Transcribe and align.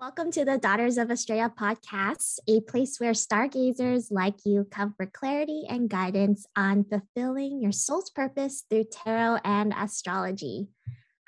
Welcome 0.00 0.30
to 0.32 0.46
the 0.46 0.56
Daughters 0.56 0.96
of 0.96 1.10
Estrella 1.10 1.52
podcast, 1.54 2.38
a 2.48 2.62
place 2.62 2.98
where 2.98 3.12
stargazers 3.12 4.10
like 4.10 4.36
you 4.46 4.66
come 4.70 4.94
for 4.96 5.04
clarity 5.04 5.64
and 5.68 5.90
guidance 5.90 6.46
on 6.56 6.84
fulfilling 6.84 7.60
your 7.60 7.70
soul's 7.70 8.08
purpose 8.08 8.64
through 8.70 8.84
tarot 8.90 9.40
and 9.44 9.74
astrology. 9.76 10.68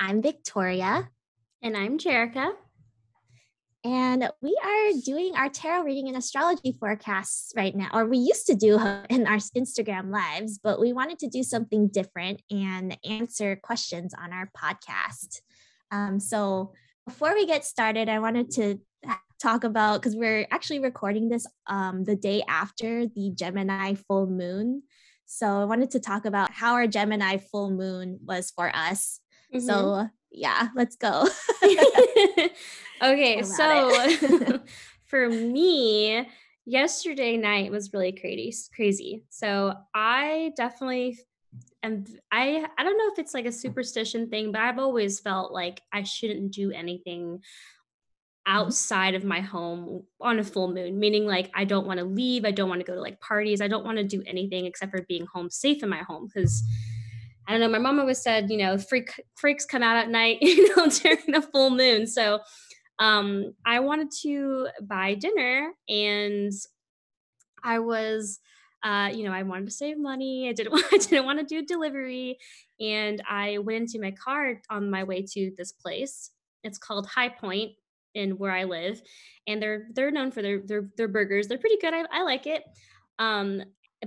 I'm 0.00 0.22
Victoria. 0.22 1.10
And 1.60 1.76
I'm 1.76 1.98
Jerica. 1.98 2.52
And 3.84 4.30
we 4.40 4.58
are 4.64 4.92
doing 5.04 5.34
our 5.36 5.50
tarot 5.50 5.82
reading 5.82 6.08
and 6.08 6.16
astrology 6.16 6.74
forecasts 6.80 7.52
right 7.54 7.76
now, 7.76 7.88
or 7.92 8.06
we 8.06 8.16
used 8.16 8.46
to 8.46 8.54
do 8.54 8.76
in 9.10 9.26
our 9.26 9.36
Instagram 9.36 10.10
lives, 10.10 10.58
but 10.58 10.80
we 10.80 10.94
wanted 10.94 11.18
to 11.18 11.28
do 11.28 11.42
something 11.42 11.88
different 11.88 12.40
and 12.50 12.96
answer 13.04 13.54
questions 13.54 14.14
on 14.18 14.32
our 14.32 14.50
podcast. 14.56 15.42
Um, 15.90 16.18
so 16.18 16.72
before 17.06 17.34
we 17.34 17.46
get 17.46 17.64
started, 17.64 18.08
I 18.08 18.18
wanted 18.18 18.50
to 18.52 18.80
talk 19.40 19.64
about 19.64 20.00
because 20.00 20.14
we're 20.14 20.46
actually 20.50 20.78
recording 20.78 21.28
this 21.28 21.46
um, 21.66 22.04
the 22.04 22.14
day 22.14 22.42
after 22.48 23.06
the 23.06 23.32
Gemini 23.34 23.94
full 23.94 24.26
moon. 24.26 24.82
So 25.26 25.46
I 25.46 25.64
wanted 25.64 25.90
to 25.92 26.00
talk 26.00 26.26
about 26.26 26.52
how 26.52 26.74
our 26.74 26.86
Gemini 26.86 27.38
full 27.38 27.70
moon 27.70 28.20
was 28.24 28.50
for 28.50 28.70
us. 28.74 29.20
Mm-hmm. 29.52 29.66
So 29.66 30.08
yeah, 30.30 30.68
let's 30.76 30.96
go. 30.96 31.28
okay, 33.02 33.42
so 33.42 34.06
for 35.06 35.28
me, 35.28 36.26
yesterday 36.64 37.36
night 37.36 37.70
was 37.70 37.92
really 37.92 38.12
crazy. 38.12 38.68
Crazy. 38.74 39.24
So 39.30 39.74
I 39.94 40.52
definitely 40.56 41.18
and 41.82 42.08
I 42.30 42.64
I 42.78 42.84
don't 42.84 42.98
know 42.98 43.10
if 43.12 43.18
it's 43.18 43.34
like 43.34 43.46
a 43.46 43.52
superstition 43.52 44.28
thing, 44.28 44.52
but 44.52 44.60
I've 44.60 44.78
always 44.78 45.20
felt 45.20 45.52
like 45.52 45.82
I 45.92 46.02
shouldn't 46.04 46.52
do 46.52 46.70
anything 46.70 47.38
mm-hmm. 47.38 48.52
outside 48.52 49.14
of 49.14 49.24
my 49.24 49.40
home 49.40 50.04
on 50.20 50.38
a 50.38 50.44
full 50.44 50.72
moon, 50.72 50.98
meaning 50.98 51.26
like 51.26 51.50
I 51.54 51.64
don't 51.64 51.86
want 51.86 51.98
to 51.98 52.04
leave, 52.04 52.44
I 52.44 52.52
don't 52.52 52.68
want 52.68 52.80
to 52.80 52.86
go 52.86 52.94
to 52.94 53.00
like 53.00 53.20
parties, 53.20 53.60
I 53.60 53.68
don't 53.68 53.84
want 53.84 53.98
to 53.98 54.04
do 54.04 54.22
anything 54.26 54.66
except 54.66 54.92
for 54.92 55.04
being 55.08 55.26
home 55.26 55.50
safe 55.50 55.82
in 55.82 55.88
my 55.88 56.02
home 56.02 56.28
because 56.32 56.62
I 57.48 57.52
don't 57.52 57.60
know, 57.60 57.68
my 57.68 57.78
mom 57.78 57.98
always 57.98 58.22
said, 58.22 58.50
you 58.50 58.58
know, 58.58 58.78
freak 58.78 59.20
freaks 59.34 59.64
come 59.64 59.82
out 59.82 59.96
at 59.96 60.08
night, 60.08 60.38
you 60.42 60.76
know, 60.76 60.86
during 60.86 61.32
the 61.32 61.42
full 61.42 61.70
moon. 61.70 62.06
So 62.06 62.40
um 63.00 63.54
I 63.66 63.80
wanted 63.80 64.12
to 64.22 64.68
buy 64.82 65.14
dinner 65.14 65.72
and 65.88 66.52
I 67.64 67.80
was 67.80 68.38
uh, 68.82 69.10
you 69.12 69.24
know, 69.24 69.32
I 69.32 69.42
wanted 69.42 69.66
to 69.66 69.72
save 69.72 69.98
money. 69.98 70.48
I 70.48 70.52
didn't 70.52 70.72
want, 70.72 70.86
I 70.92 70.96
didn't 70.96 71.24
want 71.24 71.38
to 71.38 71.44
do 71.44 71.64
delivery, 71.64 72.38
and 72.80 73.22
I 73.28 73.58
went 73.58 73.82
into 73.82 74.00
my 74.00 74.12
car 74.12 74.60
on 74.70 74.90
my 74.90 75.04
way 75.04 75.24
to 75.32 75.52
this 75.56 75.72
place. 75.72 76.30
It's 76.64 76.78
called 76.78 77.06
High 77.06 77.28
Point 77.28 77.72
in 78.14 78.32
where 78.32 78.52
I 78.52 78.64
live, 78.64 79.00
and 79.46 79.62
they're 79.62 79.86
they're 79.94 80.10
known 80.10 80.30
for 80.30 80.42
their 80.42 80.60
their 80.60 80.90
their 80.96 81.08
burgers. 81.08 81.48
They're 81.48 81.58
pretty 81.58 81.78
good. 81.80 81.94
I, 81.94 82.04
I 82.12 82.22
like 82.22 82.46
it. 82.46 82.64
Um, 83.18 83.62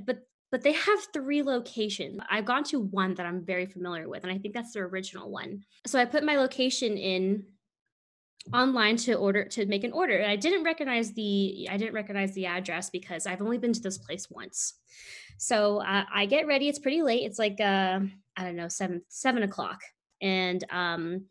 but 0.06 0.20
but 0.52 0.62
they 0.62 0.74
have 0.74 1.00
three 1.14 1.44
locations. 1.44 2.20
I've 2.30 2.46
gone 2.46 2.64
to 2.66 2.80
one 2.80 3.16
that 3.16 3.26
I'm 3.26 3.44
very 3.44 3.66
familiar 3.66 4.08
with, 4.08 4.24
and 4.24 4.32
I 4.32 4.38
think 4.38 4.54
that's 4.54 4.74
the 4.74 4.80
original 4.80 5.30
one. 5.30 5.64
So 5.86 6.00
I 6.00 6.06
put 6.06 6.24
my 6.24 6.38
location 6.38 6.98
in 6.98 7.46
online 8.54 8.96
to 8.98 9.14
order 9.16 9.46
to 9.46 9.66
make 9.66 9.84
an 9.84 9.92
order. 9.92 10.18
And 10.18 10.32
i 10.32 10.36
didn't 10.36 10.64
recognize 10.64 11.14
the 11.14 11.68
i 11.72 11.78
didn't 11.78 11.94
recognize 11.94 12.34
the 12.34 12.46
address 12.46 12.90
because 12.90 13.26
i've 13.26 13.42
only 13.42 13.58
been 13.58 13.74
to 13.74 13.82
this 13.82 13.98
place 13.98 14.30
once. 14.30 14.76
So 15.38 15.82
uh, 15.82 16.04
i 16.14 16.26
get 16.26 16.48
ready. 16.48 16.70
It's 16.70 16.80
pretty 16.80 17.02
late. 17.02 17.24
It's 17.24 17.40
like 17.40 17.60
uh 17.60 18.00
i 18.38 18.44
don't 18.44 18.56
know 18.56 18.68
seven 18.68 19.02
seven 19.10 19.44
o'clock. 19.44 19.82
And 20.22 20.64
um 20.70 21.26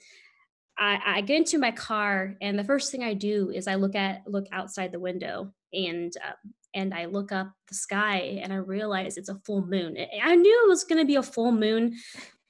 I, 0.77 0.99
I 1.07 1.21
get 1.21 1.37
into 1.37 1.59
my 1.59 1.71
car 1.71 2.35
and 2.41 2.59
the 2.59 2.65
first 2.65 2.91
thing 2.91 3.05
i 3.05 3.15
do 3.15 3.51
is 3.51 3.69
i 3.69 3.77
look 3.77 3.95
at 3.95 4.23
look 4.27 4.47
outside 4.51 4.91
the 4.91 4.99
window 4.99 5.53
and 5.73 6.13
uh, 6.17 6.33
and 6.75 6.93
i 6.93 7.05
look 7.05 7.31
up 7.31 7.53
the 7.69 7.77
sky 7.77 8.41
and 8.43 8.53
i 8.53 8.57
realize 8.57 9.17
it's 9.17 9.29
a 9.29 9.39
full 9.47 9.65
moon. 9.65 9.97
I 10.21 10.35
knew 10.35 10.65
it 10.65 10.69
was 10.69 10.83
going 10.83 11.01
to 11.01 11.07
be 11.07 11.15
a 11.15 11.23
full 11.23 11.53
moon 11.53 11.95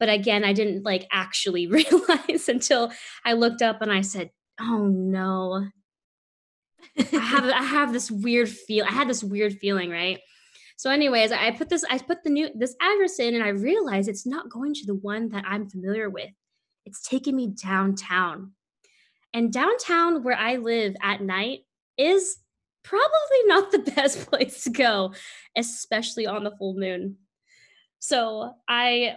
but 0.00 0.08
again 0.08 0.44
i 0.44 0.52
didn't 0.52 0.84
like 0.84 1.06
actually 1.12 1.66
realize 1.78 2.48
until 2.48 2.90
i 3.24 3.34
looked 3.34 3.62
up 3.62 3.82
and 3.82 3.92
i 3.92 4.00
said 4.00 4.30
oh 4.60 4.86
no. 4.86 5.68
I 6.98 7.02
have 7.16 7.44
i 7.44 7.62
have 7.62 7.92
this 7.92 8.10
weird 8.10 8.48
feel 8.48 8.84
i 8.84 8.90
had 8.90 9.08
this 9.08 9.24
weird 9.24 9.54
feeling 9.54 9.90
right? 9.90 10.20
So 10.76 10.90
anyways 10.90 11.32
i 11.32 11.50
put 11.50 11.68
this 11.68 11.84
i 11.90 11.98
put 11.98 12.22
the 12.22 12.30
new 12.30 12.50
this 12.54 12.76
address 12.80 13.18
in 13.18 13.34
and 13.34 13.44
i 13.44 13.48
realized 13.48 14.08
it's 14.08 14.26
not 14.26 14.50
going 14.50 14.74
to 14.74 14.86
the 14.86 14.94
one 14.94 15.28
that 15.30 15.44
i'm 15.46 15.68
familiar 15.68 16.10
with. 16.10 16.30
It's 16.84 17.02
taking 17.02 17.36
me 17.36 17.48
downtown. 17.48 18.52
And 19.32 19.52
downtown 19.52 20.22
where 20.22 20.36
i 20.36 20.56
live 20.56 20.94
at 21.02 21.20
night 21.20 21.60
is 21.96 22.36
probably 22.82 23.44
not 23.46 23.72
the 23.72 23.78
best 23.96 24.30
place 24.30 24.64
to 24.64 24.70
go 24.70 25.14
especially 25.56 26.26
on 26.26 26.44
the 26.44 26.52
full 26.58 26.74
moon. 26.74 27.16
So 27.98 28.52
i 28.68 29.16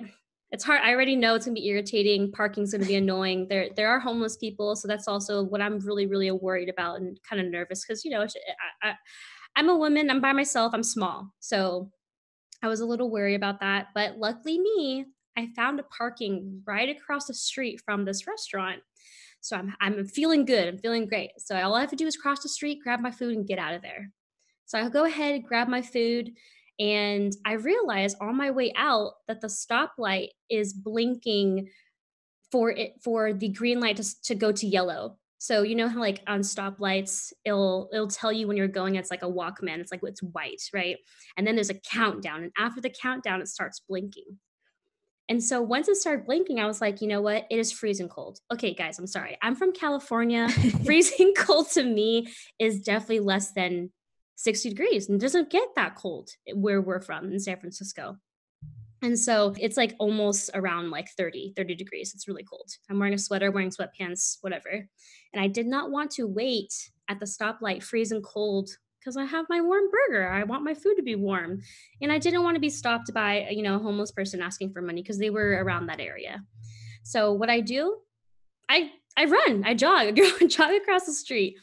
it's 0.51 0.63
hard. 0.63 0.81
I 0.83 0.91
already 0.91 1.15
know 1.15 1.35
it's 1.35 1.45
gonna 1.45 1.55
be 1.55 1.67
irritating. 1.67 2.31
Parking's 2.31 2.71
gonna 2.71 2.85
be 2.85 2.95
annoying. 3.03 3.47
There, 3.49 3.69
there 3.75 3.89
are 3.89 3.99
homeless 3.99 4.37
people, 4.37 4.75
so 4.75 4.87
that's 4.87 5.07
also 5.07 5.43
what 5.43 5.61
I'm 5.61 5.79
really, 5.79 6.05
really 6.05 6.31
worried 6.31 6.69
about 6.69 6.99
and 6.99 7.19
kind 7.27 7.41
of 7.41 7.51
nervous 7.51 7.85
because 7.85 8.05
you 8.05 8.11
know, 8.11 8.21
eh, 8.21 8.27
I, 8.83 8.89
I, 8.89 8.93
I'm 9.55 9.69
a 9.69 9.77
woman. 9.77 10.09
I'm 10.09 10.21
by 10.21 10.33
myself. 10.33 10.73
I'm 10.73 10.83
small, 10.83 11.33
so 11.39 11.91
I 12.63 12.67
was 12.67 12.79
a 12.79 12.85
little 12.85 13.09
worried 13.09 13.35
about 13.35 13.59
that. 13.59 13.87
But 13.93 14.17
luckily, 14.17 14.59
me, 14.59 15.05
I 15.37 15.49
found 15.55 15.79
a 15.79 15.83
parking 15.83 16.61
right 16.65 16.89
across 16.89 17.27
the 17.27 17.33
street 17.33 17.81
from 17.85 18.05
this 18.05 18.25
restaurant. 18.25 18.81
So 19.41 19.55
I'm, 19.55 19.73
I'm 19.79 20.07
feeling 20.07 20.45
good. 20.45 20.67
I'm 20.67 20.79
feeling 20.79 21.05
great. 21.05 21.31
So 21.37 21.55
all 21.55 21.75
I 21.75 21.81
have 21.81 21.91
to 21.91 21.95
do 21.95 22.07
is 22.07 22.17
cross 22.17 22.41
the 22.41 22.49
street, 22.49 22.79
grab 22.83 22.99
my 22.99 23.11
food, 23.11 23.37
and 23.37 23.47
get 23.47 23.59
out 23.59 23.75
of 23.75 23.81
there. 23.81 24.11
So 24.65 24.79
I'll 24.79 24.89
go 24.89 25.05
ahead, 25.05 25.43
grab 25.43 25.67
my 25.67 25.81
food, 25.81 26.31
and 26.79 27.35
I 27.45 27.53
realized 27.53 28.17
on 28.21 28.37
my 28.37 28.51
way 28.51 28.71
out 28.75 29.13
that 29.27 29.41
the 29.41 29.47
stoplight 29.47 30.29
is 30.49 30.73
blinking 30.73 31.69
for 32.51 32.71
it 32.71 32.93
for 33.03 33.33
the 33.33 33.49
green 33.49 33.79
light 33.79 33.97
to, 33.97 34.21
to 34.23 34.35
go 34.35 34.51
to 34.51 34.67
yellow. 34.67 35.17
So 35.39 35.61
you 35.61 35.75
know 35.75 35.87
how 35.87 35.99
like 35.99 36.21
on 36.27 36.41
stoplights, 36.41 37.31
it'll 37.45 37.89
it'll 37.93 38.07
tell 38.07 38.31
you 38.31 38.47
when 38.47 38.57
you're 38.57 38.67
going. 38.67 38.95
It's 38.95 39.11
like 39.11 39.23
a 39.23 39.31
Walkman. 39.31 39.79
It's 39.79 39.91
like 39.91 40.01
it's 40.03 40.23
white, 40.23 40.61
right? 40.73 40.97
And 41.35 41.45
then 41.45 41.55
there's 41.55 41.69
a 41.69 41.75
countdown, 41.75 42.43
and 42.43 42.51
after 42.57 42.81
the 42.81 42.89
countdown, 42.89 43.41
it 43.41 43.47
starts 43.47 43.81
blinking. 43.87 44.37
And 45.29 45.43
so 45.43 45.61
once 45.61 45.89
it 45.89 45.97
started 45.97 46.25
blinking, 46.25 46.59
I 46.59 46.65
was 46.65 46.79
like, 46.79 47.01
you 47.01 47.07
know 47.07 47.21
what? 47.21 47.45
It 47.51 47.59
is 47.59 47.71
freezing 47.71 48.07
cold. 48.07 48.39
Okay, 48.51 48.73
guys, 48.73 48.97
I'm 48.97 49.07
sorry. 49.07 49.37
I'm 49.41 49.55
from 49.55 49.73
California. 49.73 50.47
freezing 50.85 51.33
cold 51.37 51.69
to 51.71 51.83
me 51.83 52.29
is 52.59 52.79
definitely 52.79 53.19
less 53.19 53.51
than 53.51 53.91
60 54.37 54.69
degrees 54.69 55.09
and 55.09 55.19
doesn't 55.19 55.49
get 55.49 55.67
that 55.75 55.95
cold 55.95 56.29
where 56.53 56.79
we're 56.79 57.01
from 57.01 57.31
in 57.31 57.39
San 57.39 57.59
Francisco. 57.59 58.17
And 59.01 59.17
so 59.17 59.53
it's 59.59 59.77
like 59.77 59.95
almost 59.99 60.49
around 60.53 60.89
like 60.89 61.09
30, 61.17 61.53
30 61.55 61.75
degrees. 61.75 62.13
It's 62.15 62.27
really 62.27 62.43
cold. 62.43 62.69
I'm 62.89 62.99
wearing 62.99 63.13
a 63.13 63.19
sweater, 63.19 63.51
wearing 63.51 63.71
sweatpants, 63.71 64.37
whatever. 64.41 64.87
And 65.33 65.43
I 65.43 65.47
did 65.47 65.67
not 65.67 65.91
want 65.91 66.11
to 66.11 66.27
wait 66.27 66.73
at 67.09 67.19
the 67.19 67.25
stoplight 67.25 67.83
freezing 67.83 68.21
cold 68.21 68.69
because 68.99 69.17
I 69.17 69.25
have 69.25 69.45
my 69.49 69.61
warm 69.61 69.85
burger. 69.91 70.29
I 70.29 70.43
want 70.43 70.63
my 70.63 70.73
food 70.73 70.95
to 70.97 71.03
be 71.03 71.15
warm. 71.15 71.61
And 72.01 72.11
I 72.11 72.17
didn't 72.17 72.43
want 72.43 72.55
to 72.55 72.61
be 72.61 72.69
stopped 72.69 73.13
by, 73.13 73.47
you 73.49 73.63
know, 73.63 73.75
a 73.75 73.79
homeless 73.79 74.11
person 74.11 74.41
asking 74.41 74.71
for 74.71 74.81
money 74.81 75.01
because 75.01 75.19
they 75.19 75.29
were 75.29 75.63
around 75.63 75.87
that 75.87 75.99
area. 75.99 76.43
So 77.03 77.33
what 77.33 77.49
I 77.49 77.61
do, 77.61 77.97
I 78.69 78.91
I 79.15 79.25
run, 79.25 79.63
I 79.65 79.73
jog, 79.73 80.07
I 80.07 80.11
go 80.11 80.47
jog 80.47 80.71
across 80.71 81.05
the 81.05 81.13
street. 81.13 81.57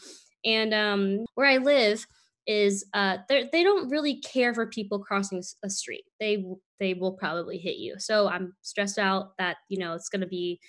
And 0.44 0.72
um 0.72 1.24
where 1.34 1.48
I 1.48 1.58
live, 1.58 2.06
is 2.46 2.84
uh, 2.92 3.18
they 3.28 3.62
don't 3.62 3.88
really 3.88 4.20
care 4.20 4.54
for 4.54 4.66
people 4.66 4.98
crossing 4.98 5.42
a 5.64 5.70
street. 5.70 6.04
They 6.20 6.44
they 6.78 6.94
will 6.94 7.12
probably 7.12 7.58
hit 7.58 7.76
you. 7.76 7.96
So 7.98 8.28
I'm 8.28 8.54
stressed 8.62 8.98
out 8.98 9.36
that 9.38 9.58
you 9.68 9.78
know 9.78 9.94
it's 9.94 10.08
going 10.08 10.20
to 10.20 10.26
be 10.26 10.60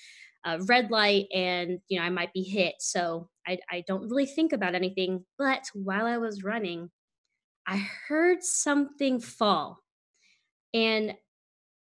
a 0.46 0.62
red 0.62 0.92
light 0.92 1.26
and 1.34 1.80
you 1.88 2.00
know 2.00 2.06
I 2.06 2.10
might 2.10 2.34
be 2.34 2.44
hit. 2.44 2.76
So 2.80 3.30
I 3.48 3.60
I 3.70 3.84
don't 3.88 4.10
really 4.10 4.26
think 4.26 4.54
about 4.54 4.76
anything. 4.76 5.26
But 5.38 5.64
while 5.74 6.06
I 6.06 6.18
was 6.18 6.44
running, 6.44 6.90
I 7.68 7.78
heard 8.08 8.44
something 8.44 9.20
fall, 9.20 9.84
and 10.74 11.16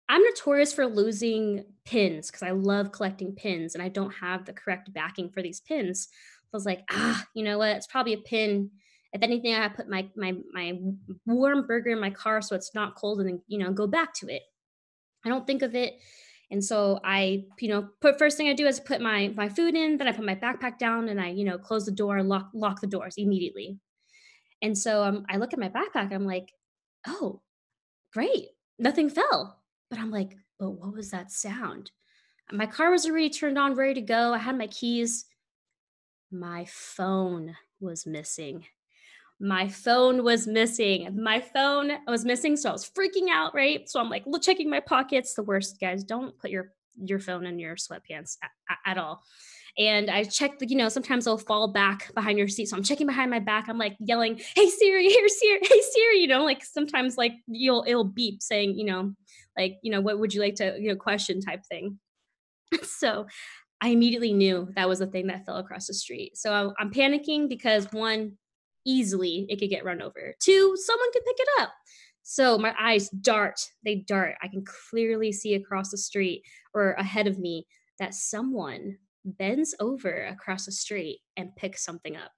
I'm 0.10 0.24
notorious 0.24 0.74
for 0.74 0.88
losing 0.88 1.66
pins 1.86 2.32
because 2.32 2.42
I 2.42 2.52
love 2.52 2.92
collecting 2.92 3.36
pins 3.36 3.76
and 3.76 3.84
I 3.84 3.90
don't 3.90 4.12
have 4.12 4.46
the 4.46 4.54
correct 4.54 4.92
backing 4.92 5.30
for 5.30 5.44
these 5.44 5.62
pins. 5.62 6.08
I 6.52 6.58
was 6.58 6.66
like, 6.66 6.82
ah, 6.90 7.24
you 7.36 7.44
know 7.44 7.60
what? 7.60 7.76
It's 7.76 7.86
probably 7.86 8.14
a 8.14 8.18
pin 8.18 8.72
if 9.14 9.24
anything, 9.24 9.56
I 9.56 9.68
put 9.70 9.90
my 9.90 10.08
my 10.16 10.36
my 10.54 10.80
warm 11.26 11.66
burger 11.68 11.92
in 11.92 12.00
my 12.00 12.12
car 12.12 12.42
so 12.42 12.56
it's 12.56 12.76
not 12.76 12.96
cold, 12.96 13.20
and 13.20 13.30
then 13.30 13.42
you 13.48 13.58
know 13.58 13.72
go 13.72 13.88
back 13.88 14.14
to 14.16 14.28
it. 14.28 14.44
I 15.26 15.30
don't 15.30 15.48
think 15.48 15.62
of 15.62 15.76
it, 15.76 15.96
and 16.52 16.64
so 16.64 17.00
I 17.04 17.46
you 17.60 17.70
know 17.70 17.90
put 18.02 18.20
first 18.20 18.38
thing 18.38 18.48
I 18.50 18.54
do 18.54 18.68
is 18.68 18.80
put 18.80 19.02
my 19.02 19.34
my 19.36 19.50
food 19.50 19.76
in, 19.76 19.98
then 19.98 20.08
I 20.08 20.12
put 20.12 20.26
my 20.26 20.36
backpack 20.36 20.78
down, 20.78 21.10
and 21.10 21.20
I 21.20 21.30
you 21.30 21.44
know 21.46 21.58
close 21.58 21.86
the 21.86 21.92
door, 21.92 22.22
lock 22.24 22.50
lock 22.54 22.82
the 22.82 22.88
doors 22.88 23.16
immediately. 23.18 23.80
And 24.62 24.78
so 24.78 25.04
um, 25.04 25.26
I 25.30 25.38
look 25.38 25.54
at 25.54 25.60
my 25.60 25.70
backpack, 25.70 26.14
I'm 26.14 26.26
like, 26.26 26.54
oh, 27.08 27.42
great, 28.14 28.48
nothing 28.78 29.10
fell. 29.10 29.62
But 29.90 30.00
I'm 30.00 30.12
like, 30.12 30.36
but 30.60 30.72
what 30.72 30.94
was 30.94 31.12
that 31.12 31.32
sound? 31.32 31.92
My 32.52 32.66
car 32.66 32.92
was 32.92 33.06
already 33.06 33.30
turned 33.30 33.58
on, 33.58 33.76
ready 33.76 33.94
to 33.96 34.02
go. 34.02 34.34
I 34.34 34.40
had 34.40 34.58
my 34.58 34.68
keys. 34.68 35.26
my 36.32 36.66
phone 36.68 37.56
was 37.80 38.06
missing. 38.06 38.66
My 39.40 39.70
phone 39.70 40.24
was 40.24 40.48
missing. 40.48 41.18
My 41.22 41.40
phone 41.40 41.92
was 42.08 42.26
missing. 42.26 42.58
So 42.58 42.70
I 42.70 42.74
was 42.74 42.90
freaking 42.90 43.30
out, 43.32 43.56
right? 43.56 43.90
So 43.90 44.00
I'm 44.00 44.10
like 44.10 44.26
checking 44.42 44.70
my 44.70 44.82
pockets. 44.82 45.34
The 45.34 45.44
worst, 45.44 45.80
guys. 45.80 46.04
Don't 46.04 46.38
put 46.38 46.52
your 46.52 46.74
your 47.02 47.20
phone 47.20 47.46
in 47.46 47.60
your 47.60 47.76
sweatpants 47.76 48.38
at, 48.44 48.78
at 48.86 48.98
all. 48.98 49.24
And 49.78 50.10
I 50.10 50.24
checked, 50.26 50.62
you 50.68 50.76
know, 50.76 50.90
sometimes 50.90 51.26
they'll 51.26 51.38
fall 51.38 51.72
back 51.72 52.14
behind 52.14 52.38
your 52.38 52.50
seat. 52.50 52.68
So 52.68 52.76
I'm 52.76 52.84
checking 52.84 53.08
behind 53.08 53.32
my 53.32 53.40
back. 53.40 53.70
I'm 53.70 53.78
like 53.78 53.96
yelling, 54.00 54.42
"Hey 54.56 54.68
Siri, 54.68 55.04
here 55.10 55.28
Siri, 55.28 55.60
hey 55.62 55.82
Siri!" 55.92 56.20
You 56.20 56.28
know, 56.28 56.44
like 56.44 56.64
sometimes 56.66 57.18
like 57.18 57.34
you'll 57.48 57.86
it'll 57.88 58.04
beep 58.04 58.42
saying, 58.42 58.78
you 58.78 58.86
know, 58.86 59.14
like 59.58 59.78
you 59.82 59.92
know, 59.92 60.02
what 60.02 60.20
would 60.20 60.34
you 60.34 60.42
like 60.42 60.56
to 60.56 60.76
you 60.80 60.90
know 60.90 60.96
question 60.96 61.40
type 61.42 61.64
thing. 61.70 62.00
so 62.84 63.28
I 63.82 63.90
immediately 63.90 64.34
knew 64.34 64.70
that 64.76 64.90
was 64.90 65.00
the 65.00 65.08
thing 65.08 65.28
that 65.28 65.46
fell 65.46 65.58
across 65.58 65.88
the 65.88 65.94
street. 65.94 66.38
So 66.38 66.74
I'm 66.78 66.92
panicking 66.92 67.48
because 67.48 67.88
one, 67.92 68.34
easily 68.90 69.46
it 69.50 69.60
could 69.60 69.70
get 69.70 69.86
run 69.86 70.02
over. 70.02 70.34
Two, 70.40 70.76
someone 70.76 71.12
could 71.14 71.26
pick 71.26 71.38
it 71.40 71.62
up. 71.62 71.70
So 72.24 72.58
my 72.58 72.74
eyes 72.80 73.10
dart, 73.10 73.60
they 73.86 74.04
dart. 74.08 74.36
I 74.42 74.48
can 74.48 74.64
clearly 74.90 75.32
see 75.32 75.54
across 75.54 75.92
the 75.92 75.98
street 75.98 76.44
or 76.74 76.94
ahead 76.94 77.28
of 77.28 77.40
me 77.40 77.66
that 78.00 78.14
someone 78.14 78.98
bends 79.26 79.76
over 79.80 80.26
across 80.26 80.66
the 80.66 80.72
street 80.72 81.20
and 81.38 81.56
picks 81.56 81.84
something 81.84 82.16
up. 82.16 82.32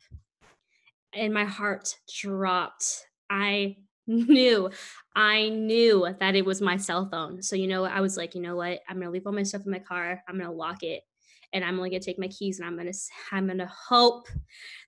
And 1.13 1.33
my 1.33 1.45
heart 1.45 1.97
dropped. 2.13 3.05
I 3.29 3.77
knew, 4.07 4.69
I 5.15 5.49
knew 5.49 6.07
that 6.19 6.35
it 6.35 6.45
was 6.45 6.61
my 6.61 6.77
cell 6.77 7.07
phone. 7.09 7.41
So, 7.41 7.55
you 7.55 7.67
know, 7.67 7.85
I 7.85 8.01
was 8.01 8.17
like, 8.17 8.35
you 8.35 8.41
know 8.41 8.55
what? 8.55 8.79
I'm 8.89 9.01
to 9.01 9.09
leave 9.09 9.27
all 9.27 9.33
my 9.33 9.43
stuff 9.43 9.65
in 9.65 9.71
my 9.71 9.79
car. 9.79 10.21
I'm 10.27 10.39
to 10.39 10.51
lock 10.51 10.83
it 10.83 11.03
and 11.53 11.63
I'm 11.63 11.77
only 11.77 11.89
gonna 11.89 11.99
take 11.99 12.19
my 12.19 12.27
keys 12.27 12.59
and 12.59 12.67
I'm 12.67 12.77
gonna 12.77 12.93
I'm 13.31 13.47
gonna 13.47 13.71
hope 13.71 14.27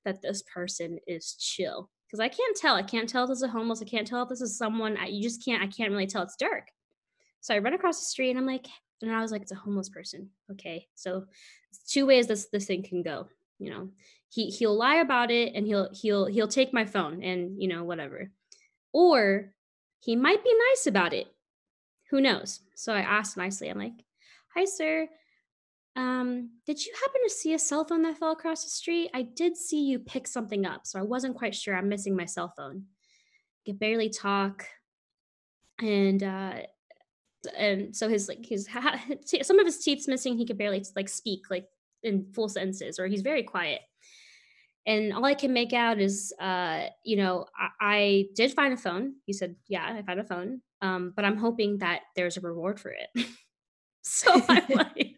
that 0.06 0.22
this 0.22 0.44
person 0.44 1.00
is 1.08 1.34
chill 1.34 1.90
because 2.08 2.20
I 2.20 2.30
can't 2.30 2.56
tell. 2.56 2.76
I 2.76 2.84
can't 2.84 3.10
tell 3.10 3.24
if 3.24 3.30
this 3.30 3.40
is 3.40 3.44
a 3.44 3.48
homeless. 3.48 3.82
I 3.82 3.86
can't 3.86 4.06
tell 4.06 4.22
if 4.24 4.30
this 4.30 4.42
is 4.42 4.58
someone. 4.58 4.98
I, 4.98 5.08
you 5.08 5.24
just 5.24 5.44
can't. 5.44 5.64
I 5.64 5.68
can't 5.68 5.92
really 5.92 6.08
tell. 6.08 6.22
It's 6.24 6.36
dark. 6.36 6.68
So 7.42 7.56
I 7.56 7.60
run 7.60 7.74
across 7.74 8.00
the 8.00 8.06
street 8.06 8.30
and 8.30 8.40
I'm 8.40 8.46
like, 8.46 8.68
and 9.02 9.12
I 9.12 9.22
was 9.22 9.32
like, 9.32 9.42
it's 9.42 9.52
a 9.52 9.56
homeless 9.56 9.90
person. 9.90 10.30
Okay, 10.52 10.88
so 10.96 11.26
two 11.88 12.06
ways 12.06 12.28
this 12.28 12.48
this 12.52 12.66
thing 12.66 12.84
can 12.84 13.02
go. 13.02 13.28
You 13.60 13.72
know, 13.72 13.90
he 14.30 14.50
he'll 14.50 14.76
lie 14.76 14.98
about 14.98 15.32
it 15.32 15.54
and 15.56 15.66
he'll 15.66 15.90
he'll 15.94 16.26
he'll 16.26 16.48
take 16.48 16.74
my 16.74 16.86
phone 16.86 17.24
and 17.24 17.62
you 17.62 17.68
know 17.68 17.84
whatever, 17.84 18.30
or 18.94 19.54
he 20.00 20.16
might 20.16 20.44
be 20.44 20.54
nice 20.70 20.88
about 20.88 21.14
it. 21.14 21.28
Who 22.12 22.22
knows? 22.22 22.60
So 22.76 22.94
I 22.94 23.00
asked 23.00 23.38
nicely. 23.38 23.70
I'm 23.70 23.80
like, 23.80 23.94
hi 24.54 24.66
sir 24.66 25.08
um, 25.96 26.50
did 26.66 26.84
you 26.84 26.94
happen 27.02 27.22
to 27.24 27.30
see 27.30 27.54
a 27.54 27.60
cell 27.60 27.86
phone 27.86 28.02
that 28.04 28.18
fell 28.18 28.32
across 28.32 28.64
the 28.64 28.70
street? 28.70 29.12
I 29.14 29.24
did 29.24 29.56
see 29.56 29.84
you 29.84 30.00
pick 30.00 30.28
something 30.28 30.66
up, 30.66 30.88
so 30.88 31.00
I 31.00 31.04
wasn't 31.04 31.36
quite 31.36 31.54
sure. 31.54 31.76
I'm 31.76 31.90
missing 31.90 32.16
my 32.16 32.26
cell 32.26 32.54
phone. 32.56 32.86
Could 33.66 33.80
barely 33.80 34.10
talk, 34.10 34.66
and 35.80 36.24
uh, 36.24 36.54
and 37.56 37.96
so 37.96 38.10
his 38.10 38.28
like 38.28 38.46
his 38.46 38.68
some 39.44 39.60
of 39.60 39.66
his 39.66 39.84
teeth's 39.84 40.08
missing. 40.08 40.38
He 40.38 40.46
could 40.46 40.58
barely 40.58 40.84
like 40.96 41.10
speak 41.10 41.44
like 41.50 41.68
in 42.02 42.26
full 42.34 42.50
sentences, 42.50 43.00
or 43.00 43.08
he's 43.08 43.22
very 43.22 43.44
quiet. 43.44 43.82
And 44.86 45.14
all 45.14 45.24
I 45.24 45.34
can 45.34 45.54
make 45.54 45.72
out 45.72 45.98
is, 46.00 46.34
uh, 46.42 46.88
you 47.06 47.16
know, 47.16 47.46
I, 47.58 47.70
I 47.80 48.26
did 48.36 48.52
find 48.52 48.74
a 48.74 48.78
phone. 48.78 49.14
He 49.26 49.34
said, 49.34 49.56
"Yeah, 49.68 49.86
I 49.86 50.02
found 50.02 50.20
a 50.20 50.26
phone." 50.26 50.62
Um, 50.82 51.14
but 51.16 51.24
I'm 51.24 51.38
hoping 51.38 51.78
that 51.78 52.02
there's 52.16 52.36
a 52.36 52.42
reward 52.42 52.80
for 52.80 52.92
it. 52.92 53.26
so 54.04 54.42
I'm 54.50 54.64
like, 54.70 55.13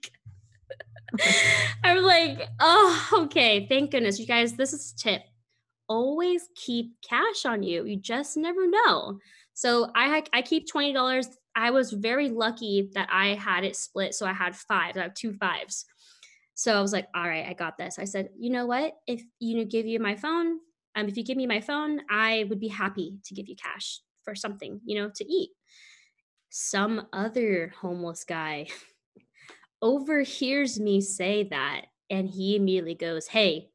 I'm 1.83 2.03
like, 2.03 2.47
oh, 2.59 3.09
okay. 3.13 3.65
Thank 3.67 3.91
goodness. 3.91 4.19
You 4.19 4.25
guys, 4.25 4.53
this 4.53 4.73
is 4.73 4.93
tip. 4.93 5.21
Always 5.87 6.49
keep 6.55 6.95
cash 7.07 7.45
on 7.45 7.63
you. 7.63 7.85
You 7.85 7.97
just 7.97 8.37
never 8.37 8.67
know. 8.67 9.19
So 9.53 9.91
I 9.95 10.23
I 10.33 10.41
keep 10.41 10.67
twenty 10.69 10.93
dollars. 10.93 11.27
I 11.55 11.71
was 11.71 11.91
very 11.91 12.29
lucky 12.29 12.89
that 12.95 13.07
I 13.11 13.35
had 13.35 13.63
it 13.63 13.75
split, 13.75 14.13
so 14.13 14.25
I 14.25 14.33
had 14.33 14.55
five. 14.55 14.97
I 14.97 15.03
have 15.03 15.13
two 15.13 15.33
fives. 15.33 15.85
So 16.55 16.77
I 16.77 16.81
was 16.81 16.93
like, 16.93 17.07
all 17.13 17.27
right, 17.27 17.45
I 17.47 17.53
got 17.53 17.77
this. 17.77 17.99
I 17.99 18.05
said, 18.05 18.29
you 18.37 18.49
know 18.49 18.65
what? 18.65 18.93
If 19.07 19.21
you 19.39 19.63
give 19.65 19.85
you 19.85 19.99
my 19.99 20.15
phone, 20.15 20.59
um, 20.95 21.07
if 21.07 21.17
you 21.17 21.23
give 21.23 21.37
me 21.37 21.47
my 21.47 21.59
phone, 21.59 22.01
I 22.09 22.45
would 22.49 22.59
be 22.59 22.69
happy 22.69 23.19
to 23.25 23.33
give 23.33 23.49
you 23.49 23.55
cash 23.55 23.99
for 24.23 24.35
something, 24.35 24.79
you 24.85 25.01
know, 25.01 25.11
to 25.15 25.25
eat. 25.25 25.49
Some 26.49 27.07
other 27.11 27.73
homeless 27.79 28.23
guy 28.23 28.67
overhears 29.85 30.79
me 30.79 30.99
say 30.99 31.43
that 31.43 31.81
and 32.09 32.27
he 32.27 32.55
immediately 32.55 32.95
goes, 32.95 33.27
Hey, 33.27 33.69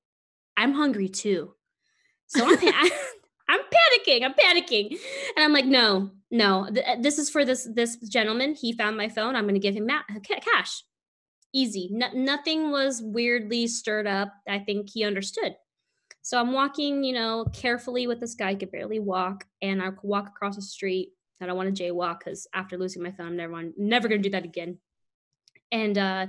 I'm 0.56 0.72
hungry 0.72 1.08
too. 1.08 1.54
So 2.26 2.44
I'm, 2.50 2.90
I'm 3.48 3.60
panicking. 3.60 4.24
I'm 4.24 4.34
panicking. 4.34 4.90
And 5.36 5.44
I'm 5.44 5.52
like, 5.52 5.64
no, 5.64 6.10
no, 6.30 6.68
th- 6.72 6.86
uh, 6.86 6.96
this 7.00 7.18
is 7.18 7.30
for 7.30 7.44
this, 7.44 7.68
this 7.74 7.96
gentleman. 7.96 8.54
He 8.54 8.72
found 8.72 8.96
my 8.96 9.08
phone. 9.08 9.36
I'm 9.36 9.44
going 9.44 9.54
to 9.54 9.60
give 9.60 9.74
him 9.74 9.86
ma- 9.86 10.02
cash. 10.22 10.82
Easy. 11.52 11.90
nothing 11.92 12.70
was 12.70 13.02
weirdly 13.02 13.66
stirred 13.66 14.06
up. 14.06 14.32
I 14.48 14.60
think 14.60 14.90
he 14.92 15.04
understood. 15.04 15.56
So 16.22 16.38
I'm 16.38 16.52
walking, 16.52 17.02
you 17.02 17.12
know, 17.12 17.46
carefully 17.52 18.06
with 18.06 18.20
this 18.20 18.34
guy. 18.34 18.50
I 18.50 18.54
could 18.54 18.70
barely 18.70 19.00
walk. 19.00 19.44
And 19.62 19.82
I 19.82 19.90
walk 20.02 20.28
across 20.28 20.56
the 20.56 20.62
street. 20.62 21.12
I 21.40 21.46
don't 21.46 21.56
want 21.56 21.74
to 21.74 21.82
jaywalk 21.82 22.18
because 22.20 22.46
after 22.54 22.76
losing 22.76 23.02
my 23.02 23.10
phone, 23.10 23.28
I'm 23.28 23.36
never, 23.36 23.62
never 23.76 24.08
going 24.08 24.22
to 24.22 24.28
do 24.28 24.32
that 24.32 24.44
again. 24.44 24.78
And 25.72 25.96
uh, 25.96 26.26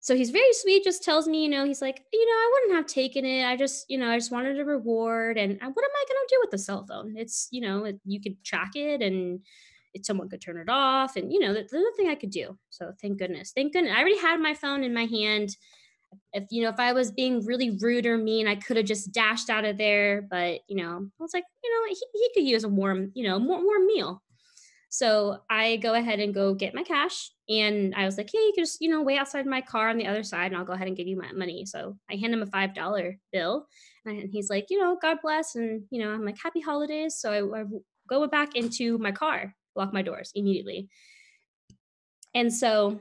so 0.00 0.16
he's 0.16 0.30
very 0.30 0.52
sweet, 0.52 0.82
just 0.82 1.04
tells 1.04 1.28
me, 1.28 1.44
you 1.44 1.48
know, 1.48 1.64
he's 1.64 1.80
like, 1.80 2.02
you 2.12 2.26
know, 2.26 2.32
I 2.32 2.50
wouldn't 2.52 2.76
have 2.76 2.86
taken 2.86 3.24
it. 3.24 3.44
I 3.44 3.56
just, 3.56 3.88
you 3.88 3.98
know, 3.98 4.10
I 4.10 4.16
just 4.16 4.32
wanted 4.32 4.58
a 4.58 4.64
reward. 4.64 5.38
And 5.38 5.52
uh, 5.62 5.70
what 5.72 5.84
am 5.84 5.90
I 5.90 6.04
going 6.08 6.26
to 6.26 6.28
do 6.28 6.38
with 6.40 6.50
the 6.50 6.58
cell 6.58 6.84
phone? 6.86 7.14
It's, 7.16 7.48
you 7.50 7.60
know, 7.60 7.84
it, 7.84 8.00
you 8.04 8.20
could 8.20 8.42
track 8.44 8.72
it 8.74 9.00
and 9.00 9.40
it, 9.94 10.04
someone 10.04 10.28
could 10.28 10.40
turn 10.40 10.58
it 10.58 10.68
off. 10.68 11.14
And, 11.16 11.32
you 11.32 11.38
know, 11.38 11.52
there's 11.52 11.72
nothing 11.72 12.08
I 12.08 12.16
could 12.16 12.30
do. 12.30 12.58
So 12.70 12.92
thank 13.00 13.18
goodness. 13.18 13.52
Thank 13.54 13.74
goodness. 13.74 13.92
I 13.94 14.00
already 14.00 14.18
had 14.18 14.40
my 14.40 14.54
phone 14.54 14.82
in 14.82 14.92
my 14.92 15.04
hand. 15.04 15.56
If, 16.32 16.44
you 16.50 16.62
know, 16.62 16.68
if 16.68 16.80
I 16.80 16.92
was 16.92 17.10
being 17.10 17.44
really 17.46 17.70
rude 17.70 18.04
or 18.04 18.18
mean, 18.18 18.48
I 18.48 18.56
could 18.56 18.76
have 18.76 18.86
just 18.86 19.12
dashed 19.12 19.50
out 19.50 19.64
of 19.64 19.78
there. 19.78 20.26
But, 20.28 20.60
you 20.66 20.76
know, 20.76 20.98
I 20.98 21.22
was 21.22 21.32
like, 21.32 21.44
you 21.62 21.70
know, 21.70 21.88
he, 21.88 22.06
he 22.12 22.30
could 22.34 22.48
use 22.48 22.64
a 22.64 22.68
warm, 22.68 23.12
you 23.14 23.24
know, 23.28 23.38
more 23.38 23.64
warm 23.64 23.86
meal. 23.86 24.22
So 24.94 25.38
I 25.48 25.76
go 25.76 25.94
ahead 25.94 26.20
and 26.20 26.34
go 26.34 26.52
get 26.52 26.74
my 26.74 26.82
cash. 26.82 27.30
And 27.48 27.94
I 27.94 28.04
was 28.04 28.18
like, 28.18 28.28
hey, 28.30 28.38
you 28.38 28.52
can 28.54 28.64
just, 28.64 28.78
you 28.82 28.90
know, 28.90 29.00
wait 29.00 29.16
outside 29.16 29.46
my 29.46 29.62
car 29.62 29.88
on 29.88 29.96
the 29.96 30.06
other 30.06 30.22
side 30.22 30.52
and 30.52 30.56
I'll 30.56 30.66
go 30.66 30.74
ahead 30.74 30.86
and 30.86 30.94
give 30.94 31.06
you 31.06 31.16
my 31.16 31.32
money. 31.32 31.64
So 31.64 31.96
I 32.10 32.16
hand 32.16 32.34
him 32.34 32.42
a 32.42 32.46
$5 32.46 33.16
bill 33.32 33.66
and 34.04 34.28
he's 34.30 34.50
like, 34.50 34.66
you 34.68 34.78
know, 34.78 34.98
God 35.00 35.16
bless. 35.22 35.54
And, 35.54 35.84
you 35.88 35.98
know, 35.98 36.10
I'm 36.10 36.26
like, 36.26 36.36
happy 36.38 36.60
holidays. 36.60 37.14
So 37.16 37.32
I, 37.32 37.60
I 37.60 37.64
go 38.06 38.26
back 38.26 38.54
into 38.54 38.98
my 38.98 39.12
car, 39.12 39.54
lock 39.74 39.94
my 39.94 40.02
doors 40.02 40.30
immediately. 40.34 40.90
And 42.34 42.52
so 42.52 43.00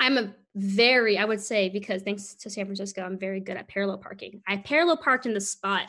I'm 0.00 0.16
a 0.16 0.34
very, 0.56 1.18
I 1.18 1.26
would 1.26 1.42
say, 1.42 1.68
because 1.68 2.00
thanks 2.00 2.32
to 2.32 2.48
San 2.48 2.64
Francisco, 2.64 3.02
I'm 3.02 3.18
very 3.18 3.40
good 3.40 3.58
at 3.58 3.68
parallel 3.68 3.98
parking. 3.98 4.40
I 4.48 4.56
parallel 4.56 4.96
parked 4.96 5.26
in 5.26 5.34
the 5.34 5.40
spot 5.42 5.88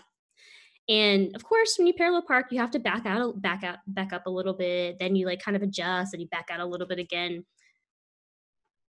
and 0.87 1.35
of 1.35 1.43
course, 1.43 1.75
when 1.77 1.87
you 1.87 1.93
parallel 1.93 2.21
park, 2.21 2.47
you 2.51 2.59
have 2.59 2.71
to 2.71 2.79
back 2.79 3.05
out, 3.05 3.41
back 3.41 3.63
out, 3.63 3.79
back 3.87 4.13
up 4.13 4.27
a 4.27 4.29
little 4.29 4.53
bit. 4.53 4.97
Then 4.99 5.15
you 5.15 5.25
like 5.25 5.41
kind 5.41 5.57
of 5.57 5.63
adjust 5.63 6.13
and 6.13 6.21
you 6.21 6.27
back 6.27 6.49
out 6.51 6.59
a 6.59 6.65
little 6.65 6.87
bit 6.87 6.99
again. 6.99 7.43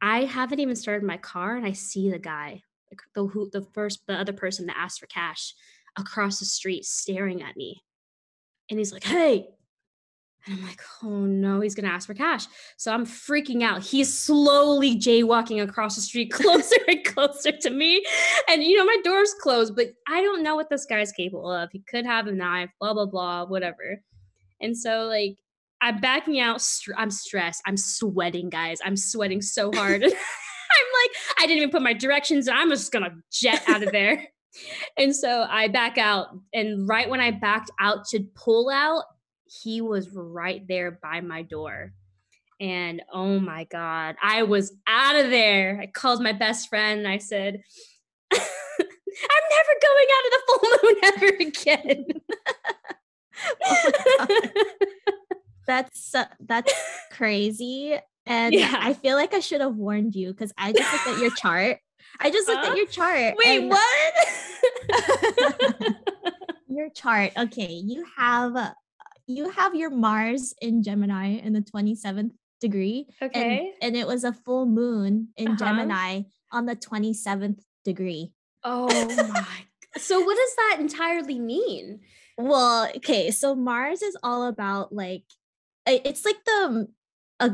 I 0.01 0.25
haven't 0.25 0.61
even 0.61 0.77
started 0.77 1.07
my 1.07 1.17
car 1.17 1.57
and 1.57 1.67
I 1.67 1.73
see 1.73 2.11
the 2.11 2.19
guy, 2.19 2.63
the 3.15 3.27
who 3.27 3.49
the 3.51 3.63
first 3.73 4.01
the 4.07 4.15
other 4.15 4.35
person 4.35 4.67
that 4.67 4.77
asked 4.79 5.01
for 5.01 5.07
cash 5.07 5.55
across 5.97 6.39
the 6.39 6.45
street 6.45 6.85
staring 6.85 7.43
at 7.43 7.57
me. 7.57 7.83
And 8.71 8.79
he's 8.79 8.93
like, 8.93 9.05
"Hey, 9.05 9.49
and 10.49 10.59
I'm 10.59 10.67
like, 10.67 10.81
oh 11.03 11.27
no, 11.27 11.61
he's 11.61 11.75
gonna 11.75 11.89
ask 11.89 12.07
for 12.07 12.15
cash. 12.15 12.47
So 12.79 12.93
I'm 12.93 13.05
freaking 13.05 13.63
out. 13.63 13.83
He's 13.83 14.19
slowly 14.19 14.99
jaywalking 14.99 15.63
across 15.63 15.95
the 15.95 16.01
street, 16.01 16.31
closer 16.33 16.77
and 16.87 17.05
closer 17.05 17.53
to 17.53 17.71
me. 17.71 18.03
And 18.49 18.63
you 18.63 18.77
know, 18.77 18.87
my 18.87 18.97
door's 19.05 19.35
closed, 19.43 19.77
but 19.77 19.89
I 20.07 20.23
don't 20.23 20.43
know 20.43 20.57
what 20.57 20.71
this 20.71 20.87
guy's 20.87 21.13
capable 21.13 21.53
of. 21.53 21.71
He 21.71 21.81
could 21.81 22.07
have 22.07 22.27
a 22.29 22.33
knife, 22.33 22.71
blah, 22.81 22.95
blah, 22.95 23.07
blah, 23.07 23.45
whatever. 23.45 24.01
And 24.61 24.77
so, 24.77 25.05
like, 25.05 25.37
I'm 25.83 26.01
backing 26.01 26.41
out. 26.41 26.67
I'm 26.97 27.11
stressed. 27.11 27.63
I'm 27.67 27.77
sweating, 27.77 28.49
guys. 28.49 28.79
I'm 28.83 28.97
sweating 28.97 29.43
so 29.43 29.71
hard. 29.73 30.03
I'm 30.03 30.11
like, 30.11 31.17
I 31.39 31.47
didn't 31.47 31.59
even 31.59 31.71
put 31.71 31.83
my 31.83 31.93
directions. 31.93 32.49
I'm 32.49 32.71
just 32.71 32.91
gonna 32.91 33.15
jet 33.31 33.63
out 33.69 33.83
of 33.83 33.93
there. 33.93 34.27
and 34.97 35.15
so 35.15 35.47
I 35.49 35.69
back 35.69 35.99
out. 35.99 36.29
And 36.55 36.89
right 36.89 37.09
when 37.09 37.21
I 37.21 37.33
backed 37.33 37.71
out 37.81 38.07
to 38.09 38.21
pull 38.35 38.71
out, 38.71 39.05
he 39.49 39.81
was 39.81 40.11
right 40.11 40.67
there 40.67 40.91
by 40.91 41.21
my 41.21 41.43
door. 41.43 41.93
And 42.61 43.03
oh 43.13 43.39
my 43.39 43.65
God, 43.65 44.17
I 44.23 44.43
was 44.43 44.73
out 44.87 45.17
of 45.17 45.31
there. 45.31 45.79
I 45.81 45.87
called 45.87 46.23
my 46.23 46.33
best 46.33 46.69
friend 46.69 47.01
and 47.01 47.09
I 47.09 47.19
said, 47.19 47.63
I'm 48.33 48.39
never 49.51 49.75
going 49.83 50.07
out 50.17 50.25
of 50.27 50.33
the 50.33 50.43
full 50.47 50.69
moon 50.83 50.97
ever 51.05 51.33
again. 51.49 52.07
oh 53.65 54.37
that's 55.67 56.15
uh, 56.15 56.27
that's 56.41 56.75
crazy. 57.13 57.97
And 58.27 58.55
yeah. 58.55 58.75
I 58.79 58.93
feel 58.93 59.17
like 59.17 59.35
I 59.35 59.41
should 59.41 59.61
have 59.61 59.77
warned 59.77 60.15
you 60.15 60.33
because 60.33 60.53
I 60.59 60.73
just 60.73 60.93
looked 60.93 61.19
at 61.19 61.23
your 61.23 61.35
chart 61.35 61.79
I 62.21 62.31
just 62.31 62.49
looked 62.49 62.67
at 62.67 62.77
your 62.77 62.87
chart. 62.87 63.35
Wait, 63.37 63.61
and- 63.61 63.71
what? 63.71 64.15
your 66.69 66.91
chart. 66.91 67.33
Okay, 67.37 67.73
you 67.85 68.05
have 68.17 68.57
uh, 68.57 68.73
you 69.29 69.51
have 69.51 69.75
your 69.75 69.91
Mars 69.91 70.55
in 70.61 70.83
Gemini 70.83 71.39
in 71.39 71.53
the 71.53 71.61
27th 71.61 72.33
degree. 72.61 73.07
And, 73.21 73.31
okay. 73.31 73.73
and 73.81 73.95
it 73.95 74.07
was 74.07 74.25
a 74.25 74.33
full 74.33 74.67
moon 74.67 75.29
in 75.37 75.49
Uh-huh. 75.49 75.57
Gemini 75.57 76.23
on 76.51 76.67
the 76.67 76.75
27th 76.75 77.61
degree. 77.85 78.33
Oh 78.65 78.89
my. 79.33 79.47
So 79.97 80.19
what 80.21 80.37
does 80.37 80.57
that 80.57 80.77
entirely 80.81 81.39
mean? 81.39 82.01
Well, 82.37 82.89
okay, 82.97 83.31
so 83.31 83.55
Mars 83.55 84.03
is 84.03 84.17
all 84.23 84.47
about 84.49 84.93
like 84.93 85.25
it's 85.87 86.25
like 86.25 86.45
the 86.45 86.89
uh, 87.41 87.49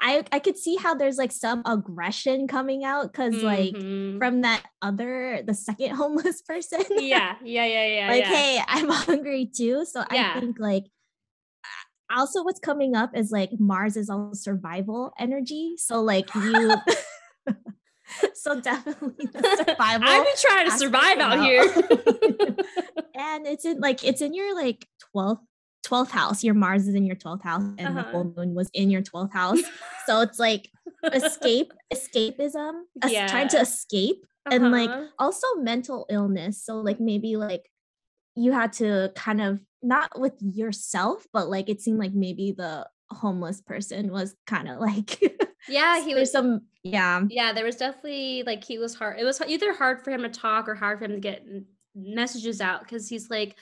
I 0.00 0.22
I 0.30 0.38
could 0.38 0.56
see 0.56 0.76
how 0.76 0.94
there's 0.94 1.18
like 1.18 1.32
some 1.32 1.62
aggression 1.66 2.46
coming 2.46 2.84
out 2.84 3.12
cuz 3.12 3.42
like 3.42 3.74
Mhm. 3.74 4.18
from 4.18 4.42
that 4.42 4.62
other 4.82 5.42
the 5.44 5.54
second 5.54 5.90
homeless 6.00 6.42
person. 6.42 6.82
yeah, 6.90 7.36
yeah, 7.44 7.64
yeah, 7.66 7.86
yeah. 7.86 8.08
like 8.08 8.22
yeah. 8.24 8.28
hey 8.28 8.62
i'm 8.68 8.88
hungry 9.08 9.46
too 9.46 9.84
so 9.84 10.04
Yeah. 10.12 10.34
i 10.36 10.40
think 10.40 10.58
like 10.60 10.84
also 12.14 12.44
what's 12.44 12.60
coming 12.60 12.94
up 12.94 13.16
is 13.16 13.32
like 13.32 13.50
mars 13.58 13.96
is 13.96 14.08
also 14.10 14.34
survival 14.34 15.12
energy 15.18 15.74
so 15.76 16.00
like 16.02 16.32
you 16.34 16.70
so 18.34 18.60
definitely 18.60 19.26
the 19.32 19.64
survival 19.66 20.06
I've 20.08 20.24
been 20.24 20.34
trying 20.38 20.70
to 20.70 20.76
survive 20.78 21.18
out 21.18 21.40
here. 21.42 21.64
and 23.14 23.46
it's 23.46 23.64
in 23.64 23.80
like 23.80 24.04
it's 24.04 24.20
in 24.20 24.34
your 24.34 24.54
like 24.54 24.86
12th 25.16 25.40
12th 25.86 26.10
house 26.10 26.42
your 26.44 26.54
mars 26.54 26.88
is 26.88 26.94
in 26.94 27.04
your 27.06 27.16
12th 27.16 27.42
house 27.42 27.62
and 27.78 27.96
the 27.96 28.00
Uh-huh. 28.00 28.10
full 28.10 28.34
moon 28.36 28.54
was 28.54 28.70
in 28.72 28.90
your 28.90 29.02
12th 29.02 29.32
house 29.32 29.60
so 30.06 30.20
it's 30.22 30.38
like 30.38 30.70
escape 31.12 31.72
escapism 31.92 32.82
es- 33.02 33.30
trying 33.30 33.48
to 33.48 33.56
Yeah. 33.56 33.62
escape 33.62 34.24
and 34.50 34.70
like 34.72 34.90
Uh-huh. 34.90 35.06
also 35.18 35.46
mental 35.56 36.06
illness 36.10 36.62
so 36.64 36.80
like 36.80 37.00
maybe 37.00 37.36
like 37.36 37.70
you 38.36 38.52
had 38.52 38.72
to 38.74 39.12
kind 39.14 39.40
of 39.40 39.60
not 39.82 40.18
with 40.18 40.34
yourself 40.40 41.26
but 41.32 41.48
like 41.48 41.68
it 41.68 41.80
seemed 41.80 41.98
like 41.98 42.12
maybe 42.14 42.52
the 42.52 42.86
homeless 43.10 43.60
person 43.60 44.10
was 44.10 44.34
kind 44.46 44.68
of 44.68 44.80
like 44.80 45.20
yeah, 45.68 46.00
he 46.04 46.14
was 46.14 46.32
some 46.32 46.62
yeah 46.82 47.22
yeah, 47.30 47.52
there 47.52 47.64
was 47.64 47.76
definitely 47.76 48.42
like 48.44 48.64
he 48.64 48.78
was 48.78 48.94
hard. 48.94 49.18
It 49.18 49.24
was 49.24 49.40
either 49.40 49.72
hard 49.72 50.02
for 50.02 50.10
him 50.10 50.22
to 50.22 50.28
talk 50.28 50.68
or 50.68 50.74
hard 50.74 50.98
for 50.98 51.04
him 51.06 51.12
to 51.12 51.20
get 51.20 51.46
messages 51.94 52.60
out 52.60 52.80
because 52.82 53.08
he's 53.08 53.30
like, 53.30 53.56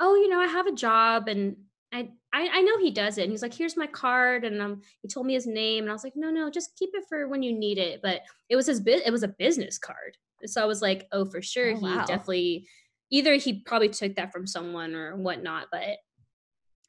oh, 0.00 0.14
you 0.16 0.28
know, 0.28 0.40
I 0.40 0.46
have 0.46 0.66
a 0.66 0.72
job 0.72 1.28
and 1.28 1.56
I, 1.92 2.10
I 2.32 2.48
I 2.52 2.62
know 2.62 2.78
he 2.78 2.90
does 2.90 3.18
it. 3.18 3.22
And 3.22 3.30
he's 3.30 3.42
like, 3.42 3.54
here's 3.54 3.76
my 3.76 3.86
card, 3.86 4.44
and 4.44 4.60
um, 4.60 4.82
he 5.02 5.08
told 5.08 5.26
me 5.26 5.34
his 5.34 5.46
name, 5.46 5.84
and 5.84 5.90
I 5.90 5.92
was 5.92 6.04
like, 6.04 6.14
no, 6.16 6.30
no, 6.30 6.50
just 6.50 6.76
keep 6.76 6.90
it 6.94 7.04
for 7.08 7.28
when 7.28 7.42
you 7.42 7.52
need 7.56 7.78
it. 7.78 8.00
But 8.02 8.22
it 8.48 8.56
was 8.56 8.66
his 8.66 8.80
bit. 8.80 9.06
It 9.06 9.12
was 9.12 9.22
a 9.22 9.28
business 9.28 9.78
card, 9.78 10.16
so 10.44 10.62
I 10.62 10.66
was 10.66 10.82
like, 10.82 11.06
oh, 11.12 11.24
for 11.24 11.42
sure, 11.42 11.72
Oh, 11.72 11.76
he 11.76 11.86
wow. 11.86 12.04
definitely 12.04 12.68
either 13.10 13.34
he 13.34 13.62
probably 13.64 13.88
took 13.88 14.16
that 14.16 14.32
from 14.32 14.46
someone 14.46 14.94
or 14.94 15.16
whatnot, 15.16 15.68
but. 15.70 15.98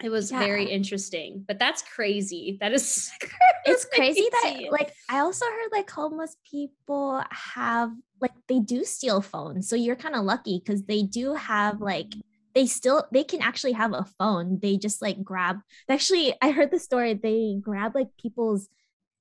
It 0.03 0.09
was 0.09 0.29
very 0.29 0.65
interesting, 0.69 1.43
but 1.47 1.57
that's 1.57 1.81
crazy. 1.81 2.59
That 2.61 2.71
is 2.71 3.09
it's 3.65 3.85
crazy 3.85 4.27
that 4.31 4.59
like 4.71 4.93
i 5.09 5.19
also 5.19 5.45
heard 5.45 5.69
like 5.71 5.89
homeless 5.89 6.37
people 6.49 7.21
have 7.29 7.91
like 8.21 8.31
they 8.47 8.59
do 8.59 8.83
steal 8.83 9.21
phones 9.21 9.67
so 9.69 9.75
you're 9.75 9.95
kind 9.95 10.15
of 10.15 10.23
lucky 10.23 10.61
because 10.63 10.83
they 10.83 11.03
do 11.03 11.33
have 11.33 11.81
like 11.81 12.13
they 12.57 12.65
still 12.65 13.05
they 13.13 13.23
can 13.23 13.41
actually 13.49 13.73
have 13.73 13.93
a 13.93 14.05
phone 14.17 14.57
they 14.63 14.77
just 14.77 14.99
like 15.05 15.23
grab 15.23 15.57
actually 15.87 16.33
i 16.41 16.49
heard 16.49 16.71
the 16.71 16.79
story 16.79 17.13
they 17.13 17.55
grab 17.61 17.93
like 17.93 18.07
people's 18.19 18.67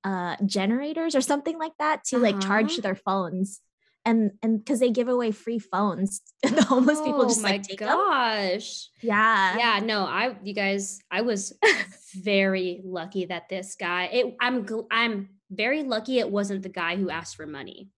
uh 0.03 0.35
generators 0.45 1.13
or 1.15 1.21
something 1.21 1.57
like 1.59 1.75
that 1.77 2.03
to 2.09 2.17
like 2.17 2.39
charge 2.41 2.71
Uh-huh. 2.73 2.81
their 2.81 2.95
phones 2.95 3.61
and 4.05 4.31
and 4.41 4.57
because 4.63 4.79
they 4.79 4.89
give 4.89 5.09
away 5.09 5.29
free 5.31 5.59
phones 5.59 6.21
and 6.43 6.57
the 6.57 6.63
homeless 6.63 6.99
people 7.05 7.25
Oh 7.25 7.29
just 7.29 7.43
my 7.43 7.51
like 7.51 7.63
take 7.63 7.79
them 7.79 7.89
gosh. 7.89 8.89
yeah 9.01 9.57
Yeah, 9.61 9.79
no, 9.83 9.99
I 10.05 10.35
you 10.43 10.53
guys, 10.53 10.99
I 11.11 11.21
was 11.21 11.53
very 12.15 12.81
lucky 12.83 13.25
that 13.25 13.49
this 13.49 13.75
guy. 13.75 14.05
It, 14.05 14.35
I'm 14.39 14.65
I'm 14.91 15.29
very 15.51 15.83
lucky 15.83 16.19
it 16.19 16.29
wasn't 16.29 16.63
the 16.63 16.69
guy 16.83 16.95
who 16.95 17.09
asked 17.09 17.35
for 17.35 17.45
money. 17.47 17.89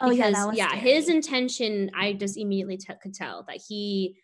oh 0.00 0.10
yeah 0.10 0.30
Because 0.30 0.34
that 0.36 0.48
was 0.48 0.56
yeah, 0.58 0.74
his 0.76 1.08
intention, 1.08 1.90
I 1.94 2.12
just 2.14 2.36
immediately 2.36 2.76
t- 2.78 3.00
could 3.02 3.14
tell 3.14 3.44
that 3.48 3.60
he, 3.68 4.16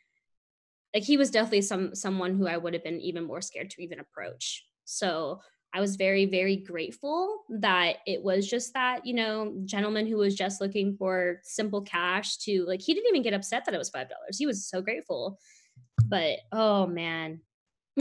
like, 0.95 1.03
he 1.03 1.17
was 1.17 1.31
definitely 1.31 1.63
some 1.63 1.95
someone 1.95 2.37
who 2.37 2.47
I 2.47 2.57
would 2.57 2.75
have 2.75 2.85
been 2.85 3.01
even 3.01 3.25
more 3.25 3.41
scared 3.41 3.71
to 3.71 3.83
even 3.83 4.01
approach. 4.01 4.65
So 4.85 5.41
I 5.75 5.81
was 5.81 5.97
very 5.97 6.27
very 6.27 6.57
grateful 6.57 7.45
that 7.61 7.97
it 8.07 8.23
was 8.23 8.49
just 8.49 8.75
that 8.75 9.05
you 9.05 9.15
know 9.15 9.55
gentleman 9.65 10.07
who 10.07 10.19
was 10.19 10.37
just 10.37 10.61
looking 10.61 10.97
for 10.97 11.41
simple 11.43 11.83
cash 11.83 12.37
to 12.39 12.65
like 12.67 12.81
he 12.81 12.95
didn't 12.95 13.09
even 13.09 13.23
get 13.23 13.35
upset 13.35 13.65
that 13.65 13.75
it 13.75 13.79
was 13.79 13.91
five 13.91 14.09
dollars. 14.09 14.39
He 14.39 14.47
was 14.47 14.69
so 14.69 14.81
grateful, 14.83 15.39
but 16.07 16.39
oh 16.53 16.87
man, 16.87 17.41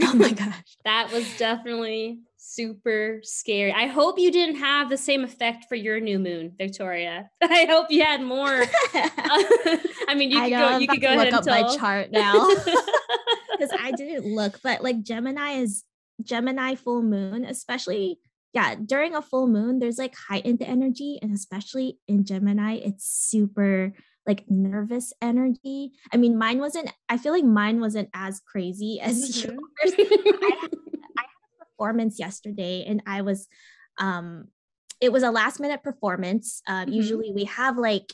oh 0.02 0.14
my 0.14 0.30
gosh 0.32 0.76
that 0.84 1.12
was 1.12 1.26
definitely 1.36 2.20
super 2.46 3.20
scary. 3.22 3.72
I 3.72 3.86
hope 3.86 4.18
you 4.18 4.30
didn't 4.30 4.56
have 4.56 4.90
the 4.90 4.96
same 4.96 5.24
effect 5.24 5.64
for 5.68 5.74
your 5.74 5.98
new 6.00 6.18
moon, 6.18 6.52
Victoria. 6.56 7.30
I 7.42 7.64
hope 7.68 7.86
you 7.90 8.04
had 8.04 8.22
more. 8.22 8.64
I 10.08 10.14
mean, 10.16 10.30
you 10.30 10.38
I 10.38 10.44
could 10.44 10.50
know, 10.52 10.58
go. 10.58 10.74
I'm 10.74 10.80
You 10.82 10.88
could 10.88 11.00
go 11.00 11.08
ahead 11.08 11.18
look 11.18 11.26
and 11.28 11.34
up 11.36 11.44
tell. 11.44 11.62
my 11.62 11.76
chart 11.76 12.10
now 12.12 12.46
because 13.58 13.70
I 13.78 13.92
didn't 13.92 14.26
look, 14.26 14.60
but 14.62 14.82
like 14.82 15.02
Gemini 15.02 15.52
is 15.54 15.84
Gemini 16.22 16.74
full 16.74 17.02
moon, 17.02 17.44
especially 17.44 18.18
yeah, 18.52 18.76
during 18.76 19.16
a 19.16 19.22
full 19.22 19.48
moon, 19.48 19.80
there's 19.80 19.98
like 19.98 20.14
heightened 20.14 20.62
energy, 20.62 21.18
and 21.20 21.34
especially 21.34 21.98
in 22.06 22.24
Gemini, 22.24 22.74
it's 22.76 23.04
super 23.04 23.92
like 24.28 24.44
nervous 24.48 25.12
energy. 25.20 25.90
I 26.12 26.16
mean, 26.18 26.38
mine 26.38 26.58
wasn't, 26.60 26.90
I 27.08 27.18
feel 27.18 27.32
like 27.32 27.44
mine 27.44 27.80
wasn't 27.80 28.10
as 28.14 28.40
crazy 28.40 29.00
as 29.00 29.20
Mhm. 29.44 29.58
yours. 29.82 30.78
I 31.80 31.86
had 31.86 31.90
a 31.90 31.92
performance 31.94 32.18
yesterday 32.18 32.84
and 32.86 33.02
I 33.06 33.22
was 33.22 33.48
um 33.98 34.48
it 35.00 35.12
was 35.12 35.22
a 35.22 35.30
last 35.30 35.60
minute 35.60 35.82
performance. 35.82 36.62
Um, 36.66 36.86
Mhm. 36.88 36.94
Usually 36.94 37.32
we 37.34 37.44
have 37.44 37.76
like 37.76 38.12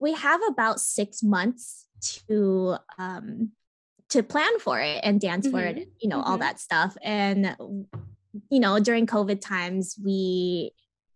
we 0.00 0.12
have 0.14 0.40
about 0.48 0.80
six 0.80 1.22
months 1.22 1.86
to 2.28 2.76
um 2.98 3.52
to 4.10 4.22
plan 4.22 4.58
for 4.60 4.78
it 4.80 5.00
and 5.02 5.20
dance 5.20 5.48
for 5.48 5.60
it, 5.60 5.88
you 6.00 6.08
know, 6.08 6.20
all 6.22 6.36
Mhm. 6.36 6.40
that 6.40 6.60
stuff. 6.60 6.96
And 7.02 7.56
you 8.50 8.60
know, 8.60 8.78
during 8.80 9.06
COVID 9.06 9.40
times, 9.40 9.96
we 10.04 10.72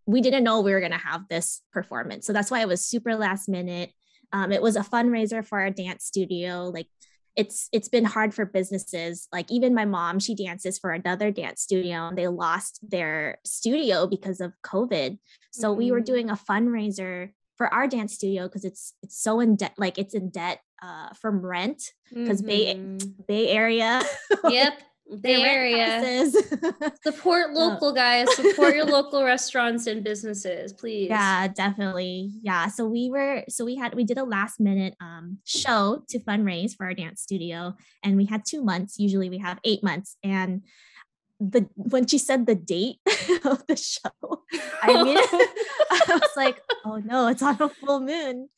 we 0.07 0.21
didn't 0.23 0.45
know 0.45 0.63
we 0.63 0.73
were 0.73 0.81
gonna 0.81 0.97
have 0.99 1.29
this 1.29 1.63
performance. 1.73 2.27
So 2.27 2.33
that's 2.33 2.51
why 2.51 2.61
it 2.63 2.69
was 2.69 2.83
super 2.85 3.15
last 3.15 3.49
minute. 3.49 3.93
Um, 4.33 4.53
it 4.53 4.63
was 4.63 4.77
a 4.77 4.81
fundraiser 4.81 5.45
for 5.45 5.61
our 5.61 5.71
dance 5.71 6.05
studio. 6.05 6.71
Like 6.71 6.89
it's 7.37 7.69
it's 7.73 7.89
been 7.89 8.05
hard 8.05 8.35
for 8.35 8.45
businesses. 8.45 9.29
Like 9.33 9.51
even 9.51 9.75
my 9.75 9.85
mom, 9.85 10.19
she 10.19 10.35
dances 10.35 10.79
for 10.79 10.91
another 10.91 11.31
dance 11.31 11.63
studio 11.63 12.09
and 12.09 12.19
they 12.19 12.29
lost 12.29 12.81
their 12.89 13.39
studio 13.45 14.07
because 14.07 14.41
of 14.41 14.53
COVID. 14.65 15.19
So 15.53 15.73
we 15.73 15.91
were 15.93 16.01
Mm. 16.01 16.05
doing 16.07 16.31
a 16.31 16.35
fundraiser 16.37 17.31
for 17.57 17.73
our 17.75 17.89
dance 17.89 18.15
studio 18.15 18.45
because 18.49 18.65
it's 18.65 18.95
it's 19.03 19.21
so 19.21 19.41
in 19.41 19.57
debt, 19.57 19.75
like 19.79 19.99
it's 19.99 20.15
in 20.15 20.31
debt 20.31 20.61
uh, 20.83 21.11
from 21.15 21.45
rent 21.45 21.93
because 22.13 22.41
Bay 22.43 22.75
Mhm. 22.77 23.27
Bay 23.27 23.49
Area. 23.49 24.03
Yep, 24.49 24.81
their 25.11 25.47
Area. 25.47 26.31
Support 27.03 27.53
local 27.53 27.93
guys. 27.93 28.35
Support 28.37 28.75
your 28.77 28.85
local 28.99 29.25
restaurants 29.25 29.87
and 29.87 30.05
businesses, 30.05 30.73
please. 30.73 31.09
Yeah, 31.09 31.49
definitely. 31.49 32.33
Yeah. 32.43 32.69
So 32.69 32.87
we 32.87 33.11
were, 33.11 33.45
so 33.49 33.65
we 33.65 33.77
had, 33.77 33.95
we 33.95 34.05
did 34.05 34.19
a 34.19 34.25
last 34.25 34.61
minute 34.61 34.95
um, 35.01 35.39
show 35.45 36.03
to 36.11 36.19
fundraise 36.21 36.77
for 36.77 36.87
our 36.87 36.95
dance 36.95 37.23
studio, 37.23 37.75
and 38.03 38.17
we 38.17 38.27
had 38.27 38.43
two 38.47 38.63
months. 38.63 38.99
Usually 38.99 39.31
we 39.31 39.39
have 39.39 39.59
eight 39.65 39.83
months. 39.83 40.17
And 40.23 40.63
the 41.41 41.69
when 41.77 42.05
she 42.07 42.19
said 42.19 42.47
the 42.47 42.57
date 42.57 42.97
of 43.45 43.65
the 43.69 43.77
show, 43.77 44.43
I 44.83 45.03
mean, 45.05 45.17
I 45.19 46.01
was 46.09 46.31
like, 46.37 46.61
oh 46.85 46.97
no, 47.05 47.29
it's 47.29 47.43
on 47.43 47.57
a 47.61 47.69
full 47.69 48.01
moon. 48.01 48.49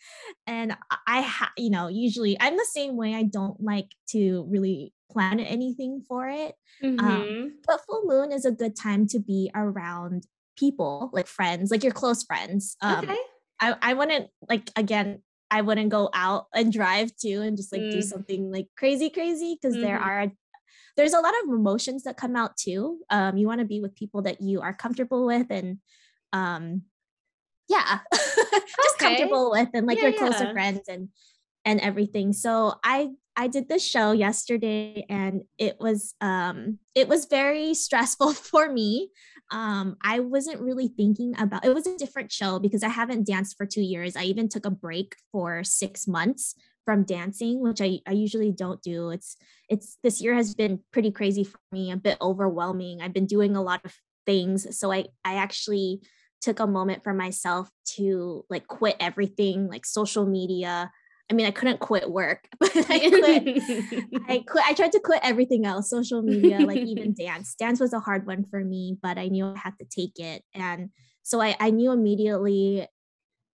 And 0.47 0.73
I- 0.91 0.97
I, 1.07 1.21
ha- 1.23 1.53
you 1.59 1.71
know, 1.71 1.89
usually 1.89 2.41
I'm 2.41 2.57
the 2.57 2.67
same 2.71 2.97
way. 2.97 3.15
I 3.15 3.25
don't 3.25 3.63
like 3.63 3.91
to 4.11 4.47
really 4.49 4.93
plan 5.11 5.41
anything 5.41 6.03
for 6.09 6.29
it. 6.29 6.55
Mhm. 6.83 7.53
But 7.67 7.81
full 7.87 8.05
moon 8.07 8.33
is 8.33 8.45
a 8.45 8.51
good 8.53 8.77
time 8.77 9.07
to 9.09 9.19
be 9.21 9.51
around 9.55 10.27
people, 10.57 11.11
like 11.13 11.27
friends, 11.27 11.71
like 11.71 11.83
your 11.83 11.93
close 11.93 12.23
friends. 12.25 12.77
Um, 12.83 13.05
okay. 13.05 13.17
I, 13.61 13.77
I 13.83 13.95
wouldn't 13.95 14.31
like 14.49 14.71
again, 14.77 15.23
I 15.51 15.63
wouldn't 15.63 15.91
go 15.91 16.11
out 16.15 16.47
and 16.55 16.73
drive 16.73 17.15
too 17.17 17.43
and 17.43 17.57
just 17.57 17.73
like 17.73 17.89
do 17.91 17.99
Mm. 17.99 18.03
something 18.03 18.51
like 18.53 18.69
crazy, 18.77 19.11
crazy 19.11 19.59
because 19.61 19.79
there 19.79 19.99
Mhm. 19.99 20.03
are 20.03 20.33
there's 20.97 21.15
a 21.15 21.21
lot 21.21 21.35
of 21.45 21.51
emotions 21.51 22.05
that 22.05 22.17
come 22.17 22.37
out 22.37 22.57
too. 22.57 23.01
Um, 23.11 23.37
you 23.39 23.47
want 23.47 23.61
to 23.61 23.67
be 23.67 23.81
with 23.81 23.95
people 23.95 24.23
that 24.23 24.41
you 24.43 24.61
are 24.61 24.75
comfortable 24.75 25.27
with 25.27 25.47
and 25.51 25.79
um 26.33 26.83
yeah, 27.69 28.01
just 28.13 28.99
Okay. 28.99 28.99
comfortable 28.99 29.51
with 29.51 29.69
and 29.75 29.87
like 29.87 29.99
Yeah, 29.99 30.09
your 30.09 30.13
closer 30.13 30.47
yeah. 30.47 30.53
friends 30.53 30.89
and 30.89 31.09
and 31.65 31.81
everything. 31.81 32.33
So 32.33 32.75
I 32.85 33.11
I 33.37 33.47
did 33.47 33.69
the 33.69 33.79
show 33.79 34.13
yesterday 34.13 35.05
and 35.09 35.43
it 35.59 35.77
was 35.81 36.15
um 36.21 36.79
it 36.95 37.09
was 37.09 37.27
very 37.27 37.75
stressful 37.87 38.35
for 38.51 38.71
me. 38.71 39.11
Um 39.51 39.97
I 40.03 40.21
wasn't 40.21 40.61
really 40.61 40.89
thinking 40.89 41.35
about 41.39 41.65
it 41.65 41.75
was 41.75 41.87
a 41.87 41.97
different 41.97 42.33
show 42.33 42.59
because 42.59 42.83
I 42.83 42.89
haven't 42.89 43.27
danced 43.27 43.57
for 43.57 43.67
2 43.67 43.81
years. 43.81 44.17
I 44.17 44.25
even 44.25 44.49
took 44.49 44.67
a 44.67 44.71
break 44.71 45.17
for 45.33 45.65
6 45.65 46.07
months 46.07 46.55
from 46.85 47.05
dancing, 47.05 47.61
which 47.61 47.81
I, 47.81 48.01
I 48.07 48.13
usually 48.13 48.53
don't 48.53 48.83
do. 48.83 49.11
It's 49.11 49.37
it's 49.69 49.99
this 50.03 50.21
year 50.21 50.35
has 50.35 50.55
been 50.55 50.81
pretty 50.93 51.11
crazy 51.11 51.45
for 51.45 51.59
me, 51.73 51.93
a 51.93 51.97
bit 51.97 52.19
overwhelming. 52.21 53.01
I've 53.01 53.13
been 53.13 53.27
doing 53.27 53.57
a 53.57 53.63
lot 53.63 53.85
of 53.85 53.95
things. 54.27 54.77
So 54.79 54.93
I 54.93 55.07
I 55.25 55.37
actually 55.37 56.01
took 56.41 56.59
a 56.59 56.67
moment 56.67 57.05
for 57.05 57.13
myself 57.13 57.71
to 57.85 58.45
like 58.49 58.67
quit 58.67 58.97
everything, 58.99 59.69
like 59.69 59.85
social 59.87 60.27
media. 60.27 60.91
I 61.31 61.33
mean, 61.33 61.47
I 61.47 61.53
couldn't 61.53 61.79
quit 61.79 62.11
work, 62.11 62.49
but 62.61 62.73
I 62.75 62.99
quit. 63.09 64.05
I 64.29 64.45
quit. 64.47 64.65
I 64.67 64.75
tried 64.75 64.93
to 64.93 65.01
quit 65.01 65.21
everything 65.23 65.65
else, 65.65 65.89
social 65.89 66.23
media, 66.23 66.59
like 66.61 66.79
even 66.87 67.15
dance. 67.15 67.55
Dance 67.55 67.79
was 67.81 67.93
a 67.93 68.01
hard 68.01 68.27
one 68.27 68.45
for 68.45 68.63
me, 68.65 68.99
but 69.01 69.17
I 69.17 69.29
knew 69.29 69.47
I 69.47 69.59
had 69.59 69.79
to 69.79 69.85
take 69.85 70.19
it. 70.19 70.43
And 70.55 70.91
so 71.23 71.41
I, 71.41 71.57
I 71.61 71.71
knew 71.71 71.93
immediately 71.93 72.87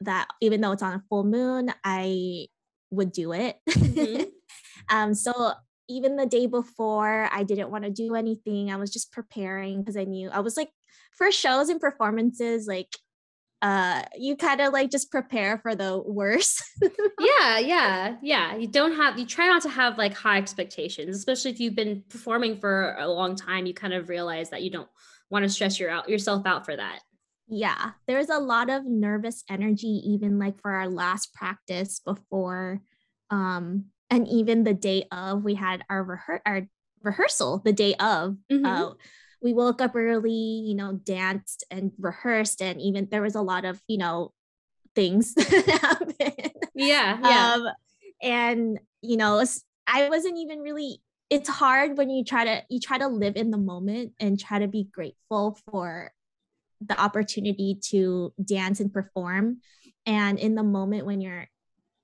that 0.00 0.28
even 0.40 0.60
though 0.60 0.72
it's 0.72 0.82
on 0.82 0.94
a 0.94 1.02
full 1.08 1.24
moon, 1.24 1.70
I 1.84 2.46
would 2.90 3.12
do 3.12 3.32
it. 3.32 3.56
Mm-hmm. 3.68 4.24
um, 4.88 5.14
so 5.14 5.52
even 5.88 6.16
the 6.16 6.26
day 6.26 6.46
before, 6.46 7.28
I 7.30 7.42
didn't 7.44 7.70
want 7.70 7.84
to 7.84 7.90
do 7.90 8.14
anything. 8.14 8.70
I 8.70 8.76
was 8.76 8.90
just 8.90 9.12
preparing 9.12 9.80
because 9.80 9.96
I 9.96 10.04
knew 10.04 10.30
I 10.30 10.40
was 10.40 10.56
like 10.56 10.70
for 11.16 11.30
shows 11.30 11.68
and 11.68 11.80
performances, 11.80 12.66
like 12.66 12.88
uh 13.62 14.02
you 14.18 14.36
kind 14.36 14.60
of 14.60 14.72
like 14.72 14.90
just 14.90 15.10
prepare 15.10 15.58
for 15.58 15.74
the 15.74 15.98
worst 16.04 16.62
yeah 17.18 17.58
yeah 17.58 18.16
yeah 18.22 18.54
you 18.54 18.66
don't 18.66 18.94
have 18.94 19.18
you 19.18 19.24
try 19.24 19.46
not 19.46 19.62
to 19.62 19.68
have 19.68 19.96
like 19.96 20.14
high 20.14 20.36
expectations 20.36 21.16
especially 21.16 21.50
if 21.50 21.58
you've 21.58 21.74
been 21.74 22.02
performing 22.10 22.58
for 22.58 22.94
a 22.98 23.08
long 23.08 23.34
time 23.34 23.64
you 23.64 23.72
kind 23.72 23.94
of 23.94 24.08
realize 24.08 24.50
that 24.50 24.62
you 24.62 24.70
don't 24.70 24.88
want 25.30 25.42
to 25.42 25.48
stress 25.48 25.80
your 25.80 25.90
out 25.90 26.08
yourself 26.08 26.44
out 26.46 26.66
for 26.66 26.76
that 26.76 27.00
yeah 27.48 27.92
there's 28.06 28.28
a 28.28 28.38
lot 28.38 28.68
of 28.68 28.84
nervous 28.84 29.42
energy 29.48 30.02
even 30.04 30.38
like 30.38 30.60
for 30.60 30.72
our 30.72 30.88
last 30.88 31.32
practice 31.32 32.00
before 32.04 32.82
um 33.30 33.86
and 34.10 34.28
even 34.28 34.64
the 34.64 34.74
day 34.74 35.06
of 35.10 35.42
we 35.42 35.54
had 35.54 35.82
our 35.88 36.04
rehe- 36.04 36.40
our 36.44 36.68
rehearsal 37.02 37.62
the 37.64 37.72
day 37.72 37.94
of 37.94 38.36
mm-hmm. 38.52 38.66
uh, 38.66 38.90
we 39.46 39.54
woke 39.54 39.80
up 39.80 39.94
early 39.94 40.32
you 40.32 40.74
know 40.74 40.92
danced 40.92 41.64
and 41.70 41.92
rehearsed 41.98 42.60
and 42.60 42.80
even 42.80 43.08
there 43.10 43.22
was 43.22 43.34
a 43.34 43.42
lot 43.42 43.64
of 43.64 43.80
you 43.86 43.98
know 43.98 44.32
things 44.94 45.34
that 45.34 45.80
happened. 45.80 46.52
Yeah 46.74 47.18
yeah. 47.22 47.54
Um, 47.54 47.68
and 48.22 48.80
you 49.02 49.16
know 49.16 49.44
i 49.86 50.08
wasn't 50.08 50.36
even 50.38 50.60
really 50.60 51.00
it's 51.28 51.48
hard 51.48 51.98
when 51.98 52.08
you 52.08 52.24
try 52.24 52.44
to 52.44 52.62
you 52.68 52.80
try 52.80 52.98
to 52.98 53.08
live 53.08 53.36
in 53.36 53.50
the 53.50 53.58
moment 53.58 54.12
and 54.20 54.38
try 54.38 54.58
to 54.58 54.68
be 54.68 54.84
grateful 54.84 55.58
for 55.70 56.12
the 56.80 57.00
opportunity 57.00 57.78
to 57.90 58.32
dance 58.42 58.80
and 58.80 58.92
perform. 58.92 59.58
And 60.04 60.38
in 60.38 60.54
the 60.54 60.62
moment 60.62 61.06
when 61.06 61.20
you're 61.20 61.48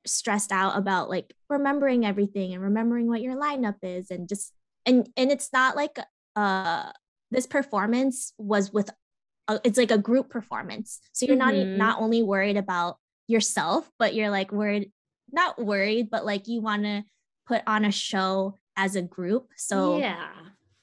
stressed 0.07 0.51
out 0.51 0.77
about 0.77 1.09
like 1.09 1.33
remembering 1.49 2.05
everything 2.05 2.53
and 2.53 2.63
remembering 2.63 3.07
what 3.07 3.23
your 3.23 3.37
lineup 3.37 3.77
is 3.83 4.11
and 4.11 4.29
just 4.29 4.53
and 4.85 5.09
and 5.17 5.31
it's 5.31 5.53
not 5.53 5.77
like 5.77 5.97
uh 6.35 6.91
this 7.33 7.47
performance 7.47 8.33
was 8.39 8.73
with 8.73 8.91
a, 9.49 9.61
it's 9.65 9.79
like 9.79 9.91
a 9.91 9.99
group 9.99 10.31
performance 10.31 11.01
so 11.13 11.27
you're 11.27 11.37
mm-hmm. 11.37 11.77
not 11.77 11.97
not 11.97 12.03
only 12.03 12.23
worried 12.23 12.57
about 12.57 12.97
yourself 13.27 13.91
but 13.99 14.15
you're 14.15 14.31
like 14.31 14.53
worried 14.53 14.93
not 15.33 15.63
worried 15.63 16.09
but 16.11 16.25
like 16.25 16.47
you 16.47 16.61
want 16.61 16.85
to 16.85 17.03
put 17.47 17.63
on 17.67 17.85
a 17.85 17.93
show 17.93 18.59
as 18.77 18.97
a 18.97 19.03
group 19.03 19.49
so 19.57 19.99
yeah 19.99 20.29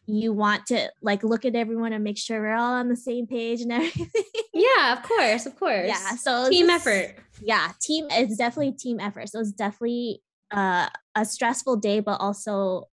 you 0.10 0.34
want 0.34 0.66
to 0.66 0.92
like 1.02 1.24
look 1.24 1.46
at 1.46 1.56
everyone 1.56 1.94
and 1.94 2.04
make 2.04 2.18
sure 2.18 2.42
we're 2.42 2.56
all 2.56 2.74
on 2.74 2.90
the 2.90 2.96
same 2.96 3.28
page 3.28 3.62
and 3.62 3.72
everything. 3.72 4.10
Yeah, 4.54 4.94
of 4.94 5.04
course, 5.04 5.46
of 5.46 5.56
course. 5.56 5.88
Yeah, 5.88 6.16
so 6.16 6.50
team 6.50 6.68
just, 6.68 6.88
effort. 6.88 7.16
Yeah, 7.42 7.72
team. 7.80 8.08
It's 8.10 8.36
definitely 8.36 8.72
team 8.74 9.00
effort. 9.00 9.30
So 9.30 9.40
it's 9.40 9.52
definitely 9.52 10.22
uh, 10.52 10.90
a 11.16 11.26
stressful 11.26 11.78
day, 11.78 12.00
but 12.00 12.20
also 12.20 12.88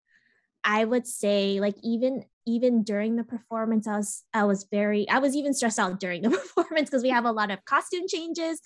I 0.66 0.85
would 0.85 1.06
say 1.06 1.61
like 1.61 1.76
even 1.82 2.25
even 2.45 2.82
during 2.82 3.17
the 3.17 3.25
performance, 3.25 3.86
I 3.86 3.97
was 3.97 4.25
I 4.34 4.45
was 4.45 4.67
very 4.71 5.08
I 5.08 5.21
was 5.21 5.36
even 5.36 5.54
stressed 5.54 5.78
out 5.78 6.00
during 6.00 6.23
the 6.23 6.30
performance 6.54 6.91
because 6.91 7.04
we 7.04 7.10
have 7.10 7.25
a 7.25 7.32
lot 7.32 7.50
of 7.50 7.64
costume 7.64 8.08
changes. 8.08 8.60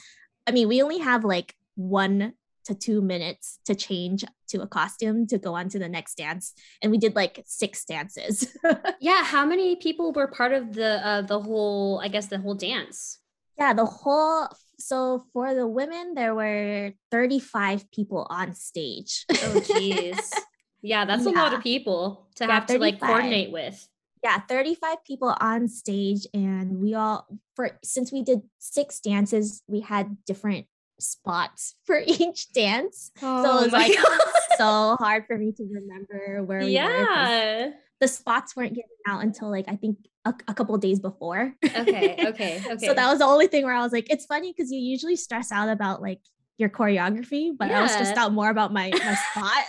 I 0.47 0.53
mean, 0.53 0.67
we 0.67 0.83
only 0.83 0.99
have 0.99 1.25
like 1.25 1.55
one 1.77 2.33
to 2.65 2.75
two 2.75 3.01
minutes 3.01 3.59
to 3.67 3.75
change 3.75 4.25
to 4.49 4.61
a 4.61 4.67
costume 4.67 5.27
to 5.27 5.39
go 5.39 5.55
on 5.55 5.69
to 5.69 5.79
the 5.79 5.89
next 5.89 6.17
dance 6.17 6.53
and 6.83 6.93
we 6.93 6.99
did 6.99 7.15
like 7.15 7.43
six 7.47 7.85
dances. 7.85 8.57
Yeah 9.01 9.25
how 9.25 9.47
many 9.47 9.77
people 9.77 10.13
were 10.13 10.29
part 10.29 10.53
of 10.53 10.75
the 10.75 11.07
uh, 11.07 11.23
the 11.23 11.41
whole 11.41 12.01
i 12.05 12.09
guess 12.09 12.27
the 12.27 12.39
whole 12.39 12.55
dance? 12.55 13.19
Yeah 13.59 13.73
the 13.73 13.87
whole 13.87 14.49
so 14.79 15.25
for 15.33 15.55
the 15.55 15.67
women 15.67 16.15
there 16.15 16.35
were 16.35 16.93
35 17.11 17.91
people 17.91 18.27
on 18.29 18.55
stage. 18.55 19.25
Oh 19.31 19.61
geez 19.61 20.33
yeah 20.83 21.05
that's 21.05 21.25
yeah. 21.25 21.33
a 21.33 21.35
lot 21.35 21.53
of 21.53 21.63
people 21.63 22.29
to 22.35 22.45
yeah, 22.45 22.55
have 22.55 22.67
35. 22.67 22.75
to 22.75 22.81
like 22.81 23.01
coordinate 23.01 23.53
with 23.53 23.89
yeah 24.23 24.41
35 24.41 25.05
people 25.05 25.35
on 25.41 25.69
stage 25.69 26.27
and 26.35 26.79
we 26.79 26.95
all 26.95 27.27
for 27.55 27.79
since 27.83 28.13
we 28.13 28.23
did 28.23 28.41
six 28.59 29.01
dances 29.01 29.63
we 29.67 29.81
had 29.81 30.17
different 30.27 30.67
spots 31.01 31.75
for 31.85 32.03
each 32.07 32.53
dance. 32.53 33.11
Oh 33.23 33.43
so 33.43 33.51
it 33.51 33.61
oh 33.61 33.65
was 33.65 33.73
like 33.73 33.93
so 34.59 34.97
hard 34.99 35.25
for 35.27 35.37
me 35.37 35.53
to 35.53 35.65
remember 35.65 36.43
where 36.45 36.61
we 36.61 36.69
yeah. 36.69 37.67
were. 37.67 37.73
The 38.01 38.09
spots 38.09 38.57
weren't 38.57 38.75
given 38.75 38.89
out 39.07 39.23
until 39.23 39.51
like 39.51 39.67
I 39.69 39.77
think 39.77 39.99
a, 40.25 40.33
a 40.49 40.55
couple 40.55 40.77
days 40.79 41.01
before. 41.01 41.55
Okay, 41.65 42.17
okay, 42.27 42.63
okay. 42.71 42.87
so 42.87 42.95
that 42.95 43.09
was 43.11 43.19
the 43.19 43.27
only 43.27 43.47
thing 43.47 43.65
where 43.65 43.75
I 43.75 43.83
was 43.83 43.93
like, 43.93 44.11
it's 44.11 44.25
funny 44.25 44.53
because 44.57 44.71
you 44.71 44.79
usually 44.79 45.17
stress 45.17 45.53
out 45.53 45.69
about 45.69 46.01
like 46.01 46.21
your 46.57 46.71
choreography, 46.71 47.51
but 47.57 47.69
yeah. 47.69 47.79
I 47.79 47.83
was 47.83 47.93
stressed 47.93 48.17
out 48.17 48.33
more 48.33 48.49
about 48.49 48.73
my 48.73 48.91
my 48.91 49.15
spot. 49.15 49.65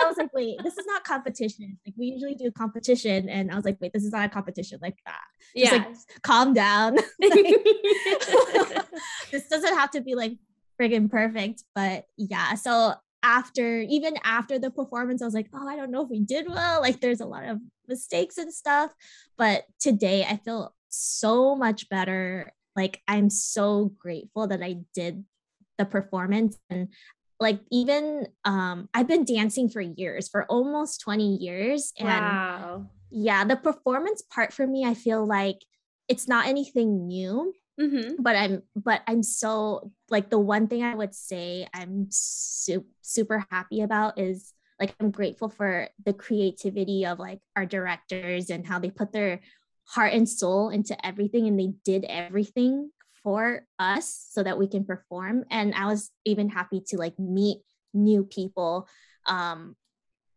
I 0.00 0.06
was 0.06 0.16
like, 0.16 0.32
wait, 0.32 0.58
this 0.62 0.76
is 0.76 0.86
not 0.86 1.04
competition. 1.04 1.78
Like 1.86 1.94
we 1.96 2.06
usually 2.06 2.34
do 2.34 2.50
competition, 2.50 3.28
and 3.28 3.50
I 3.50 3.54
was 3.54 3.64
like, 3.64 3.78
wait, 3.80 3.92
this 3.92 4.04
is 4.04 4.12
not 4.12 4.26
a 4.26 4.28
competition 4.28 4.78
like 4.82 4.98
that. 5.06 5.20
Just 5.56 5.72
yeah. 5.72 5.78
like 5.78 5.96
calm 6.22 6.52
down. 6.52 6.96
like, 7.20 7.56
this 9.30 9.48
doesn't 9.48 9.74
have 9.74 9.90
to 9.92 10.00
be 10.00 10.14
like 10.14 10.36
friggin' 10.80 11.10
perfect, 11.10 11.64
but 11.74 12.04
yeah. 12.16 12.54
So 12.54 12.94
after 13.22 13.80
even 13.80 14.14
after 14.24 14.58
the 14.58 14.70
performance, 14.70 15.22
I 15.22 15.24
was 15.24 15.34
like, 15.34 15.48
oh, 15.52 15.66
I 15.66 15.76
don't 15.76 15.90
know 15.90 16.04
if 16.04 16.10
we 16.10 16.20
did 16.20 16.48
well. 16.48 16.80
Like 16.80 17.00
there's 17.00 17.20
a 17.20 17.26
lot 17.26 17.44
of 17.44 17.58
mistakes 17.86 18.38
and 18.38 18.52
stuff. 18.52 18.92
But 19.36 19.64
today 19.80 20.24
I 20.24 20.36
feel 20.36 20.74
so 20.88 21.56
much 21.56 21.88
better. 21.88 22.52
Like 22.76 23.00
I'm 23.08 23.30
so 23.30 23.92
grateful 23.98 24.46
that 24.48 24.62
I 24.62 24.78
did 24.94 25.24
the 25.78 25.84
performance 25.84 26.58
and 26.70 26.88
like 27.40 27.60
even 27.70 28.26
um 28.44 28.88
I've 28.94 29.08
been 29.08 29.24
dancing 29.24 29.68
for 29.68 29.80
years, 29.80 30.28
for 30.28 30.44
almost 30.46 31.00
20 31.00 31.36
years. 31.36 31.92
And 31.98 32.08
wow. 32.08 32.86
yeah, 33.10 33.44
the 33.44 33.56
performance 33.56 34.22
part 34.22 34.52
for 34.52 34.66
me, 34.66 34.84
I 34.84 34.94
feel 34.94 35.26
like 35.26 35.58
it's 36.08 36.28
not 36.28 36.46
anything 36.46 37.06
new. 37.06 37.52
Mm-hmm. 37.80 38.22
But 38.22 38.34
I'm 38.34 38.62
but 38.74 39.02
I'm 39.06 39.22
so 39.22 39.92
like 40.10 40.30
the 40.30 40.38
one 40.38 40.66
thing 40.66 40.82
I 40.82 40.94
would 40.94 41.14
say 41.14 41.68
I'm 41.72 42.08
su- 42.10 42.86
super 43.02 43.44
happy 43.50 43.82
about 43.82 44.18
is 44.18 44.52
like 44.80 44.94
I'm 44.98 45.12
grateful 45.12 45.48
for 45.48 45.88
the 46.04 46.12
creativity 46.12 47.06
of 47.06 47.20
like 47.20 47.40
our 47.54 47.66
directors 47.66 48.50
and 48.50 48.66
how 48.66 48.80
they 48.80 48.90
put 48.90 49.12
their 49.12 49.40
heart 49.84 50.12
and 50.12 50.28
soul 50.28 50.70
into 50.70 50.94
everything 51.06 51.46
and 51.46 51.58
they 51.58 51.72
did 51.84 52.04
everything 52.04 52.90
for 53.28 53.60
us 53.78 54.26
so 54.30 54.42
that 54.42 54.58
we 54.58 54.66
can 54.66 54.86
perform. 54.86 55.44
And 55.50 55.74
i 55.74 55.84
was 55.84 56.10
even 56.24 56.48
happy 56.48 56.82
to 56.88 56.96
like 56.96 57.18
meet 57.18 57.58
new 57.92 58.24
people 58.24 58.88
um 59.26 59.76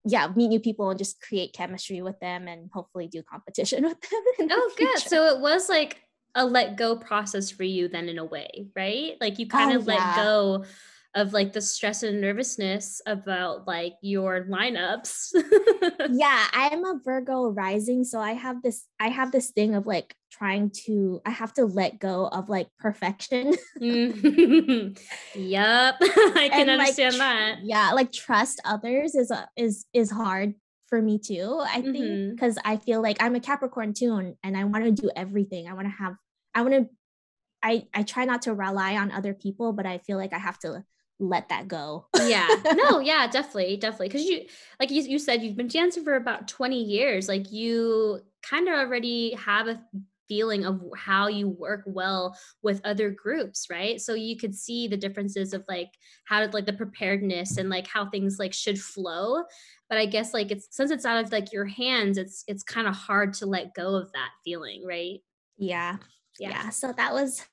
yeah 0.03 0.27
meet 0.35 0.49
new 0.49 0.59
people 0.59 0.89
and 0.89 0.97
just 0.97 1.21
create 1.21 1.53
chemistry 1.53 2.01
with 2.01 2.19
them 2.19 2.49
and 2.49 2.69
hopefully 2.73 3.07
do 3.07 3.23
competition 3.23 3.83
with 3.89 4.01
them 4.01 4.47
oh 4.51 4.71
good. 4.77 4.99
so 4.99 5.27
it 5.27 5.39
was 5.39 5.69
like 5.69 6.01
a 6.35 6.45
let 6.45 6.75
go 6.75 6.97
process 6.97 7.49
for 7.49 7.63
you 7.63 7.87
then 7.87 8.09
in 8.09 8.17
a 8.17 8.25
way 8.25 8.67
right? 8.75 9.13
Like 9.21 9.39
you 9.39 9.47
kind 9.47 9.71
oh, 9.71 9.75
of 9.77 9.87
yeah. 9.87 9.93
let 9.93 10.15
go 10.17 10.65
of 11.13 11.33
like 11.33 11.51
the 11.51 11.61
stress 11.61 12.03
and 12.03 12.21
nervousness 12.21 13.01
about 13.05 13.67
like 13.67 13.93
your 14.01 14.45
lineups. 14.45 15.33
yeah, 16.09 16.47
I'm 16.53 16.85
a 16.85 16.99
Virgo 17.03 17.49
rising, 17.49 18.03
so 18.03 18.19
I 18.19 18.33
have 18.33 18.61
this 18.61 18.87
I 18.99 19.09
have 19.09 19.31
this 19.31 19.51
thing 19.51 19.75
of 19.75 19.85
like 19.85 20.15
trying 20.31 20.71
to 20.85 21.21
I 21.25 21.31
have 21.31 21.53
to 21.55 21.65
let 21.65 21.99
go 21.99 22.27
of 22.27 22.47
like 22.49 22.67
perfection. 22.79 23.55
mm-hmm. 23.81 24.93
Yep. 25.39 25.95
I 26.01 26.49
can 26.51 26.69
and, 26.69 26.81
understand 26.81 27.17
like, 27.17 27.19
that. 27.19 27.55
Yeah, 27.63 27.91
like 27.91 28.11
trust 28.11 28.61
others 28.63 29.15
is 29.15 29.31
a, 29.31 29.47
is 29.57 29.85
is 29.93 30.11
hard 30.11 30.53
for 30.87 31.01
me 31.01 31.19
too. 31.19 31.61
I 31.61 31.81
think 31.81 31.95
mm-hmm. 31.97 32.35
cuz 32.37 32.57
I 32.63 32.77
feel 32.77 33.01
like 33.01 33.17
I'm 33.21 33.35
a 33.35 33.41
Capricorn 33.41 33.93
too 33.93 34.15
and, 34.15 34.35
and 34.43 34.55
I 34.55 34.63
want 34.63 34.85
to 34.85 34.91
do 34.91 35.09
everything. 35.15 35.67
I 35.67 35.73
want 35.73 35.87
to 35.87 35.93
have 35.93 36.15
I 36.55 36.61
want 36.61 36.73
to 36.73 36.89
I 37.61 37.87
I 37.93 38.03
try 38.03 38.23
not 38.23 38.43
to 38.43 38.53
rely 38.53 38.95
on 38.95 39.11
other 39.11 39.33
people, 39.33 39.73
but 39.73 39.85
I 39.85 39.97
feel 39.97 40.17
like 40.17 40.33
I 40.33 40.39
have 40.39 40.57
to 40.59 40.85
let 41.21 41.49
that 41.49 41.67
go. 41.67 42.07
yeah. 42.23 42.47
No, 42.73 42.99
yeah, 42.99 43.27
definitely. 43.27 43.77
Definitely. 43.77 44.09
Cause 44.09 44.23
you, 44.23 44.45
like 44.79 44.89
you, 44.91 45.03
you 45.03 45.19
said, 45.19 45.43
you've 45.43 45.57
been 45.57 45.67
dancing 45.67 46.03
for 46.03 46.15
about 46.15 46.47
20 46.47 46.81
years. 46.81 47.27
Like 47.27 47.51
you 47.51 48.21
kind 48.41 48.67
of 48.67 48.73
already 48.73 49.33
have 49.35 49.67
a 49.67 49.81
feeling 50.27 50.65
of 50.65 50.81
how 50.95 51.27
you 51.27 51.49
work 51.49 51.83
well 51.85 52.37
with 52.63 52.79
other 52.85 53.09
groups 53.09 53.67
right 53.69 53.99
so 53.99 54.13
you 54.13 54.37
could 54.37 54.55
see 54.55 54.87
the 54.87 54.95
differences 54.95 55.53
of 55.53 55.61
like 55.67 55.89
how 56.23 56.47
like 56.53 56.65
the 56.65 56.71
preparedness 56.71 57.57
and 57.57 57.69
like 57.69 57.85
how 57.85 58.09
things 58.09 58.39
like 58.39 58.53
should 58.53 58.79
flow 58.79 59.43
but 59.89 59.97
i 59.97 60.05
guess 60.05 60.33
like 60.33 60.49
it's 60.49 60.69
since 60.71 60.89
it's 60.89 61.05
out 61.05 61.21
of 61.21 61.33
like 61.33 61.51
your 61.51 61.65
hands 61.65 62.17
it's 62.17 62.45
it's 62.47 62.63
kind 62.63 62.87
of 62.87 62.95
hard 62.95 63.33
to 63.33 63.45
let 63.45 63.73
go 63.73 63.93
of 63.95 64.09
that 64.13 64.29
feeling 64.45 64.85
right 64.87 65.19
yeah 65.57 65.97
yeah, 66.39 66.49
yeah. 66.51 66.69
so 66.69 66.93
that 66.95 67.11
was 67.11 67.45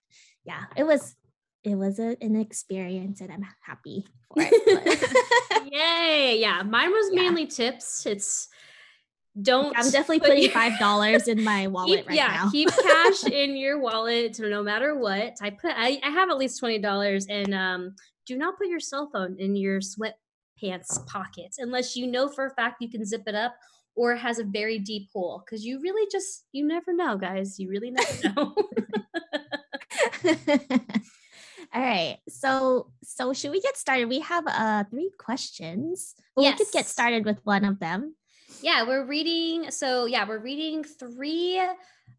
yeah 0.45 0.63
it 0.77 0.87
was 0.87 1.17
it 1.65 1.75
was 1.75 1.99
a, 1.99 2.17
an 2.21 2.37
experience 2.37 3.21
and 3.21 3.33
i'm 3.33 3.47
happy 3.65 4.07
for 4.33 4.37
it 4.43 5.73
yay 5.73 6.39
yeah 6.39 6.63
mine 6.63 6.91
was 6.91 7.11
yeah. 7.13 7.23
mainly 7.23 7.47
tips 7.47 8.07
it's 8.07 8.49
don't 9.43 9.77
i'm 9.77 9.91
definitely 9.91 10.21
putting 10.21 10.51
five 10.51 10.79
dollars 10.79 11.29
in 11.29 11.43
my 11.43 11.67
wallet 11.69 12.01
keep, 12.01 12.09
right 12.09 12.17
yeah, 12.17 12.29
now 12.29 12.51
keep 12.51 12.69
cash 12.69 13.25
in 13.33 13.57
your 13.57 13.79
wallet 13.79 14.39
no 14.41 14.63
matter 14.63 14.97
what 14.97 15.37
i 15.43 15.51
put 15.51 15.73
i, 15.77 16.01
I 16.03 16.11
have 16.11 16.31
at 16.31 16.39
least 16.39 16.61
$20 16.63 17.27
and 17.29 17.55
um 17.55 17.95
do 18.27 18.37
not 18.37 18.59
put 18.59 18.69
your 18.69 18.81
cell 18.81 19.11
phone 19.13 19.37
in 19.39 19.57
your 19.57 19.81
sweatpants 19.81 21.07
pockets 21.07 21.59
unless 21.59 21.97
you 21.97 22.07
know 22.07 22.29
for 22.29 22.47
a 22.47 22.51
fact 22.51 22.77
you 22.81 22.91
can 22.91 23.05
zip 23.05 23.23
it 23.27 23.35
up 23.35 23.55
or 23.95 24.13
it 24.13 24.19
has 24.19 24.39
a 24.39 24.45
very 24.45 24.79
deep 24.79 25.09
hole 25.13 25.43
because 25.45 25.65
you 25.65 25.81
really 25.81 26.09
just 26.11 26.45
you 26.53 26.67
never 26.67 26.93
know 26.93 27.17
guys 27.17 27.59
you 27.59 27.69
really 27.69 27.91
never 27.91 28.35
know 28.35 28.55
all 31.75 31.83
right 31.83 32.19
so 32.29 32.91
so 33.03 33.33
should 33.33 33.51
we 33.51 33.61
get 33.61 33.77
started 33.77 34.09
we 34.09 34.21
have 34.21 34.45
uh 34.47 34.85
three 34.91 35.11
questions 35.19 36.15
well, 36.37 36.45
yes. 36.45 36.59
we 36.59 36.65
could 36.65 36.73
get 36.73 36.87
started 36.87 37.25
with 37.25 37.39
one 37.45 37.65
of 37.65 37.79
them 37.81 38.15
yeah, 38.63 38.85
we're 38.87 39.05
reading. 39.05 39.71
So, 39.71 40.07
yeah, 40.07 40.27
we're 40.27 40.39
reading 40.39 40.83
three 40.83 41.63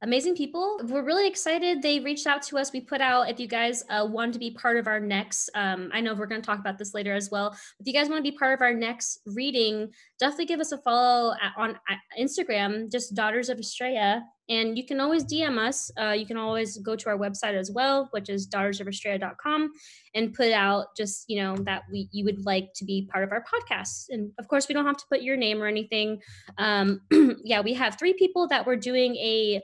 amazing 0.01 0.35
people. 0.35 0.79
We're 0.83 1.03
really 1.03 1.27
excited. 1.27 1.81
They 1.81 1.99
reached 1.99 2.27
out 2.27 2.43
to 2.43 2.57
us. 2.57 2.71
We 2.71 2.81
put 2.81 3.01
out 3.01 3.29
if 3.29 3.39
you 3.39 3.47
guys 3.47 3.83
uh, 3.89 4.07
want 4.09 4.33
to 4.33 4.39
be 4.39 4.51
part 4.51 4.77
of 4.77 4.87
our 4.87 4.99
next. 4.99 5.49
Um, 5.55 5.89
I 5.93 5.99
know 5.99 6.13
we're 6.13 6.27
going 6.27 6.41
to 6.41 6.45
talk 6.45 6.59
about 6.59 6.77
this 6.77 6.93
later 6.93 7.13
as 7.13 7.29
well. 7.29 7.55
If 7.79 7.87
you 7.87 7.93
guys 7.93 8.07
want 8.07 8.23
to 8.23 8.31
be 8.31 8.37
part 8.37 8.53
of 8.53 8.61
our 8.61 8.73
next 8.73 9.19
reading, 9.25 9.91
definitely 10.19 10.45
give 10.45 10.61
us 10.61 10.71
a 10.71 10.77
follow 10.77 11.33
at, 11.33 11.53
on 11.57 11.71
at 11.89 11.97
Instagram, 12.17 12.91
just 12.91 13.15
Daughters 13.15 13.49
of 13.49 13.59
Estrella. 13.59 14.23
And 14.49 14.77
you 14.77 14.85
can 14.85 14.99
always 14.99 15.23
DM 15.23 15.57
us. 15.59 15.91
Uh, 15.99 16.11
you 16.11 16.25
can 16.25 16.37
always 16.37 16.77
go 16.79 16.95
to 16.95 17.09
our 17.09 17.17
website 17.17 17.53
as 17.53 17.71
well, 17.71 18.07
which 18.11 18.29
is 18.29 18.49
daughtersofestrella.com, 18.49 19.71
and 20.15 20.33
put 20.33 20.51
out 20.51 20.87
just 20.97 21.25
you 21.27 21.41
know 21.41 21.55
that 21.57 21.83
we 21.91 22.09
you 22.11 22.25
would 22.25 22.45
like 22.45 22.73
to 22.75 22.85
be 22.85 23.07
part 23.11 23.23
of 23.23 23.31
our 23.31 23.43
podcast. 23.43 24.05
And 24.09 24.31
of 24.39 24.47
course, 24.47 24.67
we 24.67 24.73
don't 24.73 24.85
have 24.85 24.97
to 24.97 25.05
put 25.09 25.21
your 25.21 25.37
name 25.37 25.61
or 25.61 25.67
anything. 25.67 26.21
Um, 26.57 27.01
yeah, 27.43 27.61
we 27.61 27.73
have 27.75 27.97
three 27.97 28.13
people 28.13 28.47
that 28.47 28.65
we're 28.65 28.75
doing 28.75 29.15
a 29.17 29.61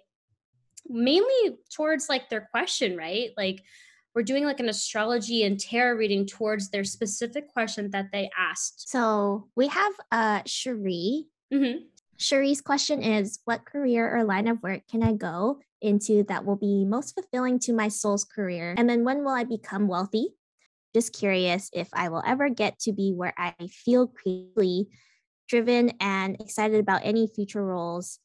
mainly 0.87 1.57
towards 1.73 2.09
like 2.09 2.29
their 2.29 2.47
question, 2.51 2.95
right? 2.95 3.31
Like 3.35 3.63
we're 4.13 4.23
doing 4.23 4.45
like 4.45 4.59
an 4.59 4.69
astrology 4.69 5.43
and 5.43 5.59
tarot 5.59 5.97
reading 5.97 6.25
towards 6.25 6.69
their 6.69 6.83
specific 6.83 7.49
question 7.49 7.89
that 7.91 8.11
they 8.13 8.29
asked. 8.37 8.89
So 8.89 9.49
we 9.55 9.67
have 9.67 9.93
uh 10.11 10.41
Cherie. 10.45 11.25
Mm-hmm. 11.53 11.85
Cherie's 12.17 12.61
question 12.61 13.01
is 13.01 13.39
What 13.45 13.65
career 13.65 14.15
or 14.15 14.23
line 14.23 14.47
of 14.47 14.61
work 14.63 14.81
can 14.89 15.03
I 15.03 15.13
go 15.13 15.59
into 15.81 16.23
that 16.23 16.45
will 16.45 16.55
be 16.55 16.85
most 16.85 17.13
fulfilling 17.13 17.59
to 17.59 17.73
my 17.73 17.87
soul's 17.87 18.23
career? 18.23 18.75
And 18.77 18.89
then 18.89 19.03
when 19.03 19.23
will 19.23 19.33
I 19.33 19.43
become 19.43 19.87
wealthy? 19.87 20.29
Just 20.93 21.13
curious 21.13 21.69
if 21.73 21.89
I 21.93 22.09
will 22.09 22.23
ever 22.25 22.49
get 22.49 22.79
to 22.79 22.93
be 22.93 23.11
where 23.11 23.33
I 23.37 23.53
feel 23.69 24.07
creatively 24.07 24.87
driven 25.47 25.91
and 25.99 26.39
excited 26.39 26.79
about 26.79 27.01
any 27.03 27.27
future 27.27 27.63
roles 27.63 28.19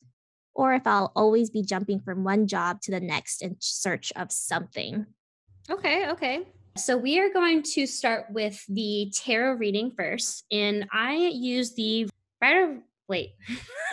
or 0.54 0.74
if 0.74 0.86
I'll 0.86 1.12
always 1.14 1.50
be 1.50 1.62
jumping 1.62 2.00
from 2.00 2.24
one 2.24 2.46
job 2.46 2.80
to 2.82 2.90
the 2.90 3.00
next 3.00 3.42
in 3.42 3.56
search 3.60 4.12
of 4.16 4.32
something. 4.32 5.06
Okay, 5.68 6.08
okay. 6.10 6.42
So 6.76 6.96
we 6.96 7.18
are 7.18 7.32
going 7.32 7.62
to 7.74 7.86
start 7.86 8.26
with 8.30 8.64
the 8.68 9.12
tarot 9.14 9.54
reading 9.54 9.92
first. 9.96 10.44
And 10.50 10.86
I 10.92 11.14
use 11.14 11.74
the 11.74 12.08
Rider. 12.40 12.80
Waite. 13.10 13.34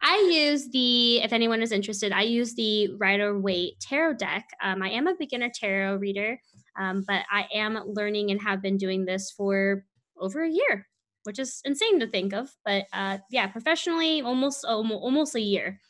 I 0.00 0.30
use 0.32 0.70
the, 0.70 1.22
if 1.22 1.32
anyone 1.32 1.62
is 1.62 1.72
interested, 1.72 2.12
I 2.12 2.22
use 2.22 2.54
the 2.54 2.88
Rider 2.94 3.38
Waite 3.38 3.80
tarot 3.80 4.14
deck. 4.14 4.48
Um, 4.62 4.82
I 4.82 4.88
am 4.90 5.06
a 5.06 5.14
beginner 5.14 5.50
tarot 5.54 5.96
reader, 5.96 6.40
um, 6.78 7.04
but 7.06 7.24
I 7.30 7.46
am 7.52 7.82
learning 7.86 8.30
and 8.30 8.40
have 8.40 8.62
been 8.62 8.78
doing 8.78 9.04
this 9.04 9.30
for 9.30 9.84
over 10.18 10.44
a 10.44 10.50
year 10.50 10.86
which 11.24 11.38
is 11.38 11.60
insane 11.64 12.00
to 12.00 12.06
think 12.06 12.32
of. 12.32 12.50
But 12.64 12.86
uh, 12.92 13.18
yeah, 13.30 13.46
professionally, 13.46 14.22
almost 14.22 14.64
almost 14.64 15.34
a 15.34 15.40
year. 15.40 15.80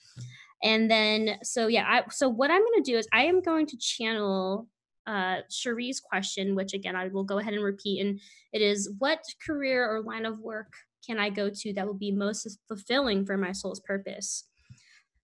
And 0.63 0.91
then, 0.91 1.39
so 1.43 1.67
yeah, 1.67 1.85
I, 1.89 2.03
so 2.11 2.29
what 2.29 2.51
I'm 2.51 2.61
going 2.61 2.83
to 2.85 2.93
do 2.93 2.97
is 2.97 3.09
I 3.13 3.25
am 3.25 3.41
going 3.43 3.67
to 3.67 3.77
channel 3.79 4.69
uh, 5.07 5.39
Cherie's 5.51 5.99
question, 6.01 6.55
which 6.55 6.73
again, 6.73 6.95
I 6.95 7.09
will 7.09 7.25
go 7.25 7.39
ahead 7.39 7.55
and 7.55 7.65
repeat. 7.65 8.01
And 8.01 8.21
it 8.53 8.63
is 8.63 8.93
what 8.99 9.25
career 9.45 9.89
or 9.89 10.03
line 10.03 10.25
of 10.25 10.39
work 10.39 10.73
can 11.07 11.19
I 11.19 11.31
go 11.31 11.51
to 11.51 11.73
that 11.75 11.87
will 11.87 11.95
be 11.95 12.13
most 12.13 12.59
fulfilling 12.69 13.25
for 13.27 13.37
my 13.37 13.53
soul's 13.53 13.81
purpose? 13.81 14.45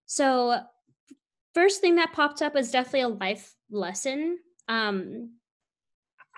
So, 0.06 0.60
first 1.54 1.80
thing 1.80 1.96
that 1.96 2.12
popped 2.12 2.42
up 2.42 2.56
is 2.56 2.70
definitely 2.70 3.00
a 3.02 3.08
life 3.08 3.54
lesson. 3.70 4.38
Um, 4.68 5.30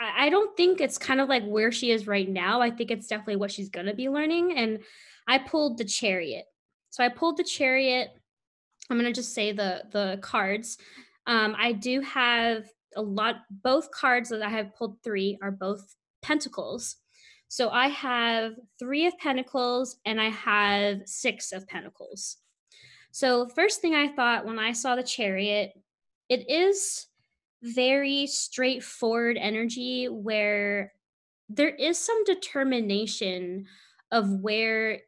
I 0.01 0.31
don't 0.31 0.57
think 0.57 0.81
it's 0.81 0.97
kind 0.97 1.21
of 1.21 1.29
like 1.29 1.45
where 1.45 1.71
she 1.71 1.91
is 1.91 2.07
right 2.07 2.29
now. 2.29 2.63
I 2.63 2.71
think 2.71 2.91
it's 2.91 3.07
definitely 3.07 3.37
what 3.37 3.53
she's 3.53 3.69
going 3.69 3.87
to 3.87 3.95
be 3.95 4.09
learning. 4.09 4.57
And 4.57 4.79
I 5.29 5.39
pulled 5.39 5.77
the 5.77 5.85
chariot. 5.85 6.47
So 6.89 7.05
I 7.05 7.11
pulled 7.11 7.37
the 7.37 7.45
chariot. 7.45 8.09
I'm 8.89 8.99
going 8.99 9.13
to 9.13 9.19
just 9.19 9.35
say 9.35 9.53
the 9.53 9.85
the 9.93 10.19
cards. 10.23 10.79
Um, 11.27 11.55
I 11.57 11.73
do 11.73 12.01
have 12.01 12.65
a 12.97 13.03
lot. 13.03 13.37
Both 13.51 13.91
cards 13.91 14.31
that 14.31 14.43
I 14.43 14.49
have 14.49 14.75
pulled 14.75 15.03
three 15.05 15.39
are 15.43 15.51
both 15.51 15.95
pentacles. 16.23 16.97
So 17.51 17.69
I 17.71 17.89
have 17.89 18.53
three 18.79 19.07
of 19.07 19.19
pentacles 19.19 19.97
and 20.07 20.21
I 20.21 20.29
have 20.31 21.01
six 21.07 21.51
of 21.51 21.67
pentacles. 21.67 22.37
So 23.11 23.49
first 23.49 23.81
thing 23.81 23.93
I 23.93 24.07
thought 24.07 24.47
when 24.47 24.61
I 24.61 24.71
saw 24.71 24.95
the 24.95 25.03
chariot, 25.03 25.73
it 26.29 26.49
is 26.49 27.09
very 27.61 28.29
straightforward 28.29 29.37
energy 29.37 30.07
where 30.07 30.93
there 31.49 31.75
is 31.75 31.99
some 31.99 32.23
determination 32.23 33.67
of 34.13 34.31
where 34.31 35.01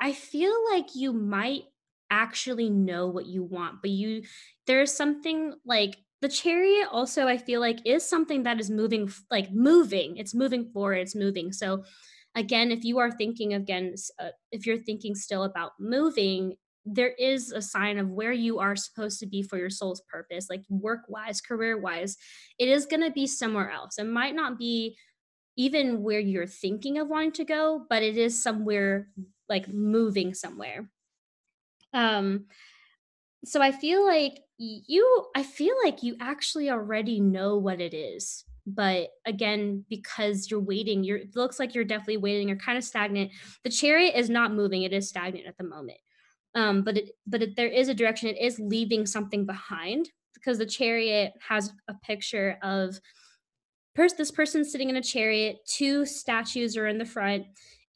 I 0.00 0.12
feel 0.12 0.54
like 0.70 0.94
you 0.94 1.12
might 1.12 1.64
actually 2.12 2.70
know 2.70 3.08
what 3.08 3.26
you 3.26 3.42
want, 3.42 3.82
but 3.82 3.90
you 3.90 4.22
there's 4.68 4.92
something 4.92 5.54
like 5.66 5.96
the 6.22 6.28
chariot 6.28 6.88
also 6.90 7.26
I 7.26 7.36
feel 7.36 7.60
like 7.60 7.80
is 7.84 8.08
something 8.08 8.44
that 8.44 8.60
is 8.60 8.70
moving 8.70 9.10
like 9.30 9.52
moving. 9.52 10.16
It's 10.16 10.34
moving 10.34 10.70
forward, 10.72 10.98
it's 10.98 11.16
moving. 11.16 11.52
So 11.52 11.84
again, 12.34 12.70
if 12.70 12.84
you 12.84 12.98
are 12.98 13.10
thinking 13.10 13.52
again 13.54 13.94
uh, 14.18 14.28
if 14.52 14.64
you're 14.64 14.78
thinking 14.78 15.16
still 15.16 15.42
about 15.42 15.72
moving, 15.80 16.54
there 16.86 17.12
is 17.18 17.50
a 17.50 17.60
sign 17.60 17.98
of 17.98 18.08
where 18.08 18.32
you 18.32 18.60
are 18.60 18.76
supposed 18.76 19.18
to 19.20 19.26
be 19.26 19.42
for 19.42 19.58
your 19.58 19.70
soul's 19.70 20.02
purpose, 20.08 20.46
like 20.48 20.62
work 20.70 21.02
wise, 21.08 21.40
career 21.40 21.78
wise. 21.78 22.16
It 22.58 22.68
is 22.68 22.86
going 22.86 23.02
to 23.02 23.10
be 23.10 23.26
somewhere 23.26 23.70
else. 23.70 23.98
It 23.98 24.06
might 24.06 24.34
not 24.34 24.58
be 24.58 24.96
even 25.56 26.02
where 26.02 26.20
you're 26.20 26.46
thinking 26.46 26.98
of 26.98 27.08
wanting 27.08 27.32
to 27.32 27.44
go, 27.44 27.84
but 27.88 28.02
it 28.02 28.16
is 28.16 28.42
somewhere 28.42 29.08
like 29.48 29.68
moving 29.68 30.34
somewhere. 30.34 30.88
Um, 31.92 32.46
so 33.44 33.60
I 33.60 33.72
feel 33.72 34.06
like 34.06 34.40
you, 34.58 35.26
I 35.34 35.42
feel 35.42 35.74
like 35.84 36.02
you 36.02 36.16
actually 36.20 36.70
already 36.70 37.20
know 37.20 37.56
what 37.56 37.80
it 37.80 37.94
is 37.94 38.44
but 38.64 39.08
again 39.26 39.84
because 39.90 40.48
you're 40.48 40.60
waiting 40.60 41.02
you're 41.02 41.16
it 41.16 41.34
looks 41.34 41.58
like 41.58 41.74
you're 41.74 41.82
definitely 41.82 42.16
waiting 42.16 42.46
you're 42.46 42.56
kind 42.56 42.78
of 42.78 42.84
stagnant 42.84 43.28
the 43.64 43.70
chariot 43.70 44.14
is 44.16 44.30
not 44.30 44.54
moving 44.54 44.84
it 44.84 44.92
is 44.92 45.08
stagnant 45.08 45.48
at 45.48 45.58
the 45.58 45.64
moment 45.64 45.98
um, 46.54 46.82
but 46.82 46.98
it, 46.98 47.10
but 47.26 47.42
it, 47.42 47.56
there 47.56 47.68
is 47.68 47.88
a 47.88 47.94
direction. 47.94 48.28
It 48.28 48.40
is 48.40 48.58
leaving 48.58 49.06
something 49.06 49.46
behind 49.46 50.10
because 50.34 50.58
the 50.58 50.66
chariot 50.66 51.32
has 51.48 51.72
a 51.88 51.94
picture 51.94 52.58
of 52.62 53.00
pers- 53.94 54.14
this 54.14 54.30
person 54.30 54.64
sitting 54.64 54.90
in 54.90 54.96
a 54.96 55.02
chariot. 55.02 55.58
Two 55.66 56.04
statues 56.04 56.76
are 56.76 56.86
in 56.86 56.98
the 56.98 57.06
front, 57.06 57.46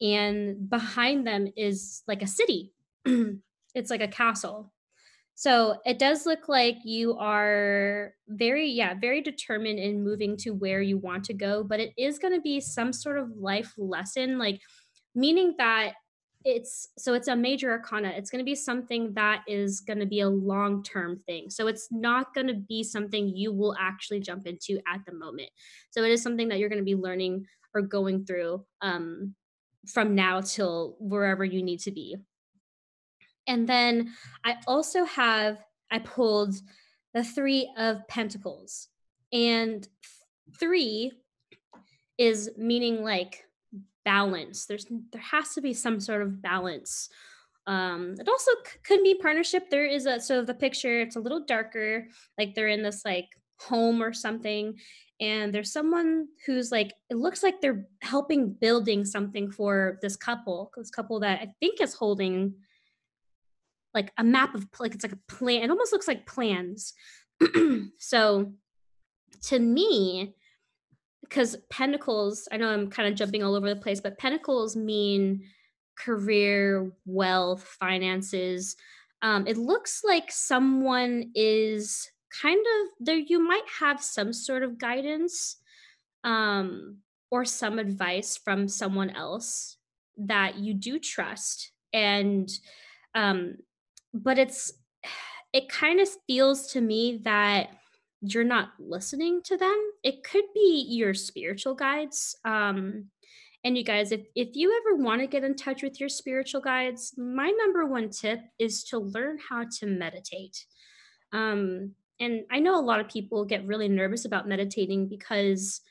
and 0.00 0.68
behind 0.68 1.26
them 1.26 1.48
is 1.56 2.02
like 2.06 2.22
a 2.22 2.26
city. 2.26 2.72
it's 3.04 3.90
like 3.90 4.02
a 4.02 4.08
castle. 4.08 4.72
So 5.38 5.76
it 5.84 5.98
does 5.98 6.24
look 6.24 6.48
like 6.48 6.76
you 6.82 7.14
are 7.18 8.14
very, 8.26 8.70
yeah, 8.70 8.94
very 8.98 9.20
determined 9.20 9.78
in 9.78 10.02
moving 10.02 10.34
to 10.38 10.52
where 10.52 10.80
you 10.80 10.96
want 10.96 11.24
to 11.24 11.34
go, 11.34 11.62
but 11.62 11.78
it 11.78 11.92
is 11.98 12.18
going 12.18 12.32
to 12.32 12.40
be 12.40 12.58
some 12.58 12.90
sort 12.90 13.18
of 13.18 13.28
life 13.36 13.74
lesson, 13.76 14.38
like 14.38 14.62
meaning 15.14 15.54
that 15.58 15.92
it's 16.46 16.88
so 16.96 17.12
it's 17.12 17.28
a 17.28 17.36
major 17.36 17.70
arcana. 17.70 18.14
It's 18.16 18.30
going 18.30 18.38
to 18.38 18.46
be 18.46 18.54
something 18.54 19.12
that 19.12 19.42
is 19.46 19.80
going 19.80 19.98
to 19.98 20.06
be 20.06 20.20
a 20.20 20.28
long 20.28 20.82
term 20.82 21.20
thing. 21.26 21.50
So 21.50 21.66
it's 21.66 21.88
not 21.90 22.32
going 22.32 22.46
to 22.46 22.54
be 22.54 22.82
something 22.82 23.28
you 23.28 23.52
will 23.52 23.76
actually 23.78 24.20
jump 24.20 24.46
into 24.46 24.80
at 24.88 25.00
the 25.06 25.12
moment. 25.12 25.50
So 25.90 26.02
it 26.02 26.12
is 26.12 26.22
something 26.22 26.48
that 26.48 26.58
you're 26.60 26.70
going 26.70 26.80
to 26.80 26.84
be 26.84 26.94
learning 26.94 27.44
or 27.74 27.82
going 27.82 28.24
through 28.24 28.64
um, 28.80 29.34
from 29.86 30.14
now 30.14 30.40
till 30.40 30.96
wherever 30.98 31.44
you 31.44 31.62
need 31.62 31.80
to 31.80 31.90
be 31.90 32.16
and 33.46 33.68
then 33.68 34.12
i 34.44 34.56
also 34.66 35.04
have 35.04 35.62
i 35.90 35.98
pulled 35.98 36.54
the 37.14 37.24
three 37.24 37.70
of 37.78 38.06
pentacles 38.08 38.88
and 39.32 39.88
three 40.58 41.12
is 42.18 42.50
meaning 42.56 43.02
like 43.02 43.44
balance. 44.06 44.66
There's 44.66 44.86
there 45.12 45.20
has 45.20 45.52
to 45.54 45.60
be 45.60 45.74
some 45.74 46.00
sort 46.00 46.22
of 46.22 46.40
balance. 46.40 47.10
Um, 47.66 48.14
it 48.18 48.28
also 48.28 48.52
c- 48.64 48.78
could 48.84 49.02
be 49.02 49.16
partnership. 49.16 49.68
There 49.68 49.84
is 49.84 50.06
a 50.06 50.20
so 50.20 50.42
the 50.42 50.54
picture 50.54 51.00
it's 51.00 51.16
a 51.16 51.20
little 51.20 51.44
darker, 51.44 52.08
like 52.38 52.54
they're 52.54 52.68
in 52.68 52.82
this 52.82 53.04
like 53.04 53.28
home 53.60 54.02
or 54.02 54.12
something, 54.12 54.78
and 55.20 55.52
there's 55.52 55.72
someone 55.72 56.28
who's 56.46 56.70
like 56.70 56.94
it 57.10 57.16
looks 57.16 57.42
like 57.42 57.60
they're 57.60 57.86
helping 58.00 58.52
building 58.52 59.04
something 59.04 59.50
for 59.50 59.98
this 60.00 60.16
couple. 60.16 60.70
This 60.76 60.90
couple 60.90 61.20
that 61.20 61.40
I 61.40 61.48
think 61.60 61.80
is 61.80 61.94
holding 61.94 62.54
like 63.96 64.12
a 64.18 64.22
map 64.22 64.54
of 64.54 64.68
like 64.78 64.94
it's 64.94 65.02
like 65.02 65.12
a 65.12 65.32
plan. 65.32 65.64
It 65.64 65.70
almost 65.70 65.92
looks 65.92 66.06
like 66.06 66.26
plans. 66.26 66.92
so 67.98 68.52
to 69.44 69.58
me, 69.58 70.34
because 71.22 71.56
pentacles, 71.70 72.46
I 72.52 72.58
know 72.58 72.68
I'm 72.68 72.90
kind 72.90 73.08
of 73.08 73.16
jumping 73.16 73.42
all 73.42 73.56
over 73.56 73.68
the 73.68 73.80
place, 73.80 74.00
but 74.00 74.18
pentacles 74.18 74.76
mean 74.76 75.42
career, 75.98 76.92
wealth, 77.04 77.62
finances. 77.80 78.76
Um, 79.22 79.46
it 79.46 79.56
looks 79.56 80.02
like 80.04 80.30
someone 80.30 81.30
is 81.34 82.08
kind 82.42 82.60
of 82.60 82.88
there, 83.00 83.16
you 83.16 83.42
might 83.42 83.66
have 83.80 84.02
some 84.02 84.32
sort 84.32 84.62
of 84.62 84.78
guidance 84.78 85.56
um, 86.22 86.98
or 87.30 87.44
some 87.44 87.78
advice 87.78 88.36
from 88.36 88.68
someone 88.68 89.10
else 89.10 89.78
that 90.18 90.58
you 90.58 90.74
do 90.74 90.98
trust. 90.98 91.72
And, 91.92 92.48
um, 93.14 93.56
but 94.22 94.38
it's, 94.38 94.72
it 95.52 95.68
kind 95.68 96.00
of 96.00 96.08
feels 96.26 96.66
to 96.72 96.80
me 96.80 97.20
that 97.24 97.68
you're 98.20 98.44
not 98.44 98.70
listening 98.78 99.40
to 99.44 99.56
them. 99.56 99.76
It 100.02 100.24
could 100.24 100.44
be 100.54 100.86
your 100.88 101.14
spiritual 101.14 101.74
guides 101.74 102.36
um 102.44 103.06
and 103.64 103.76
you 103.76 103.84
guys 103.84 104.12
if 104.12 104.22
if 104.34 104.50
you 104.54 104.80
ever 104.80 105.02
want 105.02 105.20
to 105.20 105.26
get 105.26 105.44
in 105.44 105.54
touch 105.54 105.82
with 105.82 106.00
your 106.00 106.08
spiritual 106.08 106.60
guides 106.60 107.14
my 107.16 107.50
number 107.58 107.84
one 107.84 108.10
tip 108.10 108.40
is 108.58 108.84
to 108.84 108.98
learn 108.98 109.38
how 109.48 109.64
to 109.78 109.86
meditate. 109.86 110.64
Um 111.32 111.92
and 112.18 112.44
i 112.50 112.58
know 112.58 112.78
a 112.78 112.80
lot 112.80 113.00
of 113.00 113.08
people 113.08 113.44
get 113.44 113.66
really 113.66 113.88
nervous 113.88 114.24
about 114.24 114.48
meditating 114.48 115.08
because 115.08 115.82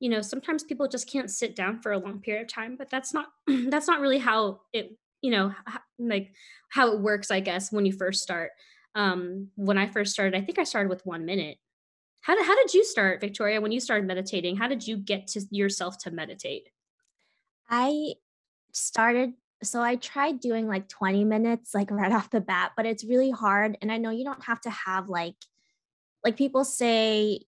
you 0.00 0.08
know 0.08 0.22
sometimes 0.22 0.62
people 0.64 0.88
just 0.88 1.10
can't 1.10 1.30
sit 1.30 1.54
down 1.54 1.80
for 1.82 1.92
a 1.92 1.98
long 1.98 2.20
period 2.20 2.42
of 2.42 2.48
time 2.48 2.76
but 2.76 2.88
that's 2.90 3.12
not 3.12 3.26
that's 3.68 3.86
not 3.86 4.00
really 4.00 4.18
how 4.18 4.60
it 4.72 4.96
you 5.22 5.30
know 5.30 5.52
like 5.98 6.32
how 6.70 6.92
it 6.92 7.00
works 7.00 7.30
i 7.30 7.40
guess 7.40 7.72
when 7.72 7.86
you 7.86 7.92
first 7.92 8.22
start 8.22 8.50
um 8.94 9.48
when 9.56 9.78
i 9.78 9.86
first 9.86 10.12
started 10.12 10.36
i 10.36 10.40
think 10.40 10.58
i 10.58 10.64
started 10.64 10.88
with 10.88 11.04
one 11.06 11.24
minute 11.24 11.58
how 12.26 12.34
did, 12.34 12.44
how 12.44 12.56
did 12.56 12.74
you 12.74 12.84
start, 12.84 13.20
Victoria, 13.20 13.60
when 13.60 13.70
you 13.70 13.78
started 13.78 14.04
meditating? 14.04 14.56
How 14.56 14.66
did 14.66 14.84
you 14.84 14.96
get 14.96 15.28
to 15.28 15.46
yourself 15.52 15.96
to 15.98 16.10
meditate? 16.10 16.70
I 17.70 18.14
started 18.72 19.34
so 19.62 19.80
I 19.80 19.94
tried 19.94 20.40
doing 20.40 20.66
like 20.66 20.88
20 20.88 21.24
minutes 21.24 21.72
like 21.72 21.90
right 21.92 22.10
off 22.10 22.30
the 22.30 22.40
bat, 22.40 22.72
but 22.76 22.84
it's 22.84 23.04
really 23.04 23.30
hard 23.30 23.78
and 23.80 23.92
I 23.92 23.98
know 23.98 24.10
you 24.10 24.24
don't 24.24 24.42
have 24.44 24.60
to 24.62 24.70
have 24.70 25.08
like 25.08 25.36
like 26.24 26.36
people 26.36 26.64
say 26.64 27.42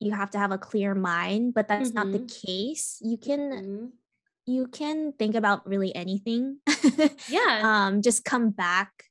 you 0.00 0.10
have 0.10 0.30
to 0.32 0.38
have 0.38 0.50
a 0.50 0.58
clear 0.58 0.96
mind, 0.96 1.54
but 1.54 1.68
that's 1.68 1.90
mm-hmm. 1.90 1.98
not 1.98 2.12
the 2.12 2.18
mm-hmm. 2.18 2.46
case. 2.46 2.98
You 3.02 3.16
can 3.16 3.38
mm-hmm. 3.38 3.86
You 4.46 4.66
can 4.66 5.12
think 5.12 5.34
about 5.34 5.66
really 5.66 5.94
anything. 5.94 6.58
yeah. 7.28 7.60
um 7.62 8.02
just 8.02 8.24
come 8.24 8.50
back 8.50 9.04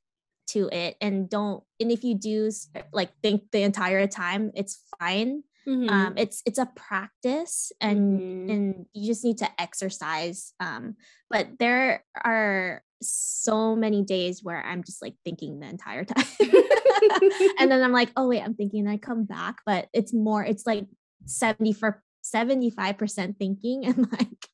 to 0.48 0.68
it 0.72 0.96
and 1.00 1.28
don't 1.28 1.62
and 1.80 1.90
if 1.90 2.04
you 2.04 2.14
do 2.14 2.50
like 2.92 3.10
think 3.22 3.42
the 3.50 3.62
entire 3.62 4.06
time 4.06 4.50
it's 4.54 4.82
fine 4.98 5.42
mm-hmm. 5.66 5.88
um 5.88 6.14
it's 6.16 6.42
it's 6.46 6.58
a 6.58 6.68
practice 6.76 7.72
and 7.80 8.20
mm-hmm. 8.20 8.50
and 8.50 8.86
you 8.92 9.06
just 9.06 9.24
need 9.24 9.38
to 9.38 9.48
exercise 9.58 10.52
um 10.60 10.94
but 11.30 11.48
there 11.58 12.04
are 12.24 12.82
so 13.02 13.74
many 13.74 14.02
days 14.02 14.42
where 14.42 14.62
i'm 14.64 14.82
just 14.82 15.02
like 15.02 15.14
thinking 15.24 15.60
the 15.60 15.66
entire 15.66 16.04
time 16.04 16.24
and 17.58 17.70
then 17.70 17.82
i'm 17.82 17.92
like 17.92 18.10
oh 18.16 18.28
wait 18.28 18.42
i'm 18.42 18.54
thinking 18.54 18.86
i 18.86 18.96
come 18.96 19.24
back 19.24 19.56
but 19.66 19.88
it's 19.92 20.12
more 20.12 20.44
it's 20.44 20.66
like 20.66 20.86
70 21.26 21.72
for 21.72 22.02
75% 22.24 23.36
thinking 23.36 23.84
and 23.86 24.10
like 24.12 24.48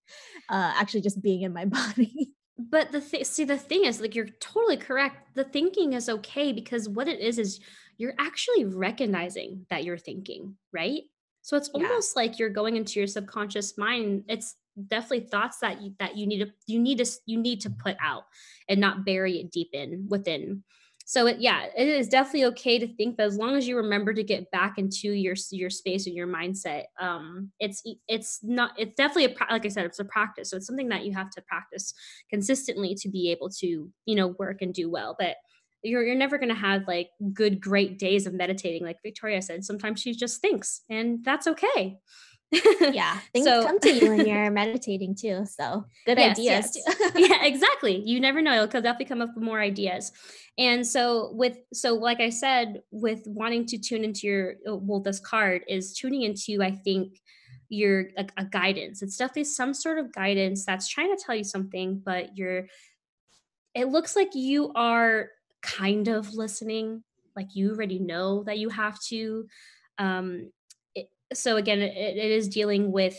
uh 0.49 0.73
actually 0.77 1.03
just 1.03 1.23
being 1.23 1.43
in 1.43 1.53
my 1.53 1.65
body. 1.79 2.33
But 2.59 2.93
the 2.93 3.01
th- 3.01 3.27
see 3.27 3.45
the 3.45 3.57
thing 3.57 3.85
is 3.85 4.01
like 4.01 4.15
you're 4.15 4.27
totally 4.41 4.77
correct. 4.77 5.35
The 5.35 5.45
thinking 5.45 5.95
is 5.95 6.09
okay 6.09 6.53
because 6.53 6.89
what 6.89 7.09
it 7.09 7.21
is 7.21 7.39
is 7.39 7.61
you're 7.97 8.15
actually 8.19 8.65
recognizing 8.65 9.67
that 9.71 9.85
you're 9.85 9.99
thinking 9.99 10.57
right? 10.73 11.03
So 11.43 11.57
it's 11.57 11.71
almost 11.71 12.13
yeah. 12.15 12.23
like 12.23 12.39
you're 12.39 12.51
going 12.51 12.77
into 12.77 13.01
your 13.01 13.07
subconscious 13.07 13.79
mind. 13.79 14.25
It's 14.29 14.57
definitely 14.89 15.21
thoughts 15.21 15.59
that 15.59 15.81
you 15.81 15.95
that 15.99 16.17
you 16.17 16.27
need 16.27 16.41
to 16.41 16.53
you 16.67 16.79
need 16.79 16.99
to 16.99 17.11
you 17.27 17.39
need 17.39 17.61
to 17.63 17.71
put 17.71 17.97
out 18.01 18.25
and 18.69 18.81
not 18.81 19.05
bury 19.05 19.39
it 19.39 19.51
deep 19.51 19.71
in 19.73 20.07
within 20.09 20.63
so 21.11 21.27
it, 21.27 21.41
yeah 21.41 21.67
it 21.77 21.89
is 21.89 22.07
definitely 22.09 22.45
okay 22.45 22.79
to 22.79 22.87
think 22.95 23.17
but 23.17 23.27
as 23.27 23.37
long 23.37 23.57
as 23.57 23.67
you 23.67 23.77
remember 23.77 24.15
to 24.15 24.23
get 24.23 24.49
back 24.53 24.79
into 24.79 25.11
your 25.11 25.35
your 25.51 25.69
space 25.69 26.07
and 26.07 26.15
your 26.15 26.29
mindset 26.29 26.85
um 27.01 27.51
it's 27.59 27.83
it's 28.07 28.39
not 28.45 28.71
it's 28.79 28.95
definitely 28.95 29.25
a 29.25 29.53
like 29.53 29.67
i 29.67 29.69
said 29.69 29.85
it's 29.85 29.99
a 29.99 30.05
practice. 30.05 30.51
So 30.51 30.57
it's 30.57 30.67
something 30.67 30.89
that 30.89 31.05
you 31.05 31.13
have 31.15 31.31
to 31.31 31.43
practice 31.43 31.95
consistently 32.29 32.95
to 32.97 33.09
be 33.09 33.31
able 33.31 33.49
to 33.61 33.91
you 34.07 34.15
know 34.15 34.35
work 34.39 34.63
and 34.63 34.75
do 34.75 34.91
well. 34.91 35.17
But 35.19 35.37
you're, 35.83 36.05
you're 36.05 36.15
never 36.15 36.37
going 36.37 36.51
to 36.51 36.55
have 36.55 36.83
like 36.87 37.09
good 37.33 37.61
great 37.61 37.99
days 37.99 38.27
of 38.27 38.35
meditating. 38.35 38.85
Like 38.85 38.99
victoria 39.03 39.41
said 39.43 39.65
sometimes 39.65 40.01
she 40.01 40.13
just 40.15 40.41
thinks 40.41 40.83
and 40.91 41.25
that's 41.25 41.47
okay 41.47 41.99
yeah, 42.53 43.19
things 43.33 43.47
so, 43.47 43.65
come 43.65 43.79
to 43.81 43.93
you 43.93 44.09
when 44.09 44.27
you're 44.27 44.51
meditating 44.51 45.15
too. 45.15 45.45
So 45.47 45.85
good 46.07 46.19
yes, 46.19 46.39
ideas. 46.39 46.79
Yes. 46.87 47.13
yeah, 47.17 47.45
exactly. 47.45 48.03
You 48.05 48.21
never 48.21 48.43
know; 48.43 48.65
it'll 48.65 48.81
definitely 48.81 49.07
come 49.07 49.23
up 49.23 49.35
with 49.35 49.45
more 49.45 49.61
ideas. 49.61 50.13
And 50.59 50.87
so, 50.87 51.31
with 51.33 51.59
so 51.73 51.95
like 51.95 52.21
I 52.21 52.31
said, 52.31 52.83
with 52.91 53.23
wanting 53.27 53.67
to 53.67 53.79
tune 53.79 54.05
into 54.05 54.27
your 54.27 54.55
uh, 54.69 54.77
well, 54.77 55.01
this 55.01 55.21
card 55.21 55.63
is 55.69 55.95
tuning 55.95 56.23
into. 56.23 56.63
I 56.63 56.73
think 56.73 57.21
your 57.69 58.09
a, 58.17 58.27
a 58.37 58.45
guidance. 58.45 59.03
It's 59.03 59.17
definitely 59.17 59.45
some 59.45 59.73
sort 59.73 59.99
of 59.99 60.13
guidance 60.13 60.65
that's 60.65 60.89
trying 60.89 61.17
to 61.17 61.23
tell 61.23 61.35
you 61.35 61.45
something, 61.45 62.03
but 62.05 62.37
you're. 62.37 62.67
It 63.73 63.89
looks 63.89 64.17
like 64.17 64.35
you 64.35 64.73
are 64.75 65.29
kind 65.63 66.09
of 66.09 66.35
listening, 66.35 67.05
like 67.37 67.55
you 67.55 67.71
already 67.71 68.01
know 68.01 68.43
that 68.45 68.59
you 68.59 68.69
have 68.71 69.01
to. 69.03 69.47
Um, 69.99 70.51
so 71.33 71.57
again 71.57 71.81
it, 71.81 71.97
it 71.97 72.31
is 72.31 72.49
dealing 72.49 72.93
with 72.93 73.19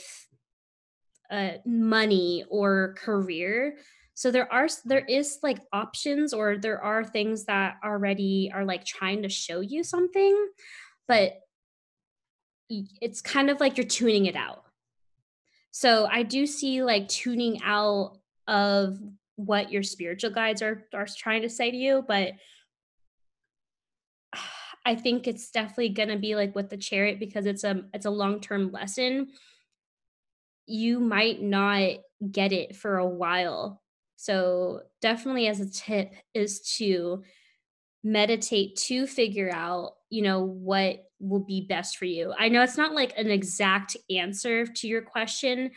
uh, 1.32 1.54
money 1.66 2.44
or 2.50 2.96
career. 2.98 3.78
So 4.14 4.32
there 4.32 4.52
are 4.52 4.68
there 4.86 5.06
is 5.06 5.40
like 5.42 5.60
options 5.72 6.34
or 6.34 6.58
there 6.58 6.84
are 6.84 7.04
things 7.04 7.46
that 7.46 7.78
already 7.84 8.52
are 8.54 8.66
like 8.66 8.86
trying 8.86 9.24
to 9.24 9.30
show 9.30 9.62
you 9.62 9.84
something 9.84 10.50
but 11.08 11.40
it's 12.70 13.22
kind 13.22 13.50
of 13.50 13.60
like 13.60 13.78
you're 13.78 13.86
tuning 13.86 14.26
it 14.26 14.36
out. 14.36 14.64
So 15.72 16.06
i 16.12 16.24
do 16.24 16.46
see 16.46 16.84
like 16.84 17.08
tuning 17.08 17.62
out 17.64 18.18
of 18.48 19.00
what 19.38 19.72
your 19.72 19.84
spiritual 19.84 20.32
guides 20.32 20.62
are 20.62 20.86
are 20.94 21.08
trying 21.18 21.42
to 21.44 21.50
say 21.50 21.72
to 21.72 21.78
you 21.78 22.04
but 22.08 22.34
I 24.86 24.96
think 24.96 25.28
it's 25.28 25.52
definitely 25.52 25.90
to 26.10 26.18
be 26.18 26.36
like 26.36 26.56
with 26.56 26.70
the 26.70 26.78
chariot 26.78 27.20
because 27.20 27.46
it's 27.46 27.64
a 27.64 27.84
it's 27.94 28.06
a 28.06 28.12
long-term 28.12 28.72
lesson. 28.72 29.28
You 30.66 31.00
might 31.00 31.42
not 31.42 31.98
get 32.32 32.52
it 32.52 32.76
for 32.76 32.98
a 32.98 33.08
while. 33.08 33.82
So, 34.16 34.82
definitely 35.02 35.48
as 35.48 35.60
a 35.60 35.70
tip 35.70 36.14
is 36.34 36.62
to 36.78 37.24
meditate 38.04 38.76
to 38.76 39.06
figure 39.08 39.52
out, 39.52 39.94
you 40.10 40.22
know, 40.22 40.42
what 40.44 41.04
will 41.20 41.44
be 41.44 41.62
best 41.62 41.98
for 41.98 42.06
you. 42.06 42.34
I 42.38 42.50
know 42.50 42.64
it's 42.64 42.78
not 42.78 42.94
like 42.96 43.14
an 43.18 43.30
exact 43.30 43.96
answer 44.10 44.66
to 44.66 44.88
your 44.88 45.02
question, 45.04 45.72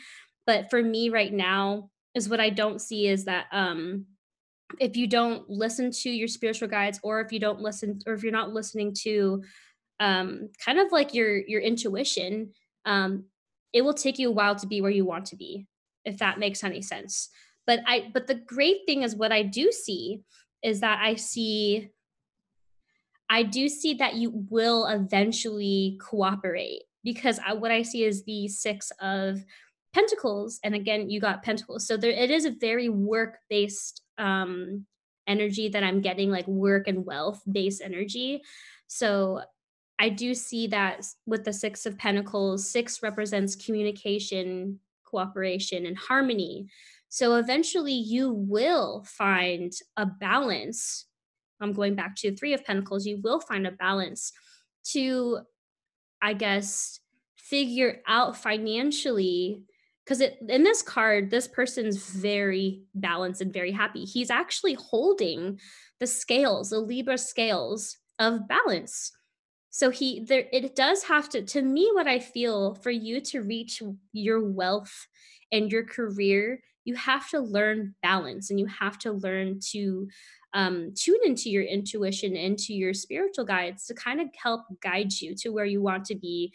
but 0.47 0.71
for 0.71 0.83
me 0.83 1.11
right 1.11 1.33
now 1.33 1.91
is 2.15 2.29
what 2.29 2.41
I 2.41 2.51
don't 2.51 2.81
see 2.81 3.07
is 3.09 3.25
that 3.27 3.47
um 3.53 4.07
if 4.81 4.97
you 4.97 5.07
don't 5.07 5.49
listen 5.49 5.91
to 5.91 6.11
your 6.11 6.29
spiritual 6.29 6.69
guides 6.69 6.99
or 7.03 7.21
if 7.21 7.33
you 7.33 7.39
don't 7.39 7.61
listen 7.61 8.01
or 8.07 8.15
if 8.15 8.23
you're 8.23 8.33
not 8.33 8.53
listening 8.53 8.95
to 9.03 9.43
um, 10.01 10.49
kind 10.65 10.79
of 10.79 10.91
like 10.91 11.15
your 11.15 11.37
your 11.37 11.61
intuition 11.61 12.51
um, 12.87 13.25
it 13.73 13.83
will 13.83 13.95
take 13.95 14.19
you 14.19 14.29
a 14.29 14.33
while 14.33 14.57
to 14.57 14.67
be 14.67 14.81
where 14.81 14.91
you 14.91 15.05
want 15.05 15.27
to 15.27 15.37
be 15.37 15.67
if 16.05 16.19
that 16.19 16.39
makes 16.39 16.63
any 16.63 16.83
sense. 16.83 17.31
But 17.67 17.81
I 17.87 18.11
but 18.13 18.27
the 18.27 18.35
great 18.35 18.81
thing 18.87 19.03
is 19.03 19.17
what 19.17 19.33
I 19.33 19.43
do 19.43 19.73
see 19.73 20.21
is 20.63 20.81
that 20.81 21.01
I 21.03 21.15
see 21.15 21.91
I 23.29 23.43
do 23.43 23.69
see 23.69 23.95
that 23.95 24.15
you 24.15 24.47
will 24.51 24.87
eventually 24.87 25.99
cooperate 26.01 26.83
because 27.03 27.41
I, 27.45 27.55
what 27.55 27.71
I 27.71 27.83
see 27.83 28.05
is 28.05 28.25
the 28.25 28.49
six 28.49 28.93
of 29.01 29.45
pentacles 29.95 30.61
and 30.63 30.75
again 30.75 31.09
you 31.09 31.21
got 31.21 31.43
pentacles. 31.43 31.87
So 31.87 31.97
there 31.97 32.11
it 32.11 32.31
is 32.31 32.45
a 32.45 32.51
very 32.51 32.89
work 32.89 33.39
based 33.49 34.03
um 34.19 34.87
energy 35.27 35.69
that 35.69 35.83
i'm 35.83 36.01
getting 36.01 36.31
like 36.31 36.47
work 36.47 36.87
and 36.87 37.05
wealth 37.07 37.43
based 37.51 37.83
energy. 37.83 38.43
So 38.87 39.43
i 39.99 40.09
do 40.09 40.35
see 40.35 40.67
that 40.69 41.07
with 41.27 41.45
the 41.45 41.53
six 41.53 41.87
of 41.87 41.99
pentacles 41.99 42.71
six 42.71 43.03
represents 43.03 43.57
communication 43.57 44.81
cooperation 45.05 45.87
and 45.87 45.97
harmony. 45.97 46.67
So 47.09 47.37
eventually 47.37 47.93
you 47.93 48.33
will 48.33 49.05
find 49.07 49.73
a 49.97 50.05
balance. 50.05 51.07
I'm 51.61 51.73
going 51.73 51.95
back 51.95 52.17
to 52.17 52.35
three 52.35 52.53
of 52.53 52.65
pentacles 52.65 53.07
you 53.07 53.21
will 53.23 53.39
find 53.41 53.67
a 53.67 53.71
balance 53.71 54.33
to 54.85 55.41
i 56.21 56.33
guess 56.33 57.01
figure 57.37 58.01
out 58.07 58.37
financially 58.37 59.63
because 60.05 60.21
it 60.21 60.39
in 60.49 60.63
this 60.63 60.83
card 60.83 61.31
this 61.31 61.49
person's 61.49 62.11
very 62.11 62.83
balanced 62.95 63.41
and 63.41 63.53
very 63.53 63.73
happy. 63.73 64.05
He's 64.05 64.31
actually 64.31 64.75
holding 64.75 65.59
the 66.01 66.07
scales 66.07 66.71
the 66.71 66.79
libra 66.79 67.19
scales 67.19 67.97
of 68.19 68.47
balance. 68.49 69.13
So 69.71 69.91
he 69.91 70.25
there 70.25 70.45
it 70.53 70.77
does 70.77 71.03
have 71.05 71.29
to 71.31 71.43
to 71.43 71.63
me 71.63 71.91
what 71.95 72.07
i 72.07 72.21
feel 72.21 72.77
for 72.77 72.91
you 72.91 73.21
to 73.23 73.43
reach 73.43 73.83
your 74.13 74.41
wealth 74.41 75.09
and 75.51 75.71
your 75.73 75.85
career 75.85 76.61
you 76.85 76.95
have 76.95 77.29
to 77.31 77.41
learn 77.41 77.95
balance 78.03 78.51
and 78.51 78.61
you 78.61 78.67
have 78.67 78.99
to 79.01 79.13
learn 79.13 79.59
to 79.73 80.09
um, 80.53 80.93
tune 80.95 81.19
into 81.25 81.51
your 81.51 81.65
intuition 81.65 82.37
into 82.37 82.73
your 82.73 82.95
spiritual 82.95 83.45
guides 83.45 83.87
to 83.87 83.95
kind 83.95 84.21
of 84.21 84.29
help 84.41 84.63
guide 84.81 85.13
you 85.13 85.35
to 85.35 85.49
where 85.49 85.65
you 85.65 85.83
want 85.83 86.05
to 86.05 86.15
be 86.15 86.53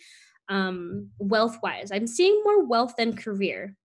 um, 0.49 1.09
wealth 1.19 1.57
wise. 1.63 1.91
I'm 1.91 2.07
seeing 2.07 2.41
more 2.43 2.65
wealth 2.65 2.95
than 2.97 3.15
career. 3.15 3.75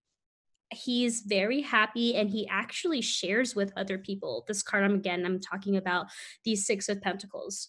He's 0.70 1.20
very 1.20 1.60
happy 1.60 2.16
and 2.16 2.28
he 2.28 2.48
actually 2.48 3.00
shares 3.00 3.54
with 3.54 3.72
other 3.76 3.98
people. 3.98 4.44
This 4.48 4.62
card, 4.62 4.82
I'm 4.82 4.94
again, 4.94 5.24
I'm 5.24 5.38
talking 5.38 5.76
about 5.76 6.06
these 6.44 6.66
Six 6.66 6.88
of 6.88 7.00
Pentacles 7.00 7.68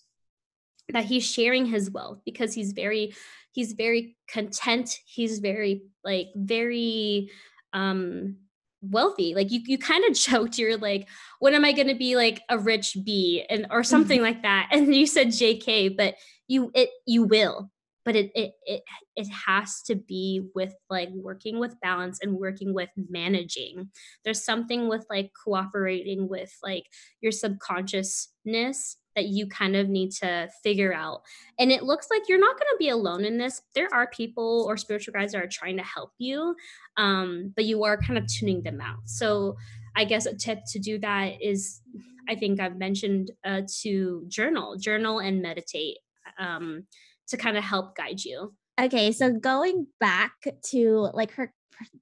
that 0.89 1.05
he's 1.05 1.29
sharing 1.29 1.65
his 1.65 1.89
wealth 1.91 2.21
because 2.25 2.53
he's 2.53 2.71
very 2.71 3.13
he's 3.51 3.73
very 3.73 4.15
content 4.27 4.99
he's 5.05 5.39
very 5.39 5.84
like 6.03 6.27
very 6.36 7.31
um 7.73 8.36
wealthy 8.81 9.34
like 9.34 9.51
you 9.51 9.62
you 9.65 9.77
kind 9.77 10.05
of 10.05 10.13
joked 10.17 10.58
you're 10.58 10.77
like 10.77 11.08
when 11.39 11.53
am 11.53 11.65
i 11.65 11.71
going 11.71 11.88
to 11.88 11.95
be 11.95 12.15
like 12.15 12.41
a 12.49 12.58
rich 12.58 12.95
bee 13.03 13.45
and 13.49 13.65
or 13.71 13.84
something 13.84 14.21
like 14.27 14.43
that 14.43 14.69
and 14.71 14.93
you 14.93 15.08
said 15.08 15.27
jk 15.27 15.95
but 15.95 16.15
you 16.47 16.71
it 16.75 16.89
you 17.08 17.23
will 17.23 17.71
but 18.06 18.15
it 18.15 18.32
it 18.36 18.54
it 18.65 18.84
it 19.15 19.28
has 19.48 19.82
to 19.84 19.96
be 19.96 20.48
with 20.56 20.76
like 20.89 21.10
working 21.12 21.60
with 21.60 21.80
balance 21.82 22.20
and 22.22 22.38
working 22.38 22.74
with 22.74 22.89
managing. 23.10 23.89
There's 24.24 24.44
something 24.46 24.88
with 24.88 25.06
like 25.10 25.32
cooperating 25.44 26.30
with 26.30 26.56
like 26.63 26.86
your 27.22 27.32
subconsciousness 27.32 28.98
that 29.15 29.28
you 29.28 29.48
kind 29.48 29.78
of 29.78 29.88
need 29.88 30.12
to 30.12 30.50
figure 30.62 30.94
out. 30.94 31.22
And 31.58 31.72
it 31.72 31.84
looks 31.84 32.08
like 32.12 32.24
you're 32.28 32.38
not 32.38 32.56
going 32.60 32.68
to 32.72 32.78
be 32.78 32.89
alone 32.89 33.24
in 33.24 33.38
this. 33.38 33.62
There 33.74 33.88
are 33.94 34.08
people 34.08 34.65
or 34.68 34.76
spiritual 34.76 35.13
guides 35.13 35.32
that 35.32 35.41
are 35.41 35.48
trying 35.48 35.78
to 35.78 35.84
help 35.84 36.12
you 36.18 36.54
um, 36.98 37.54
but 37.56 37.65
you 37.65 37.84
are 37.84 37.98
kind 37.98 38.18
of 38.18 38.28
tuning 38.28 38.62
them 38.63 38.82
out. 38.82 39.00
So 39.06 39.58
i 39.98 40.04
guess 40.04 40.26
a 40.26 40.36
tip 40.36 40.60
to 40.68 40.78
do 40.78 41.00
that 41.00 41.41
is 41.41 41.82
i 42.28 42.36
think 42.36 42.60
i've 42.60 42.76
mentioned 42.76 43.32
uh, 43.46 43.62
to 43.82 44.26
journal 44.28 44.76
journal 44.78 45.20
and 45.20 45.41
meditate. 45.41 45.98
Um, 46.38 46.86
to 47.30 47.38
kind 47.38 47.58
of 47.58 47.64
help 47.64 47.96
guide 47.96 48.24
you. 48.24 48.54
Okay, 48.80 49.12
so 49.12 49.32
going 49.32 49.88
back 50.00 50.34
to 50.72 51.10
like 51.14 51.32
her 51.32 51.54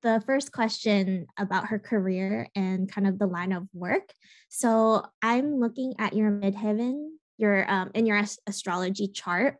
the 0.02 0.22
first 0.26 0.52
question 0.52 1.26
about 1.38 1.68
her 1.68 1.80
career 1.80 2.48
and 2.56 2.92
kind 2.92 3.08
of 3.08 3.18
the 3.18 3.28
line 3.28 3.52
of 3.52 3.68
work. 3.74 4.10
So 4.50 5.04
I'm 5.22 5.60
looking 5.60 5.96
at 6.00 6.14
your 6.14 6.32
midheaven, 6.32 7.10
your 7.38 7.70
um 7.70 7.92
in 7.94 8.06
your 8.06 8.22
astrology 8.48 9.08
chart. 9.08 9.58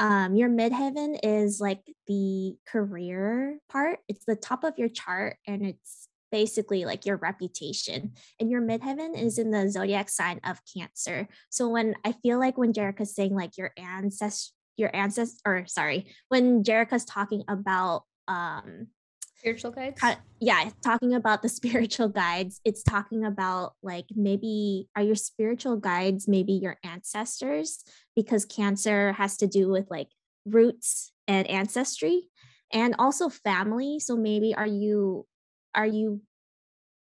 Um, 0.00 0.34
your 0.34 0.48
midheaven 0.48 1.18
is 1.22 1.60
like 1.60 1.80
the 2.08 2.56
career 2.66 3.58
part. 3.68 4.00
It's 4.08 4.24
the 4.24 4.34
top 4.34 4.64
of 4.64 4.74
your 4.76 4.88
chart 4.88 5.36
and 5.46 5.64
it's 5.64 6.08
basically 6.32 6.84
like 6.84 7.06
your 7.06 7.16
reputation. 7.18 8.12
And 8.40 8.50
your 8.50 8.60
midheaven 8.60 9.16
is 9.16 9.38
in 9.38 9.52
the 9.52 9.70
zodiac 9.70 10.08
sign 10.08 10.40
of 10.42 10.60
Cancer. 10.76 11.28
So 11.48 11.68
when 11.68 11.94
I 12.04 12.10
feel 12.10 12.40
like 12.40 12.58
when 12.58 12.72
Jerica's 12.72 13.14
saying 13.14 13.36
like 13.36 13.56
your 13.56 13.70
ancestors 13.76 14.53
your 14.76 14.94
ancestors 14.94 15.40
or 15.46 15.66
sorry 15.66 16.06
when 16.28 16.62
Jerica's 16.62 17.04
talking 17.04 17.44
about 17.48 18.04
um 18.28 18.88
spiritual 19.36 19.70
guides? 19.70 20.00
yeah 20.40 20.70
talking 20.82 21.14
about 21.14 21.42
the 21.42 21.48
spiritual 21.60 22.08
guides 22.08 22.60
it's 22.64 22.82
talking 22.82 23.24
about 23.24 23.74
like 23.82 24.06
maybe 24.14 24.88
are 24.96 25.02
your 25.02 25.14
spiritual 25.14 25.76
guides 25.76 26.28
maybe 26.28 26.52
your 26.52 26.76
ancestors? 26.84 27.84
Because 28.16 28.44
cancer 28.44 29.12
has 29.12 29.36
to 29.38 29.46
do 29.46 29.68
with 29.68 29.90
like 29.90 30.08
roots 30.46 31.12
and 31.26 31.48
ancestry 31.48 32.28
and 32.72 32.94
also 32.98 33.28
family 33.28 33.98
so 33.98 34.16
maybe 34.16 34.54
are 34.54 34.66
you 34.66 35.26
are 35.74 35.86
you 35.86 36.20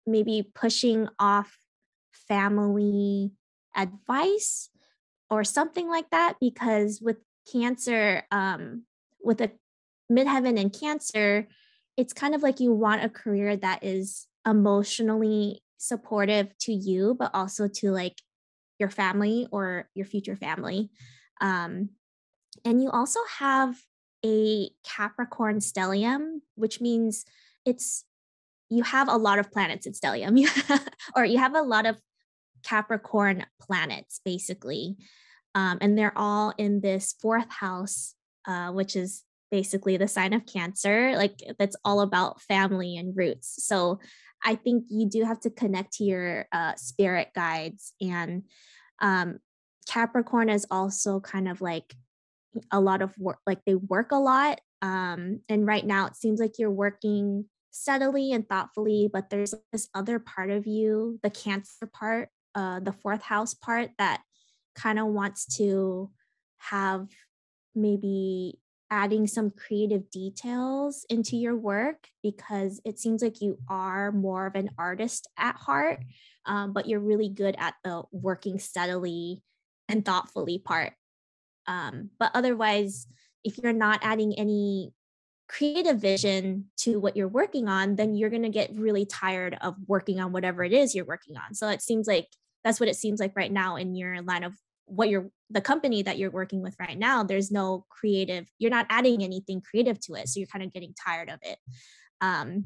maybe 0.05 0.49
pushing 0.53 1.07
off 1.19 1.57
family 2.27 3.31
advice 3.75 4.69
or 5.29 5.43
something 5.43 5.89
like 5.89 6.09
that? 6.11 6.35
Because 6.39 7.01
with 7.01 7.17
cancer 7.51 8.23
um, 8.31 8.83
with 9.23 9.41
a 9.41 9.51
midheaven 10.11 10.59
and 10.59 10.73
cancer 10.73 11.47
it's 11.97 12.13
kind 12.13 12.33
of 12.33 12.41
like 12.41 12.59
you 12.59 12.73
want 12.73 13.03
a 13.03 13.09
career 13.09 13.55
that 13.55 13.83
is 13.83 14.27
emotionally 14.47 15.61
supportive 15.77 16.55
to 16.57 16.73
you 16.73 17.15
but 17.17 17.31
also 17.33 17.67
to 17.67 17.91
like 17.91 18.15
your 18.79 18.89
family 18.89 19.47
or 19.51 19.87
your 19.93 20.05
future 20.05 20.35
family. 20.35 20.89
Um, 21.39 21.89
and 22.65 22.81
you 22.81 22.89
also 22.89 23.19
have 23.37 23.75
a 24.25 24.69
capricorn 24.83 25.59
stellium 25.59 26.39
which 26.55 26.81
means 26.81 27.25
it's 27.65 28.05
you 28.69 28.83
have 28.83 29.09
a 29.09 29.17
lot 29.17 29.39
of 29.39 29.51
planets 29.51 29.85
in 29.85 29.93
stellium. 29.93 30.47
Or 31.15 31.25
you 31.25 31.39
have 31.39 31.55
a 31.55 31.61
lot 31.61 31.85
of 31.85 31.97
capricorn 32.63 33.45
planets 33.61 34.21
basically 34.23 34.97
um, 35.55 35.77
and 35.81 35.97
they're 35.97 36.17
all 36.17 36.53
in 36.57 36.81
this 36.81 37.15
fourth 37.21 37.49
house, 37.49 38.15
uh, 38.47 38.71
which 38.71 38.95
is 38.95 39.23
basically 39.49 39.97
the 39.97 40.07
sign 40.07 40.33
of 40.33 40.45
Cancer. 40.45 41.15
Like 41.15 41.39
that's 41.59 41.75
all 41.83 42.01
about 42.01 42.41
family 42.41 42.97
and 42.97 43.15
roots. 43.15 43.65
So 43.65 43.99
I 44.43 44.55
think 44.55 44.85
you 44.89 45.07
do 45.07 45.23
have 45.23 45.39
to 45.41 45.49
connect 45.49 45.93
to 45.93 46.03
your 46.03 46.47
uh, 46.51 46.75
spirit 46.75 47.29
guides. 47.35 47.93
And 48.01 48.43
um, 48.99 49.39
Capricorn 49.87 50.49
is 50.49 50.65
also 50.71 51.19
kind 51.19 51.47
of 51.47 51.61
like 51.61 51.93
a 52.71 52.79
lot 52.79 53.01
of 53.01 53.17
work, 53.17 53.39
like 53.45 53.59
they 53.65 53.75
work 53.75 54.11
a 54.11 54.17
lot. 54.17 54.61
Um, 54.81 55.41
and 55.47 55.67
right 55.67 55.85
now 55.85 56.07
it 56.07 56.15
seems 56.15 56.39
like 56.39 56.57
you're 56.57 56.71
working 56.71 57.45
steadily 57.71 58.31
and 58.31 58.47
thoughtfully, 58.47 59.09
but 59.11 59.29
there's 59.29 59.53
this 59.71 59.89
other 59.93 60.17
part 60.17 60.49
of 60.49 60.65
you, 60.65 61.19
the 61.23 61.29
Cancer 61.29 61.85
part, 61.85 62.29
uh, 62.55 62.79
the 62.79 62.93
fourth 62.93 63.21
house 63.21 63.53
part 63.53 63.91
that 63.97 64.21
kind 64.75 64.99
of 64.99 65.07
wants 65.07 65.57
to 65.57 66.09
have 66.57 67.07
maybe 67.75 68.59
adding 68.89 69.25
some 69.25 69.49
creative 69.49 70.11
details 70.11 71.05
into 71.09 71.37
your 71.37 71.55
work 71.55 72.07
because 72.21 72.81
it 72.83 72.99
seems 72.99 73.23
like 73.23 73.41
you 73.41 73.57
are 73.69 74.11
more 74.11 74.45
of 74.45 74.55
an 74.55 74.69
artist 74.77 75.29
at 75.37 75.55
heart, 75.55 75.99
um, 76.45 76.73
but 76.73 76.87
you're 76.87 76.99
really 76.99 77.29
good 77.29 77.55
at 77.57 77.73
the 77.85 78.03
working 78.11 78.59
steadily 78.59 79.41
and 79.87 80.03
thoughtfully 80.03 80.59
part. 80.59 80.93
Um, 81.67 82.09
but 82.19 82.31
otherwise, 82.33 83.07
if 83.45 83.57
you're 83.57 83.71
not 83.71 84.01
adding 84.03 84.37
any 84.37 84.91
creative 85.47 85.99
vision 85.99 86.65
to 86.77 86.99
what 86.99 87.15
you're 87.15 87.27
working 87.27 87.67
on, 87.67 87.95
then 87.95 88.15
you're 88.15 88.29
going 88.29 88.43
to 88.43 88.49
get 88.49 88.75
really 88.75 89.05
tired 89.05 89.57
of 89.61 89.75
working 89.87 90.19
on 90.19 90.31
whatever 90.31 90.63
it 90.63 90.73
is 90.73 90.93
you're 90.93 91.05
working 91.05 91.37
on. 91.37 91.53
So 91.53 91.69
it 91.69 91.81
seems 91.81 92.07
like 92.07 92.27
that's 92.63 92.79
what 92.79 92.89
it 92.89 92.95
seems 92.95 93.19
like 93.19 93.33
right 93.35 93.51
now 93.51 93.75
in 93.75 93.95
your 93.95 94.21
line 94.21 94.43
of 94.43 94.53
what 94.85 95.09
you're 95.09 95.29
the 95.49 95.61
company 95.61 96.01
that 96.03 96.17
you're 96.17 96.31
working 96.31 96.61
with 96.61 96.75
right 96.79 96.97
now 96.97 97.23
there's 97.23 97.51
no 97.51 97.85
creative 97.89 98.45
you're 98.59 98.71
not 98.71 98.85
adding 98.89 99.23
anything 99.23 99.61
creative 99.61 99.99
to 99.99 100.15
it 100.15 100.27
so 100.27 100.39
you're 100.39 100.47
kind 100.47 100.63
of 100.63 100.73
getting 100.73 100.93
tired 100.93 101.29
of 101.29 101.39
it. 101.43 101.57
Um, 102.19 102.65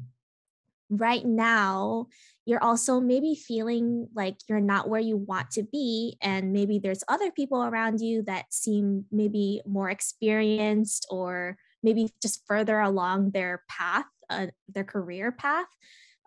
right 0.88 1.24
now 1.24 2.06
you're 2.44 2.62
also 2.62 3.00
maybe 3.00 3.34
feeling 3.34 4.08
like 4.14 4.36
you're 4.48 4.60
not 4.60 4.88
where 4.88 5.00
you 5.00 5.16
want 5.16 5.50
to 5.50 5.64
be 5.64 6.16
and 6.22 6.52
maybe 6.52 6.78
there's 6.78 7.02
other 7.08 7.32
people 7.32 7.64
around 7.64 8.00
you 8.00 8.22
that 8.22 8.44
seem 8.50 9.04
maybe 9.10 9.60
more 9.66 9.90
experienced 9.90 11.06
or 11.10 11.56
maybe 11.82 12.08
just 12.22 12.46
further 12.46 12.78
along 12.78 13.32
their 13.32 13.64
path 13.68 14.04
uh, 14.30 14.46
their 14.68 14.84
career 14.84 15.30
path. 15.32 15.66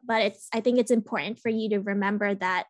But 0.04 0.22
it's 0.24 0.48
i 0.54 0.60
think 0.62 0.80
it's 0.80 0.92
important 0.92 1.40
for 1.40 1.50
you 1.50 1.70
to 1.70 1.80
remember 1.80 2.34
that 2.36 2.66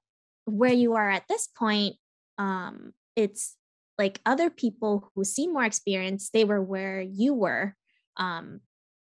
where 0.49 0.73
you 0.73 0.95
are 0.95 1.09
at 1.09 1.27
this 1.27 1.47
point 1.47 1.95
um 2.37 2.93
it's 3.15 3.55
like 3.97 4.21
other 4.25 4.49
people 4.49 5.11
who 5.13 5.23
seem 5.23 5.53
more 5.53 5.63
experienced 5.65 6.33
they 6.33 6.45
were 6.45 6.61
where 6.61 7.01
you 7.01 7.33
were 7.33 7.75
um 8.17 8.59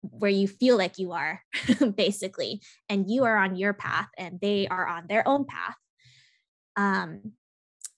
where 0.02 0.32
you 0.32 0.48
feel 0.48 0.78
like 0.78 1.00
you 1.00 1.14
are 1.14 1.42
basically 1.96 2.62
and 2.90 3.10
you 3.10 3.24
are 3.24 3.38
on 3.38 3.56
your 3.56 3.74
path 3.74 4.10
and 4.18 4.40
they 4.42 4.68
are 4.68 4.86
on 4.86 5.08
their 5.08 5.26
own 5.26 5.46
path. 5.46 5.78
Um 6.76 7.34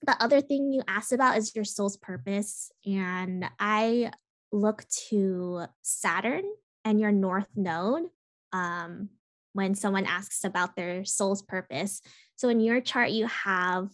the 0.02 0.22
other 0.22 0.40
thing 0.40 0.72
you 0.72 0.82
asked 0.86 1.12
about 1.12 1.36
is 1.36 1.56
your 1.56 1.64
soul's 1.64 1.96
purpose 1.96 2.70
and 2.84 3.48
i 3.58 4.12
look 4.52 4.84
to 5.08 5.64
saturn 5.82 6.44
and 6.84 7.00
your 7.00 7.10
north 7.10 7.48
node 7.56 8.04
um, 8.52 9.10
when 9.56 9.74
someone 9.74 10.06
asks 10.06 10.44
about 10.44 10.76
their 10.76 11.04
soul's 11.04 11.42
purpose 11.42 12.00
so 12.36 12.48
in 12.48 12.60
your 12.60 12.80
chart 12.80 13.10
you 13.10 13.26
have 13.26 13.88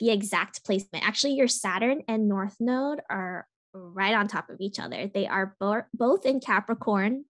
the 0.00 0.10
exact 0.10 0.64
placement 0.64 1.06
actually 1.06 1.34
your 1.34 1.48
saturn 1.48 2.02
and 2.08 2.28
north 2.28 2.56
node 2.58 3.00
are 3.08 3.46
right 3.74 4.14
on 4.14 4.26
top 4.26 4.50
of 4.50 4.56
each 4.60 4.78
other 4.78 5.10
they 5.12 5.26
are 5.26 5.56
bo- 5.60 5.84
both 5.94 6.26
in 6.26 6.40
capricorn 6.40 7.24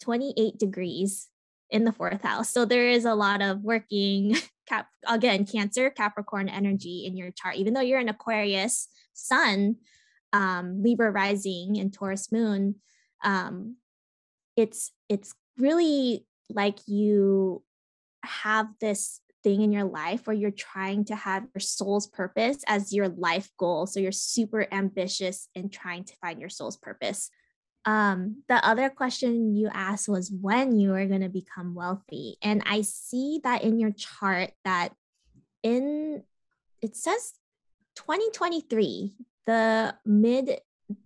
28 0.00 0.58
degrees 0.58 1.28
in 1.70 1.84
the 1.84 1.92
fourth 1.92 2.22
house. 2.22 2.50
So 2.50 2.64
there 2.64 2.88
is 2.88 3.04
a 3.04 3.14
lot 3.14 3.42
of 3.42 3.62
working 3.62 4.36
cap 4.66 4.88
again, 5.06 5.46
Cancer, 5.46 5.90
Capricorn 5.90 6.48
energy 6.48 7.04
in 7.06 7.16
your 7.16 7.30
chart. 7.30 7.56
Even 7.56 7.74
though 7.74 7.80
you're 7.80 7.98
an 7.98 8.08
Aquarius 8.08 8.88
sun, 9.14 9.76
um, 10.32 10.82
Libra 10.82 11.10
rising 11.10 11.78
and 11.78 11.92
Taurus 11.92 12.30
moon, 12.32 12.76
um, 13.24 13.76
it's 14.56 14.92
it's 15.08 15.34
really 15.56 16.26
like 16.50 16.78
you 16.86 17.62
have 18.24 18.68
this 18.80 19.20
thing 19.42 19.62
in 19.62 19.72
your 19.72 19.84
life 19.84 20.26
where 20.26 20.36
you're 20.36 20.50
trying 20.50 21.04
to 21.06 21.16
have 21.16 21.46
your 21.54 21.60
soul's 21.60 22.06
purpose 22.06 22.58
as 22.66 22.92
your 22.92 23.08
life 23.08 23.50
goal. 23.58 23.86
So 23.86 24.00
you're 24.00 24.12
super 24.12 24.66
ambitious 24.72 25.48
in 25.54 25.70
trying 25.70 26.04
to 26.04 26.16
find 26.16 26.40
your 26.40 26.48
soul's 26.48 26.76
purpose. 26.76 27.30
Um, 27.84 28.42
the 28.48 28.66
other 28.66 28.90
question 28.90 29.54
you 29.54 29.70
asked 29.72 30.08
was 30.08 30.30
when 30.30 30.78
you 30.78 30.94
are 30.94 31.06
going 31.06 31.22
to 31.22 31.28
become 31.28 31.74
wealthy. 31.74 32.36
And 32.42 32.62
I 32.66 32.82
see 32.82 33.40
that 33.44 33.62
in 33.62 33.78
your 33.78 33.92
chart 33.92 34.50
that 34.64 34.92
in 35.62 36.22
it 36.82 36.96
says 36.96 37.32
2023, 37.96 39.14
the 39.46 39.94
mid, 40.04 40.60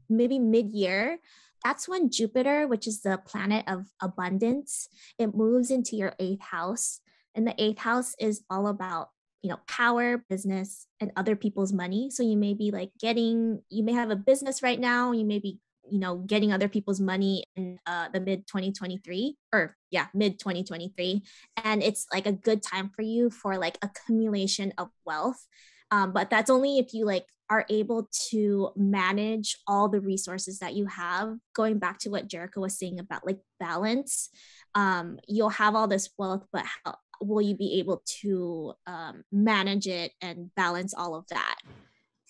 maybe 0.09 0.39
mid 0.39 0.71
year, 0.71 1.19
that's 1.65 1.89
when 1.89 2.11
Jupiter, 2.11 2.67
which 2.67 2.87
is 2.87 3.03
the 3.03 3.19
planet 3.25 3.65
of 3.67 3.87
abundance, 4.01 4.89
it 5.19 5.35
moves 5.35 5.71
into 5.71 5.97
your 5.97 6.15
eighth 6.19 6.43
house. 6.43 7.01
And 7.35 7.47
the 7.47 7.55
eighth 7.63 7.79
house 7.79 8.15
is 8.19 8.43
all 8.51 8.67
about 8.67 9.09
you 9.43 9.51
know 9.51 9.59
power 9.67 10.25
business 10.29 10.87
and 11.01 11.11
other 11.17 11.35
people's 11.37 11.73
money. 11.73 12.11
So 12.11 12.23
you 12.23 12.37
may 12.37 12.55
be 12.55 12.71
like 12.71 12.91
getting 13.01 13.63
you 13.69 13.83
may 13.83 13.93
have 13.93 14.11
a 14.11 14.17
business 14.17 14.63
right 14.63 14.79
now. 14.79 15.13
You 15.13 15.25
may 15.25 15.39
be 15.39 15.59
you 15.91 15.99
know 15.99 16.17
getting 16.19 16.53
other 16.53 16.69
people's 16.69 17.01
money 17.01 17.45
in 17.57 17.79
uh, 17.87 18.09
the 18.13 18.21
mid 18.21 18.47
2023 18.47 19.37
or 19.53 19.77
yeah 19.91 20.07
mid 20.15 20.39
2023 20.39 21.23
and 21.65 21.83
it's 21.83 22.07
like 22.13 22.27
a 22.27 22.33
good 22.33 22.63
time 22.63 22.91
for 22.95 23.03
you 23.03 23.31
for 23.31 23.59
like 23.59 23.79
accumulation 23.83 24.73
of 24.79 24.89
wealth 25.05 25.47
um, 25.93 26.13
but 26.13 26.31
that's 26.31 26.51
only 26.51 26.79
if 26.79 26.93
you 26.93 27.05
like 27.05 27.27
are 27.49 27.67
able 27.69 28.09
to 28.31 28.71
manage 28.77 29.59
all 29.67 29.89
the 29.89 30.01
resources 30.01 30.59
that 30.59 30.75
you 30.75 30.87
have 30.87 31.37
going 31.55 31.79
back 31.79 31.99
to 31.99 32.09
what 32.09 32.27
Jerica 32.27 32.57
was 32.57 32.77
saying 32.77 32.99
about 32.99 33.25
like 33.25 33.39
balance 33.61 34.31
um, 34.75 35.19
you'll 35.29 35.51
have 35.51 35.77
all 35.77 35.87
this 35.87 36.11
wealth 36.19 36.45
but 36.53 36.65
how 36.85 36.97
will 37.21 37.43
you 37.43 37.55
be 37.55 37.79
able 37.79 38.03
to 38.23 38.73
um, 38.89 39.23
manage 39.31 39.87
it 39.87 40.11
and 40.21 40.53
balance 40.57 40.95
all 40.95 41.15
of 41.15 41.27
that 41.29 41.57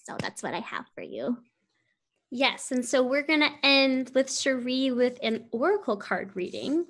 so 0.05 0.17
that's 0.19 0.43
what 0.43 0.53
i 0.53 0.59
have 0.59 0.85
for 0.95 1.03
you 1.03 1.39
Yes. 2.35 2.73
And 2.73 2.83
so 2.83 3.03
we're 3.03 3.27
going 3.27 3.41
to 3.41 3.53
end 3.63 4.11
with 4.15 4.33
Cherie 4.33 4.91
with 4.91 5.19
an 5.23 5.45
oracle 5.53 5.99
card 5.99 6.35
reading. 6.35 6.87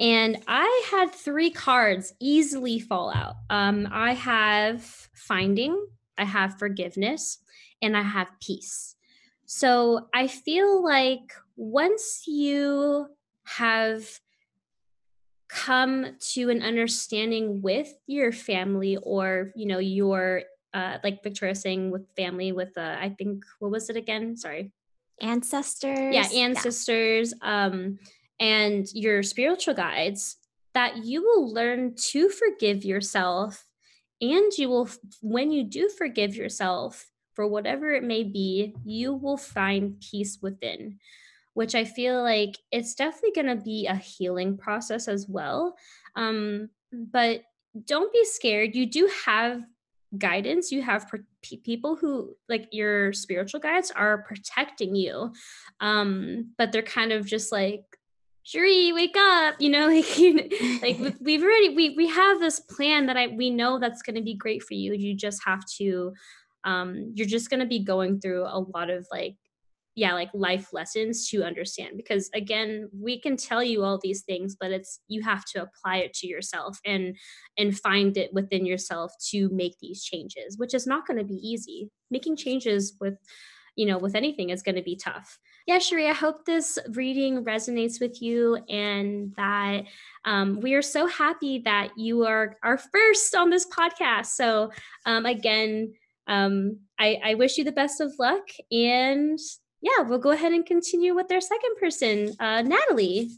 And 0.00 0.42
I 0.48 0.88
had 0.90 1.14
three 1.14 1.50
cards 1.50 2.14
easily 2.18 2.80
fall 2.80 3.12
out. 3.12 3.34
Um, 3.50 3.86
I 3.92 4.14
have 4.14 4.82
finding, 5.12 5.86
I 6.18 6.24
have 6.24 6.58
forgiveness, 6.58 7.38
and 7.82 7.96
I 7.96 8.02
have 8.02 8.28
peace. 8.40 8.96
So 9.44 10.08
I 10.14 10.26
feel 10.26 10.82
like 10.82 11.32
once 11.56 12.24
you 12.26 13.06
have 13.44 14.20
come 15.48 16.16
to 16.18 16.50
an 16.50 16.62
understanding 16.62 17.62
with 17.62 17.94
your 18.06 18.32
family 18.32 18.96
or, 19.02 19.52
you 19.54 19.66
know, 19.66 19.78
your 19.78 20.42
uh, 20.74 20.98
like 21.04 21.22
Victoria 21.22 21.54
saying 21.54 21.90
with 21.90 22.02
family, 22.16 22.52
with 22.52 22.76
uh, 22.76 22.96
I 23.00 23.10
think 23.16 23.44
what 23.60 23.70
was 23.70 23.88
it 23.88 23.96
again? 23.96 24.36
Sorry, 24.36 24.72
ancestors 25.20 26.14
yeah 26.14 26.28
ancestors 26.34 27.32
yeah. 27.42 27.66
um 27.66 27.98
and 28.38 28.86
your 28.92 29.22
spiritual 29.22 29.74
guides 29.74 30.36
that 30.74 31.04
you 31.04 31.22
will 31.22 31.52
learn 31.52 31.94
to 31.94 32.28
forgive 32.28 32.84
yourself 32.84 33.65
and 34.20 34.52
you 34.56 34.68
will 34.68 34.88
when 35.20 35.50
you 35.50 35.64
do 35.64 35.88
forgive 35.88 36.34
yourself 36.34 37.06
for 37.34 37.46
whatever 37.46 37.92
it 37.92 38.02
may 38.02 38.22
be 38.22 38.74
you 38.84 39.12
will 39.12 39.36
find 39.36 40.00
peace 40.00 40.38
within 40.40 40.98
which 41.56 41.74
i 41.74 41.84
feel 41.84 42.22
like 42.22 42.58
it's 42.70 42.94
definitely 42.94 43.32
going 43.32 43.58
to 43.58 43.64
be 43.64 43.86
a 43.86 43.94
healing 43.94 44.58
process 44.58 45.08
as 45.08 45.26
well. 45.26 45.74
Um 46.14 46.68
but 46.92 47.42
don't 47.86 48.12
be 48.12 48.24
scared. 48.26 48.74
You 48.74 48.86
do 48.86 49.10
have 49.24 49.62
guidance. 50.16 50.70
You 50.70 50.82
have 50.82 51.10
people 51.64 51.96
who 51.96 52.36
like 52.46 52.68
your 52.72 53.14
spiritual 53.14 53.60
guides 53.60 53.90
are 53.90 54.18
protecting 54.18 54.94
you. 54.94 55.32
Um 55.80 56.52
but 56.58 56.72
they're 56.72 56.82
kind 56.82 57.12
of 57.12 57.24
just 57.24 57.50
like 57.50 57.84
Cherie, 58.46 58.92
wake 58.92 59.16
up 59.16 59.56
you 59.58 59.68
know 59.68 59.88
like 59.94 60.18
you, 60.18 60.48
like 60.80 60.98
we've 61.20 61.42
already 61.42 61.74
we 61.74 61.90
we 61.96 62.08
have 62.08 62.38
this 62.38 62.60
plan 62.60 63.06
that 63.06 63.16
i 63.16 63.26
we 63.26 63.50
know 63.50 63.78
that's 63.80 64.02
going 64.02 64.14
to 64.14 64.22
be 64.22 64.34
great 64.34 64.62
for 64.62 64.74
you. 64.74 64.94
You 64.94 65.14
just 65.16 65.42
have 65.44 65.64
to 65.78 66.12
um 66.64 67.12
you're 67.14 67.26
just 67.26 67.50
going 67.50 67.60
to 67.60 67.66
be 67.66 67.82
going 67.82 68.20
through 68.20 68.44
a 68.44 68.64
lot 68.74 68.88
of 68.88 69.06
like 69.10 69.34
yeah 69.96 70.14
like 70.14 70.30
life 70.32 70.72
lessons 70.72 71.28
to 71.30 71.42
understand 71.42 71.96
because 71.96 72.30
again 72.34 72.88
we 72.96 73.20
can 73.20 73.36
tell 73.36 73.64
you 73.64 73.82
all 73.82 73.98
these 74.00 74.22
things 74.22 74.54
but 74.58 74.70
it's 74.70 75.00
you 75.08 75.22
have 75.22 75.44
to 75.46 75.62
apply 75.62 75.96
it 75.96 76.12
to 76.12 76.28
yourself 76.28 76.78
and 76.84 77.16
and 77.58 77.78
find 77.78 78.16
it 78.16 78.32
within 78.32 78.64
yourself 78.64 79.12
to 79.30 79.48
make 79.48 79.74
these 79.80 80.04
changes 80.04 80.56
which 80.56 80.74
is 80.74 80.86
not 80.86 81.04
going 81.04 81.18
to 81.18 81.24
be 81.24 81.40
easy. 81.42 81.90
Making 82.12 82.36
changes 82.36 82.94
with 83.00 83.18
you 83.74 83.86
know 83.86 83.98
with 83.98 84.14
anything 84.14 84.50
is 84.50 84.62
going 84.62 84.76
to 84.76 84.82
be 84.82 84.94
tough 84.96 85.40
yeah 85.66 85.78
Cherie, 85.78 86.08
i 86.08 86.12
hope 86.12 86.44
this 86.44 86.78
reading 86.90 87.44
resonates 87.44 88.00
with 88.00 88.22
you 88.22 88.56
and 88.68 89.34
that 89.36 89.82
um, 90.24 90.60
we 90.60 90.74
are 90.74 90.82
so 90.82 91.06
happy 91.06 91.60
that 91.64 91.90
you 91.96 92.24
are 92.24 92.56
our 92.62 92.78
first 92.78 93.34
on 93.34 93.50
this 93.50 93.66
podcast 93.66 94.26
so 94.26 94.70
um, 95.04 95.26
again 95.26 95.92
um, 96.28 96.78
I, 96.98 97.20
I 97.22 97.34
wish 97.34 97.56
you 97.56 97.62
the 97.62 97.70
best 97.70 98.00
of 98.00 98.12
luck 98.18 98.48
and 98.72 99.38
yeah, 99.86 100.02
we'll 100.02 100.18
go 100.18 100.30
ahead 100.30 100.52
and 100.52 100.64
continue 100.64 101.14
with 101.14 101.30
our 101.30 101.40
second 101.40 101.76
person, 101.78 102.34
uh, 102.40 102.62
Natalie. 102.62 103.30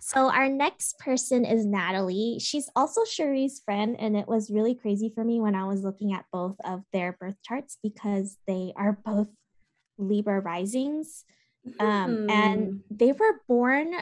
So 0.00 0.30
our 0.30 0.48
next 0.48 0.98
person 0.98 1.44
is 1.44 1.64
Natalie. 1.64 2.38
She's 2.40 2.68
also 2.74 3.04
Cherie's 3.04 3.62
friend, 3.64 3.94
and 3.98 4.16
it 4.16 4.26
was 4.26 4.50
really 4.50 4.74
crazy 4.74 5.10
for 5.10 5.22
me 5.22 5.40
when 5.40 5.54
I 5.54 5.64
was 5.64 5.84
looking 5.84 6.12
at 6.12 6.24
both 6.32 6.56
of 6.64 6.82
their 6.92 7.12
birth 7.12 7.36
charts 7.44 7.78
because 7.82 8.36
they 8.48 8.72
are 8.74 8.98
both 9.04 9.28
Libra 9.98 10.40
risings. 10.40 11.24
Um, 11.78 12.28
and 12.30 12.66
hmm. 12.66 12.76
they 12.90 13.12
were 13.12 13.40
born, 13.48 13.94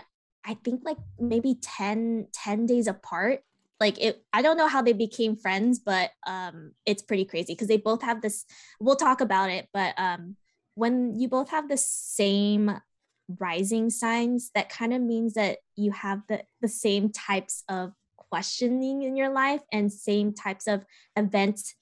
I 0.44 0.54
think, 0.54 0.82
like 0.84 0.96
maybe 1.18 1.56
10, 1.60 2.28
10 2.32 2.66
days 2.66 2.86
apart. 2.86 3.40
Like 3.78 3.98
it, 3.98 4.22
I 4.32 4.42
don't 4.42 4.56
know 4.56 4.68
how 4.68 4.82
they 4.82 4.92
became 4.92 5.36
friends, 5.36 5.78
but 5.78 6.10
um, 6.26 6.72
it's 6.84 7.02
pretty 7.02 7.24
crazy 7.24 7.54
because 7.54 7.68
they 7.68 7.78
both 7.78 8.02
have 8.02 8.20
this. 8.20 8.44
We'll 8.78 8.96
talk 8.96 9.20
about 9.20 9.50
it, 9.50 9.68
but 9.72 9.94
um, 9.96 10.36
when 10.74 11.18
you 11.18 11.28
both 11.28 11.50
have 11.50 11.68
the 11.68 11.78
same 11.78 12.78
rising 13.38 13.90
signs, 13.90 14.50
that 14.54 14.68
kind 14.68 14.92
of 14.92 15.00
means 15.00 15.34
that 15.34 15.58
you 15.76 15.92
have 15.92 16.20
the, 16.28 16.42
the 16.60 16.68
same 16.68 17.10
types 17.10 17.64
of 17.68 17.92
questioning 18.16 19.02
in 19.02 19.16
your 19.16 19.30
life 19.30 19.62
and 19.72 19.92
same 19.92 20.32
types 20.32 20.66
of 20.66 20.84
events 21.16 21.74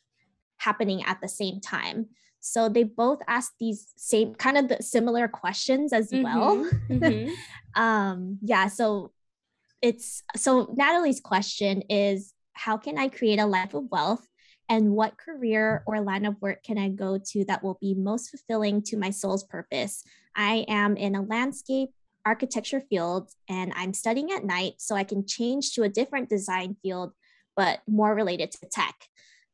happening 0.59 1.03
at 1.05 1.20
the 1.20 1.29
same 1.29 1.61
time. 1.61 2.07
So 2.51 2.68
they 2.68 2.84
both 2.84 3.20
ask 3.28 3.53
these 3.61 3.92
same 3.96 4.34
kind 4.34 4.57
of 4.57 4.68
the 4.68 4.82
similar 4.82 5.28
questions 5.28 5.92
as 5.92 6.11
mm-hmm, 6.11 6.24
well. 6.24 6.70
Mm-hmm. 6.88 7.30
um, 7.80 8.38
yeah. 8.42 8.68
So 8.68 9.12
it's 9.82 10.22
so 10.36 10.74
Natalie's 10.76 11.20
question 11.20 11.82
is 11.88 12.32
how 12.55 12.76
can 12.76 12.99
I 12.99 13.09
create 13.09 13.38
a 13.38 13.46
life 13.46 13.74
of 13.74 13.84
wealth 13.90 14.26
and 14.68 14.92
what 14.92 15.16
career 15.16 15.82
or 15.86 16.01
line 16.01 16.24
of 16.24 16.40
work 16.40 16.62
can 16.62 16.78
I 16.78 16.88
go 16.88 17.18
to 17.32 17.44
that 17.44 17.62
will 17.62 17.78
be 17.80 17.94
most 17.94 18.30
fulfilling 18.30 18.82
to 18.82 18.96
my 18.96 19.11
soul's 19.11 19.44
purpose? 19.44 20.03
I 20.34 20.64
am 20.68 20.96
in 20.96 21.14
a 21.14 21.22
landscape 21.22 21.90
architecture 22.26 22.80
field 22.80 23.30
and 23.49 23.72
I'm 23.76 23.94
studying 23.94 24.32
at 24.32 24.44
night 24.44 24.74
so 24.78 24.94
I 24.94 25.05
can 25.05 25.26
change 25.26 25.72
to 25.74 25.82
a 25.84 25.88
different 25.88 26.28
design 26.28 26.76
field 26.82 27.12
but 27.57 27.80
more 27.88 28.14
related 28.14 28.53
to 28.53 28.68
tech. 28.70 29.07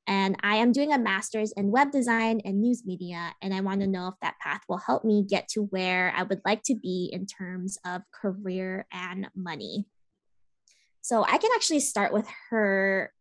And 0.06 0.36
I 0.42 0.56
am 0.56 0.72
doing 0.72 0.92
a 0.92 0.98
master's 0.98 1.52
in 1.52 1.70
web 1.70 1.90
design 1.90 2.40
and 2.44 2.60
news 2.60 2.84
media. 2.84 3.34
And 3.40 3.54
I 3.54 3.60
want 3.60 3.80
to 3.80 3.86
know 3.86 4.08
if 4.08 4.14
that 4.20 4.38
path 4.40 4.60
will 4.68 4.78
help 4.78 5.04
me 5.04 5.24
get 5.28 5.48
to 5.48 5.62
where 5.62 6.12
I 6.14 6.22
would 6.24 6.40
like 6.44 6.62
to 6.64 6.74
be 6.74 7.10
in 7.12 7.26
terms 7.26 7.78
of 7.86 8.02
career 8.12 8.86
and 8.92 9.28
money. 9.34 9.86
So 11.00 11.24
I 11.24 11.38
can 11.38 11.50
actually 11.54 11.80
start 11.80 12.12
with 12.12 12.26
her 12.50 13.12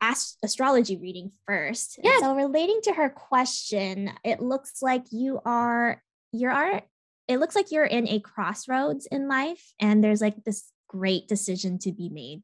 ast- 0.00 0.38
astrology 0.42 0.96
reading 0.96 1.30
first. 1.46 1.98
Yeah. 2.02 2.18
So 2.20 2.34
relating 2.34 2.80
to 2.84 2.92
her 2.92 3.08
question, 3.08 4.12
it 4.24 4.40
looks 4.40 4.82
like 4.82 5.04
you 5.10 5.40
are 5.44 6.02
you 6.32 6.48
are 6.48 6.82
it 7.28 7.38
looks 7.38 7.54
like 7.54 7.70
you're 7.70 7.84
in 7.84 8.08
a 8.08 8.20
crossroads 8.20 9.06
in 9.06 9.28
life 9.28 9.72
and 9.80 10.02
there's 10.04 10.20
like 10.20 10.44
this 10.44 10.70
great 10.88 11.26
decision 11.28 11.78
to 11.78 11.92
be 11.92 12.08
made. 12.08 12.42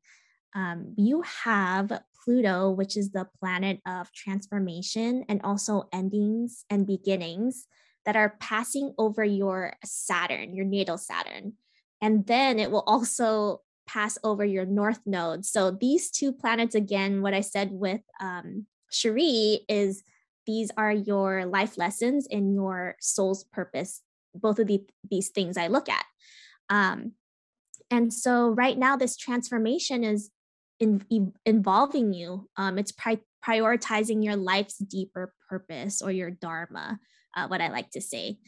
Um, 0.54 0.94
you 0.96 1.22
have 1.44 2.00
Pluto, 2.24 2.70
which 2.70 2.96
is 2.96 3.10
the 3.10 3.26
planet 3.38 3.80
of 3.86 4.12
transformation 4.12 5.24
and 5.28 5.40
also 5.42 5.88
endings 5.92 6.64
and 6.70 6.86
beginnings 6.86 7.66
that 8.04 8.16
are 8.16 8.36
passing 8.40 8.94
over 8.98 9.24
your 9.24 9.74
Saturn, 9.84 10.54
your 10.54 10.64
natal 10.64 10.98
Saturn. 10.98 11.54
And 12.00 12.26
then 12.26 12.58
it 12.58 12.70
will 12.70 12.84
also 12.86 13.60
pass 13.86 14.18
over 14.22 14.44
your 14.44 14.64
north 14.64 15.00
node. 15.04 15.44
So 15.44 15.70
these 15.70 16.10
two 16.10 16.32
planets, 16.32 16.74
again, 16.74 17.22
what 17.22 17.34
I 17.34 17.40
said 17.40 17.70
with 17.72 18.00
um, 18.20 18.66
Cherie 18.90 19.60
is 19.68 20.02
these 20.46 20.70
are 20.76 20.92
your 20.92 21.44
life 21.44 21.76
lessons 21.76 22.26
and 22.30 22.54
your 22.54 22.96
soul's 23.00 23.44
purpose. 23.44 24.00
Both 24.34 24.60
of 24.60 24.68
the, 24.68 24.84
these 25.10 25.28
things 25.28 25.56
I 25.56 25.66
look 25.66 25.88
at. 25.88 26.04
Um, 26.68 27.12
and 27.90 28.12
so 28.14 28.50
right 28.50 28.78
now, 28.78 28.96
this 28.96 29.16
transformation 29.16 30.04
is 30.04 30.30
in, 30.80 31.32
involving 31.46 32.12
you. 32.12 32.48
Um, 32.56 32.78
it's 32.78 32.92
pri- 32.92 33.20
prioritizing 33.44 34.24
your 34.24 34.36
life's 34.36 34.78
deeper 34.78 35.32
purpose 35.48 36.02
or 36.02 36.10
your 36.10 36.30
dharma, 36.30 36.98
uh, 37.36 37.46
what 37.46 37.60
I 37.60 37.68
like 37.68 37.90
to 37.90 38.00
say. 38.00 38.38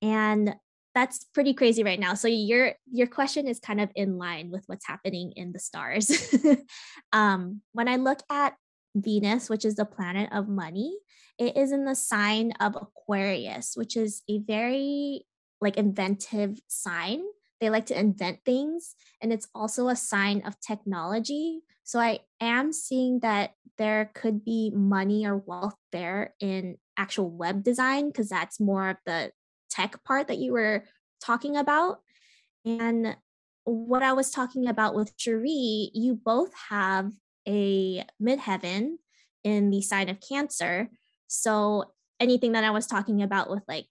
And 0.00 0.54
that's 0.94 1.24
pretty 1.34 1.54
crazy 1.54 1.84
right 1.84 2.00
now. 2.00 2.14
So 2.14 2.26
your 2.26 2.72
your 2.90 3.06
question 3.06 3.46
is 3.46 3.60
kind 3.60 3.80
of 3.80 3.90
in 3.94 4.18
line 4.18 4.50
with 4.50 4.64
what's 4.66 4.86
happening 4.86 5.32
in 5.36 5.52
the 5.52 5.58
stars. 5.58 6.34
um, 7.12 7.60
when 7.72 7.88
I 7.88 7.96
look 7.96 8.20
at 8.30 8.54
Venus, 8.96 9.48
which 9.48 9.64
is 9.64 9.76
the 9.76 9.84
planet 9.84 10.30
of 10.32 10.48
money, 10.48 10.96
it 11.38 11.56
is 11.56 11.70
in 11.70 11.84
the 11.84 11.94
sign 11.94 12.52
of 12.60 12.74
Aquarius, 12.74 13.72
which 13.76 13.96
is 13.96 14.22
a 14.28 14.38
very 14.38 15.26
like 15.60 15.76
inventive 15.76 16.58
sign. 16.66 17.22
They 17.60 17.70
like 17.70 17.86
to 17.86 17.98
invent 17.98 18.40
things, 18.44 18.94
and 19.20 19.32
it's 19.32 19.48
also 19.54 19.88
a 19.88 19.96
sign 19.96 20.42
of 20.46 20.60
technology. 20.60 21.60
So 21.84 21.98
I 22.00 22.20
am 22.40 22.72
seeing 22.72 23.20
that 23.20 23.52
there 23.76 24.10
could 24.14 24.44
be 24.44 24.70
money 24.74 25.26
or 25.26 25.38
wealth 25.38 25.76
there 25.92 26.34
in 26.40 26.76
actual 26.96 27.30
web 27.30 27.62
design 27.62 28.08
because 28.08 28.28
that's 28.28 28.60
more 28.60 28.90
of 28.90 28.96
the 29.06 29.32
tech 29.70 30.02
part 30.04 30.28
that 30.28 30.38
you 30.38 30.52
were 30.52 30.84
talking 31.20 31.56
about. 31.56 32.00
And 32.64 33.16
what 33.64 34.02
I 34.02 34.12
was 34.12 34.30
talking 34.30 34.68
about 34.68 34.94
with 34.94 35.14
Cherie, 35.16 35.90
you 35.94 36.14
both 36.14 36.52
have 36.68 37.12
a 37.48 38.04
midheaven 38.22 38.96
in 39.44 39.70
the 39.70 39.82
sign 39.82 40.08
of 40.08 40.18
Cancer. 40.20 40.90
So 41.26 41.92
anything 42.18 42.52
that 42.52 42.64
I 42.64 42.70
was 42.70 42.86
talking 42.86 43.22
about 43.22 43.50
with 43.50 43.62
like 43.66 43.86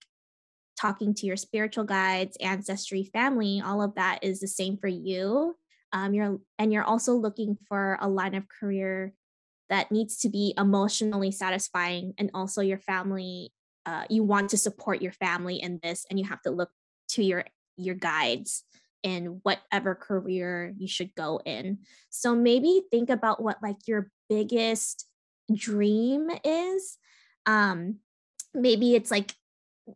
talking 0.79 1.13
to 1.13 1.25
your 1.25 1.37
spiritual 1.37 1.83
guides, 1.83 2.37
ancestry, 2.39 3.03
family, 3.03 3.61
all 3.63 3.81
of 3.81 3.95
that 3.95 4.19
is 4.23 4.39
the 4.39 4.47
same 4.47 4.77
for 4.77 4.87
you. 4.87 5.55
Um, 5.91 6.13
you're 6.13 6.39
and 6.57 6.71
you're 6.71 6.83
also 6.83 7.13
looking 7.15 7.57
for 7.67 7.97
a 7.99 8.07
line 8.07 8.35
of 8.35 8.47
career 8.47 9.13
that 9.69 9.91
needs 9.91 10.17
to 10.19 10.29
be 10.29 10.53
emotionally 10.57 11.31
satisfying, 11.31 12.13
and 12.17 12.29
also 12.33 12.61
your 12.61 12.77
family 12.77 13.51
uh, 13.85 14.03
you 14.09 14.23
want 14.23 14.51
to 14.51 14.57
support 14.57 15.01
your 15.01 15.11
family 15.13 15.55
in 15.55 15.79
this 15.81 16.05
and 16.09 16.19
you 16.19 16.25
have 16.25 16.41
to 16.43 16.51
look 16.51 16.69
to 17.09 17.23
your 17.23 17.43
your 17.77 17.95
guides 17.95 18.63
in 19.01 19.39
whatever 19.43 19.95
career 19.95 20.73
you 20.77 20.87
should 20.87 21.15
go 21.15 21.39
in 21.45 21.79
so 22.09 22.35
maybe 22.35 22.83
think 22.91 23.09
about 23.09 23.41
what 23.41 23.57
like 23.63 23.77
your 23.87 24.11
biggest 24.29 25.07
dream 25.55 26.29
is 26.43 26.97
um 27.45 27.95
maybe 28.53 28.93
it's 28.93 29.09
like 29.09 29.33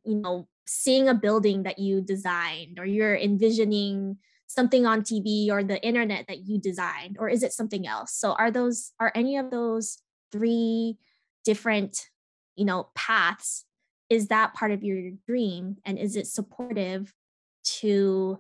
you 0.05 0.15
know 0.15 0.47
seeing 0.66 1.07
a 1.07 1.14
building 1.14 1.64
that 1.64 1.80
you 1.80 2.01
designed 2.01 2.80
or 2.80 2.86
you're 2.86 3.16
envisioning 3.16 4.18
something 4.47 4.86
on 4.86 5.01
TV 5.01 5.49
or 5.49 5.64
the 5.64 5.84
internet 5.86 6.26
that 6.28 6.45
you 6.45 6.59
designed 6.59 7.18
or 7.20 7.30
is 7.30 7.43
it 7.43 7.53
something 7.53 7.88
else? 7.88 8.14
So 8.14 8.34
are 8.34 8.51
those 8.51 8.91
are 8.99 9.11
any 9.16 9.38
of 9.38 9.51
those 9.51 9.99
three 10.32 10.97
different 11.43 12.09
you 12.55 12.66
know 12.66 12.89
paths 12.95 13.66
is 14.14 14.28
that 14.28 14.53
part 14.53 14.72
of 14.72 14.84
your 14.84 15.11
dream? 15.28 15.78
And 15.86 15.97
is 15.97 16.16
it 16.16 16.28
supportive 16.28 17.14
to 17.80 18.39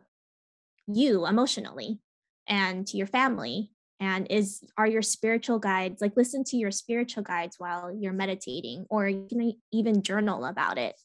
you 0.87 1.25
emotionally 1.25 1.99
and 2.47 2.85
to 2.87 2.97
your 2.97 3.07
family? 3.07 3.71
And 3.99 4.27
is 4.29 4.63
are 4.77 4.87
your 4.87 5.01
spiritual 5.01 5.59
guides 5.59 6.01
like 6.01 6.17
listen 6.17 6.43
to 6.45 6.57
your 6.57 6.71
spiritual 6.71 7.23
guides 7.23 7.55
while 7.57 7.95
you're 7.95 8.13
meditating 8.13 8.85
or 8.89 9.07
you 9.07 9.25
can 9.29 9.53
even 9.71 10.03
journal 10.03 10.45
about 10.45 10.77
it 10.77 10.95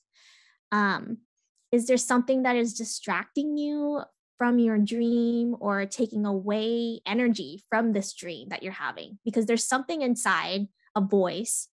um 0.73 1.19
is 1.71 1.87
there 1.87 1.97
something 1.97 2.43
that 2.43 2.57
is 2.57 2.75
distracting 2.75 3.57
you 3.57 4.03
from 4.39 4.59
your 4.59 4.79
dream 4.79 5.57
or 5.61 5.85
taking 5.85 6.25
away 6.25 7.01
energy 7.05 7.63
from 7.69 7.93
this 7.93 8.15
dream 8.15 8.49
that 8.49 8.63
you're 8.63 8.73
having 8.73 9.19
because 9.25 9.47
there's 9.47 9.67
something 9.67 10.01
inside 10.01 10.69
a 10.95 11.01
voice 11.01 11.69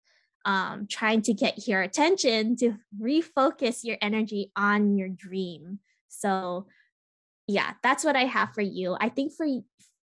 um, 0.45 0.87
trying 0.89 1.21
to 1.23 1.33
get 1.33 1.67
your 1.67 1.81
attention 1.81 2.55
to 2.57 2.75
refocus 2.99 3.83
your 3.83 3.97
energy 4.01 4.51
on 4.55 4.95
your 4.95 5.09
dream. 5.09 5.79
So, 6.07 6.67
yeah, 7.47 7.73
that's 7.81 8.03
what 8.03 8.15
I 8.15 8.25
have 8.25 8.53
for 8.53 8.61
you. 8.61 8.95
I 8.99 9.09
think 9.09 9.33
for 9.33 9.47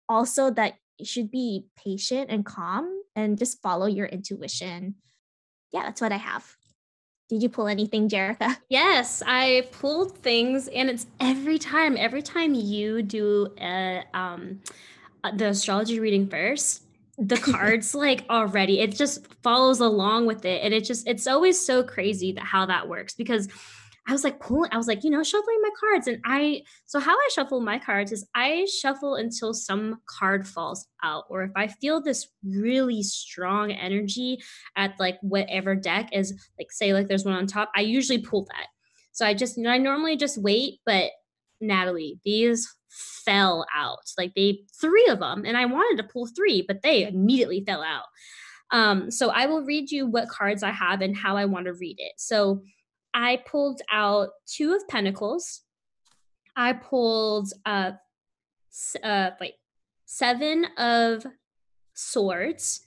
also 0.08 0.50
that 0.50 0.74
you 0.98 1.06
should 1.06 1.30
be 1.30 1.66
patient 1.76 2.30
and 2.30 2.44
calm 2.44 2.88
and 3.16 3.38
just 3.38 3.62
follow 3.62 3.86
your 3.86 4.06
intuition. 4.06 4.96
Yeah, 5.72 5.84
that's 5.84 6.00
what 6.00 6.12
I 6.12 6.16
have. 6.16 6.57
Did 7.28 7.42
you 7.42 7.48
pull 7.48 7.68
anything, 7.68 8.08
Jerica? 8.08 8.56
Yes, 8.70 9.22
I 9.26 9.68
pulled 9.70 10.16
things, 10.18 10.68
and 10.68 10.88
it's 10.88 11.06
every 11.20 11.58
time. 11.58 11.96
Every 11.98 12.22
time 12.22 12.54
you 12.54 13.02
do 13.02 13.52
a, 13.60 14.02
um, 14.14 14.60
uh, 15.22 15.32
the 15.32 15.48
astrology 15.48 16.00
reading 16.00 16.28
first, 16.28 16.84
the 17.18 17.36
cards 17.52 17.94
like 17.94 18.24
already 18.30 18.80
it 18.80 18.94
just 18.94 19.26
follows 19.42 19.80
along 19.80 20.24
with 20.24 20.44
it 20.44 20.62
and 20.62 20.72
it 20.72 20.84
just 20.84 21.06
it's 21.08 21.26
always 21.26 21.58
so 21.58 21.82
crazy 21.82 22.30
that 22.30 22.44
how 22.44 22.64
that 22.64 22.88
works 22.88 23.12
because 23.12 23.48
I 24.08 24.12
was 24.12 24.24
like 24.24 24.40
pulling, 24.40 24.70
I 24.72 24.78
was 24.78 24.88
like, 24.88 25.04
you 25.04 25.10
know, 25.10 25.22
shuffling 25.22 25.58
my 25.60 25.70
cards. 25.78 26.06
And 26.06 26.18
I, 26.24 26.62
so 26.86 26.98
how 26.98 27.12
I 27.12 27.28
shuffle 27.34 27.60
my 27.60 27.78
cards 27.78 28.10
is 28.10 28.26
I 28.34 28.66
shuffle 28.80 29.16
until 29.16 29.52
some 29.52 30.00
card 30.06 30.48
falls 30.48 30.86
out. 31.02 31.24
Or 31.28 31.42
if 31.42 31.50
I 31.54 31.68
feel 31.68 32.00
this 32.00 32.26
really 32.42 33.02
strong 33.02 33.70
energy 33.70 34.38
at 34.76 34.94
like 34.98 35.18
whatever 35.20 35.74
deck 35.74 36.08
is 36.12 36.32
like, 36.58 36.72
say, 36.72 36.94
like 36.94 37.06
there's 37.06 37.26
one 37.26 37.34
on 37.34 37.46
top, 37.46 37.70
I 37.76 37.82
usually 37.82 38.18
pull 38.18 38.46
that. 38.46 38.68
So 39.12 39.26
I 39.26 39.34
just, 39.34 39.58
you 39.58 39.64
know, 39.64 39.70
I 39.70 39.78
normally 39.78 40.16
just 40.16 40.38
wait, 40.38 40.80
but 40.86 41.10
Natalie, 41.60 42.18
these 42.24 42.66
fell 42.88 43.66
out. 43.74 43.98
Like 44.16 44.34
they 44.34 44.60
three 44.80 45.06
of 45.08 45.18
them, 45.18 45.44
and 45.44 45.56
I 45.56 45.66
wanted 45.66 46.00
to 46.00 46.08
pull 46.08 46.26
three, 46.26 46.64
but 46.66 46.82
they 46.82 47.06
immediately 47.06 47.62
fell 47.66 47.82
out. 47.82 48.04
Um, 48.70 49.10
so 49.10 49.30
I 49.30 49.46
will 49.46 49.64
read 49.64 49.90
you 49.90 50.06
what 50.06 50.28
cards 50.28 50.62
I 50.62 50.70
have 50.70 51.00
and 51.00 51.16
how 51.16 51.36
I 51.36 51.46
want 51.46 51.66
to 51.66 51.72
read 51.72 51.96
it. 51.98 52.12
So 52.16 52.62
I 53.18 53.42
pulled 53.44 53.82
out 53.90 54.28
two 54.46 54.74
of 54.74 54.86
Pentacles. 54.86 55.62
I 56.54 56.72
pulled 56.72 57.52
uh, 57.66 57.92
uh 59.02 59.30
wait, 59.40 59.54
seven 60.06 60.66
of 60.78 61.26
Swords. 61.94 62.86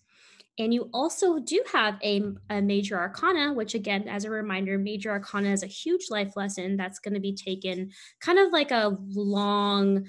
And 0.58 0.74
you 0.74 0.90
also 0.94 1.40
do 1.40 1.62
have 1.74 1.98
a, 2.04 2.22
a, 2.50 2.62
major 2.62 2.98
arcana, 2.98 3.54
which, 3.54 3.74
again, 3.74 4.08
as 4.08 4.26
a 4.26 4.30
reminder, 4.30 4.78
major 4.78 5.12
arcana 5.12 5.50
is 5.50 5.64
a 5.64 5.68
huge 5.68 6.06
life 6.10 6.36
lesson 6.36 6.78
that's 6.78 7.00
going 7.00 7.14
to 7.14 7.20
be 7.20 7.34
taken 7.34 7.90
kind 8.22 8.38
of 8.38 8.54
like 8.54 8.72
a 8.72 8.96
long 9.10 10.06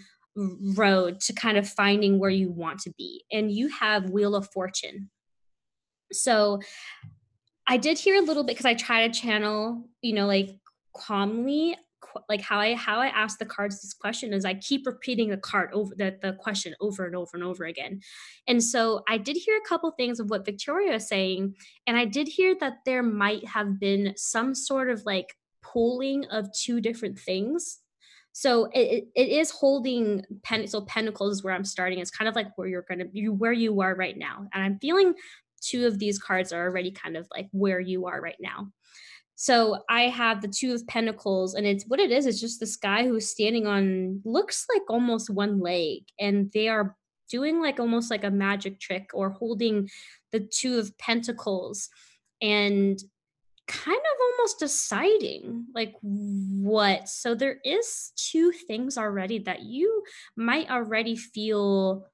road 0.77 1.21
to 1.21 1.33
kind 1.33 1.57
of 1.59 1.69
finding 1.69 2.19
where 2.19 2.31
you 2.31 2.51
want 2.51 2.81
to 2.81 2.93
be. 2.97 3.25
And 3.33 3.51
you 3.51 3.69
have 3.69 4.11
Wheel 4.11 4.37
of 4.37 4.49
Fortune. 4.53 5.11
So 6.13 6.61
I 7.67 7.77
did 7.77 7.99
hear 7.99 8.17
a 8.17 8.25
little 8.25 8.45
bit 8.45 8.57
because 8.57 8.67
I 8.67 8.75
try 8.75 9.07
to 9.07 9.21
channel, 9.21 9.89
you 10.01 10.15
know, 10.15 10.27
like 10.27 10.51
calmly 10.95 11.77
like 12.29 12.41
how 12.41 12.59
I 12.59 12.75
how 12.75 12.99
I 12.99 13.07
ask 13.09 13.39
the 13.39 13.47
cards 13.47 13.81
this 13.81 13.95
question 13.95 14.33
is 14.33 14.45
I 14.45 14.55
keep 14.55 14.87
repeating 14.87 15.31
the 15.31 15.37
card 15.37 15.71
over 15.73 15.95
the, 15.95 16.17
the 16.21 16.35
question 16.35 16.75
over 16.81 17.07
and 17.07 17.17
over 17.17 17.31
and 17.35 17.45
over 17.45 17.65
again. 17.65 18.01
And 18.47 18.63
so 18.63 19.03
I 19.09 19.19
did 19.19 19.37
hear 19.37 19.57
a 19.57 19.69
couple 19.69 19.91
things 19.93 20.21
of 20.21 20.31
what 20.31 20.45
Victoria 20.45 20.95
is 20.95 21.09
saying. 21.09 21.55
And 21.87 21.97
I 21.97 22.05
did 22.05 22.29
hear 22.29 22.55
that 22.61 22.79
there 22.85 23.03
might 23.03 23.47
have 23.47 23.79
been 23.79 24.15
some 24.17 24.55
sort 24.55 24.91
of 24.91 25.05
like 25.07 25.35
pooling 25.63 26.27
of 26.27 26.53
two 26.53 26.81
different 26.81 27.19
things. 27.19 27.79
so 28.35 28.69
it, 28.73 29.09
it 29.15 29.29
is 29.29 29.51
holding 29.51 30.25
pen 30.43 30.67
so 30.67 30.81
pentacles 30.81 31.33
is 31.33 31.45
where 31.45 31.53
i'm 31.55 31.67
starting 31.67 31.99
it's 31.99 32.11
kind 32.11 32.31
of 32.31 32.35
like 32.35 32.49
where 32.57 32.67
you're 32.67 32.87
gonna 32.89 33.05
be 33.05 33.29
where 33.29 33.53
you 33.53 33.81
are 33.83 33.95
right 33.95 34.17
now 34.17 34.49
and 34.53 34.63
i'm 34.65 34.79
feeling 34.79 35.13
two 35.63 35.87
of 35.87 35.99
these 35.99 36.19
cards 36.19 36.53
are 36.53 36.67
already 36.67 36.91
kind 36.91 37.17
of 37.17 37.27
like 37.35 37.49
where 37.53 37.81
you 37.81 38.07
are 38.07 38.21
right 38.21 38.39
now 38.41 38.69
so 39.43 39.83
I 39.89 40.03
have 40.03 40.41
the 40.41 40.47
two 40.47 40.73
of 40.73 40.87
pentacles, 40.87 41.55
and 41.55 41.67
it's 41.67 41.85
what 41.89 41.99
it 41.99 42.13
is. 42.13 42.27
It's 42.27 42.41
just 42.41 42.61
this 42.61 42.77
guy 42.77 43.09
who's 43.09 43.29
standing 43.29 43.67
on 43.67 44.21
looks 44.25 44.67
like 44.73 44.83
almost 44.89 45.31
one 45.31 45.59
leg, 45.59 46.03
and 46.17 46.49
they 46.53 46.69
are 46.69 46.97
doing 47.29 47.61
like 47.61 47.81
almost 47.81 48.09
like 48.09 48.23
a 48.23 48.31
magic 48.31 48.79
trick 48.79 49.11
or 49.13 49.31
holding 49.31 49.89
the 50.31 50.39
two 50.39 50.79
of 50.79 50.97
pentacles 50.97 51.89
and 52.41 53.03
kind 53.67 53.97
of 53.97 54.21
almost 54.21 54.61
deciding 54.61 55.67
like 55.75 55.95
what. 56.01 57.09
So 57.09 57.35
there 57.35 57.57
is 57.65 58.13
two 58.15 58.53
things 58.53 58.97
already 58.97 59.41
that 59.41 59.63
you 59.63 60.05
might 60.37 60.71
already 60.71 61.17
feel 61.17 62.07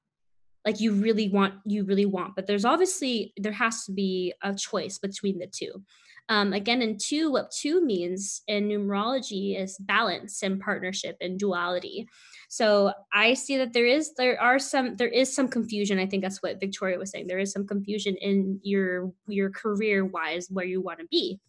like 0.65 0.79
you 0.79 0.93
really 0.93 1.29
want 1.29 1.53
you 1.65 1.83
really 1.85 2.05
want 2.05 2.35
but 2.35 2.45
there's 2.47 2.65
obviously 2.65 3.33
there 3.37 3.51
has 3.51 3.85
to 3.85 3.91
be 3.91 4.33
a 4.43 4.53
choice 4.53 4.97
between 4.97 5.39
the 5.39 5.47
two 5.47 5.83
um, 6.29 6.53
again, 6.53 6.83
in 6.83 6.99
two, 6.99 7.31
what 7.31 7.49
two 7.49 7.83
means 7.83 8.43
in 8.47 8.67
numerology 8.69 9.59
is 9.59 9.79
balance 9.79 10.43
and 10.43 10.61
partnership 10.61 11.17
and 11.21 11.39
duality. 11.39 12.07
So 12.49 12.93
I 13.11 13.33
see 13.33 13.57
that 13.57 13.73
there 13.73 13.87
is 13.87 14.13
there 14.13 14.39
are 14.39 14.59
some 14.59 14.95
there 14.95 15.07
is 15.07 15.33
some 15.33 15.47
confusion. 15.47 15.97
I 15.97 16.05
think 16.05 16.21
that's 16.21 16.43
what 16.43 16.59
Victoria 16.59 16.99
was 16.99 17.09
saying. 17.09 17.25
There 17.27 17.39
is 17.39 17.51
some 17.51 17.65
confusion 17.65 18.15
in 18.15 18.59
your 18.61 19.11
your 19.27 19.49
career 19.49 20.05
wise 20.05 20.49
where 20.51 20.65
you 20.65 20.81
want 20.81 20.99
to 20.99 21.07
be. 21.07 21.39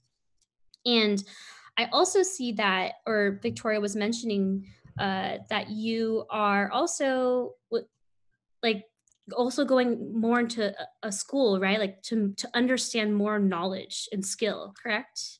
And 0.86 1.22
I 1.76 1.88
also 1.92 2.22
see 2.22 2.52
that, 2.52 2.94
or 3.06 3.38
Victoria 3.42 3.80
was 3.80 3.94
mentioning 3.94 4.66
uh, 4.98 5.38
that 5.50 5.68
you 5.68 6.24
are 6.30 6.70
also 6.70 7.52
like 8.62 8.84
also 9.32 9.64
going 9.64 10.18
more 10.18 10.40
into 10.40 10.74
a 11.02 11.12
school 11.12 11.60
right? 11.60 11.78
Like 11.78 12.02
to 12.04 12.32
to 12.36 12.48
understand 12.54 13.14
more 13.14 13.38
knowledge 13.38 14.08
and 14.12 14.24
skill 14.24 14.74
correct? 14.80 15.38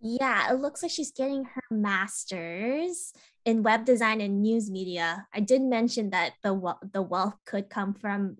Yeah 0.00 0.52
it 0.52 0.60
looks 0.60 0.82
like 0.82 0.92
she's 0.92 1.12
getting 1.12 1.44
her 1.44 1.62
master's 1.70 3.12
in 3.44 3.62
web 3.62 3.84
design 3.84 4.20
and 4.20 4.42
news 4.42 4.70
media. 4.70 5.26
I 5.34 5.40
did 5.40 5.62
mention 5.62 6.10
that 6.10 6.34
the 6.42 6.76
the 6.92 7.02
wealth 7.02 7.38
could 7.44 7.70
come 7.70 7.94
from 7.94 8.38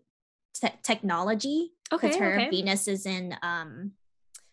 te- 0.55 0.79
technology 0.83 1.73
because 1.91 2.15
okay, 2.15 2.19
her 2.19 2.35
okay. 2.41 2.51
venus 2.51 2.89
is 2.89 3.07
in 3.07 3.37
um 3.43 3.93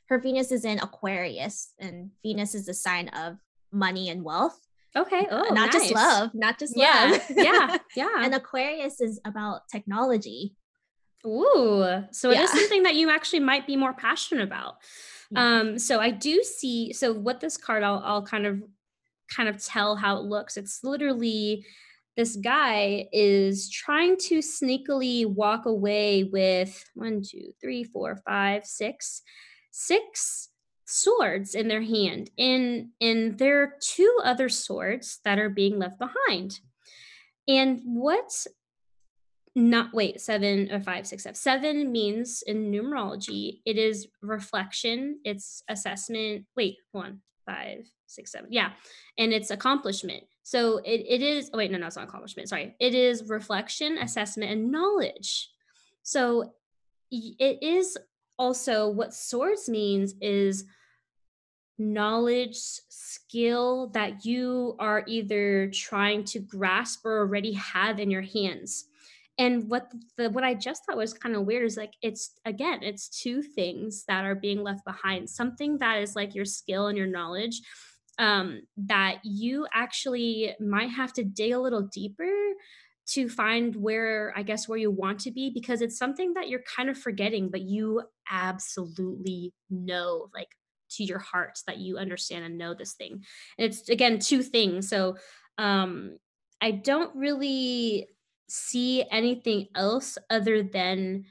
her 0.10 0.20
venus 0.20 0.52
is 0.52 0.66
in 0.66 0.80
aquarius 0.80 1.74
and 1.80 2.12
venus 2.24 2.56
is 2.56 2.66
the 2.66 2.74
sign 2.74 3.10
of 3.10 3.38
money 3.72 4.10
and 4.10 4.24
wealth 4.24 4.60
Okay. 4.96 5.28
Oh, 5.30 5.50
not 5.54 5.72
nice. 5.72 5.74
just 5.74 5.94
love, 5.94 6.32
not 6.34 6.60
just 6.60 6.76
yeah. 6.76 7.10
love. 7.12 7.38
yeah. 7.38 7.78
Yeah. 7.96 8.10
and 8.20 8.34
Aquarius 8.34 9.02
is 9.02 9.20
about 9.26 9.68
technology. 9.72 10.56
Ooh. 11.26 12.04
So 12.12 12.32
yeah. 12.32 12.40
it 12.40 12.44
is 12.44 12.52
something 12.60 12.84
that 12.84 12.96
you 12.96 13.10
actually 13.10 13.42
might 13.42 13.68
be 13.68 13.76
more 13.76 13.94
passionate 13.94 14.44
about. 14.44 14.76
Yeah. 15.32 15.60
Um, 15.60 15.80
so 15.80 16.00
I 16.00 16.12
do 16.12 16.42
see 16.44 16.94
so 16.94 17.14
what 17.14 17.40
this 17.40 17.58
card 17.58 17.84
I'll 17.84 18.02
I'll 18.04 18.24
kind 18.26 18.46
of 18.46 18.64
kind 19.34 19.48
of 19.48 19.64
tell 19.64 19.96
how 19.96 20.18
it 20.18 20.24
looks. 20.24 20.58
It's 20.58 20.84
literally 20.84 21.66
this 22.18 22.36
guy 22.36 23.08
is 23.14 23.70
trying 23.70 24.18
to 24.18 24.40
sneakily 24.40 25.26
walk 25.26 25.66
away 25.66 26.24
with 26.24 26.84
one, 26.94 27.22
two, 27.22 27.54
three, 27.62 27.84
four, 27.84 28.18
five, 28.26 28.66
six, 28.66 29.22
six 29.72 30.49
swords 30.90 31.54
in 31.54 31.68
their 31.68 31.84
hand 31.84 32.32
and 32.38 32.88
and 33.00 33.38
there 33.38 33.62
are 33.62 33.74
two 33.80 34.12
other 34.24 34.50
swords 34.50 35.20
that 35.24 35.38
are 35.38 35.50
being 35.50 35.78
left 35.78 36.00
behind. 36.00 36.60
And 37.48 37.82
what 37.84 38.32
not 39.56 39.94
wait 39.94 40.20
seven 40.20 40.72
or 40.72 40.80
five 40.80 41.06
six 41.06 41.24
seven 41.24 41.36
seven 41.36 41.92
means 41.92 42.44
in 42.46 42.72
numerology 42.72 43.62
it 43.66 43.78
is 43.78 44.08
reflection 44.22 45.20
it's 45.24 45.64
assessment 45.68 46.46
wait 46.56 46.78
one 46.92 47.20
five 47.46 47.86
six 48.06 48.32
seven 48.32 48.48
yeah 48.52 48.72
and 49.18 49.32
it's 49.32 49.52
accomplishment. 49.52 50.24
So 50.44 50.78
it, 50.78 51.06
it 51.08 51.22
is 51.22 51.52
oh 51.54 51.58
wait 51.60 51.72
no 51.72 51.78
no 51.78 51.88
it's 51.88 51.98
not 51.98 52.08
accomplishment 52.08 52.50
sorry. 52.50 52.76
It 52.80 52.96
is 52.96 53.30
reflection 53.30 54.00
assessment 54.00 54.52
and 54.52 54.72
knowledge. 54.72 55.50
So 56.02 56.54
it 57.12 57.62
is 57.62 57.98
also 58.40 58.88
what 58.88 59.14
swords 59.14 59.68
means 59.70 60.16
is 60.22 60.66
knowledge, 61.80 62.58
skill 62.90 63.88
that 63.94 64.26
you 64.26 64.76
are 64.80 65.04
either 65.08 65.72
trying 65.72 66.24
to 66.26 66.40
grasp 66.40 67.06
or 67.06 67.20
already 67.20 67.54
have 67.54 68.00
in 68.00 68.12
your 68.12 68.22
hands. 68.22 68.86
And 69.38 69.70
what 69.70 69.90
the 70.18 70.30
what 70.30 70.44
I 70.44 70.54
just 70.54 70.86
thought 70.86 70.98
was 70.98 71.14
kind 71.14 71.36
of 71.36 71.46
weird 71.46 71.66
is 71.66 71.78
like 71.78 71.94
it's 72.02 72.32
again, 72.46 72.80
it's 72.84 73.08
two 73.08 73.42
things 73.42 74.04
that 74.08 74.26
are 74.26 74.36
being 74.36 74.64
left 74.64 74.84
behind. 74.84 75.30
Something 75.30 75.78
that 75.78 76.02
is 76.02 76.16
like 76.16 76.36
your 76.36 76.46
skill 76.46 76.88
and 76.88 76.98
your 76.98 77.08
knowledge 77.08 77.62
um, 78.20 78.62
that 78.76 79.20
you 79.24 79.66
actually 79.74 80.54
might 80.60 80.90
have 80.90 81.14
to 81.14 81.24
dig 81.24 81.54
a 81.54 81.60
little 81.60 81.84
deeper 81.84 82.30
to 83.08 83.28
find 83.30 83.76
where 83.76 84.34
I 84.36 84.44
guess 84.44 84.68
where 84.68 84.78
you 84.78 84.92
want 84.92 85.22
to 85.22 85.32
be 85.32 85.50
because 85.50 85.82
it's 85.82 85.98
something 85.98 86.34
that 86.34 86.50
you're 86.50 86.64
kind 86.76 86.90
of 86.90 86.98
forgetting, 86.98 87.50
but 87.50 87.62
you 87.62 88.04
absolutely 88.30 89.54
know 89.70 90.30
like 90.34 90.50
to 90.92 91.04
your 91.04 91.20
heart 91.20 91.60
that 91.68 91.78
you 91.78 91.98
understand 91.98 92.46
and 92.46 92.58
know 92.58 92.74
this 92.74 92.94
thing. 92.94 93.24
And 93.58 93.66
it's 93.72 93.90
again 93.90 94.20
two 94.20 94.44
things. 94.44 94.90
So 94.90 95.18
um 95.58 96.18
I 96.62 96.72
don't 96.72 97.16
really 97.16 98.08
see 98.50 99.06
anything 99.12 99.68
else 99.76 100.18
other 100.30 100.64
than 100.64 101.26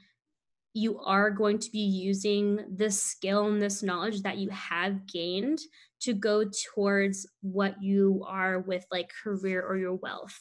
you 0.73 0.99
are 0.99 1.31
going 1.31 1.59
to 1.59 1.71
be 1.71 1.79
using 1.79 2.59
this 2.69 3.01
skill 3.01 3.47
and 3.47 3.61
this 3.61 3.83
knowledge 3.83 4.21
that 4.21 4.37
you 4.37 4.49
have 4.49 5.07
gained 5.07 5.59
to 6.01 6.13
go 6.13 6.45
towards 6.73 7.27
what 7.41 7.81
you 7.81 8.23
are 8.27 8.59
with 8.59 8.85
like 8.91 9.11
career 9.23 9.61
or 9.61 9.77
your 9.77 9.95
wealth. 9.95 10.39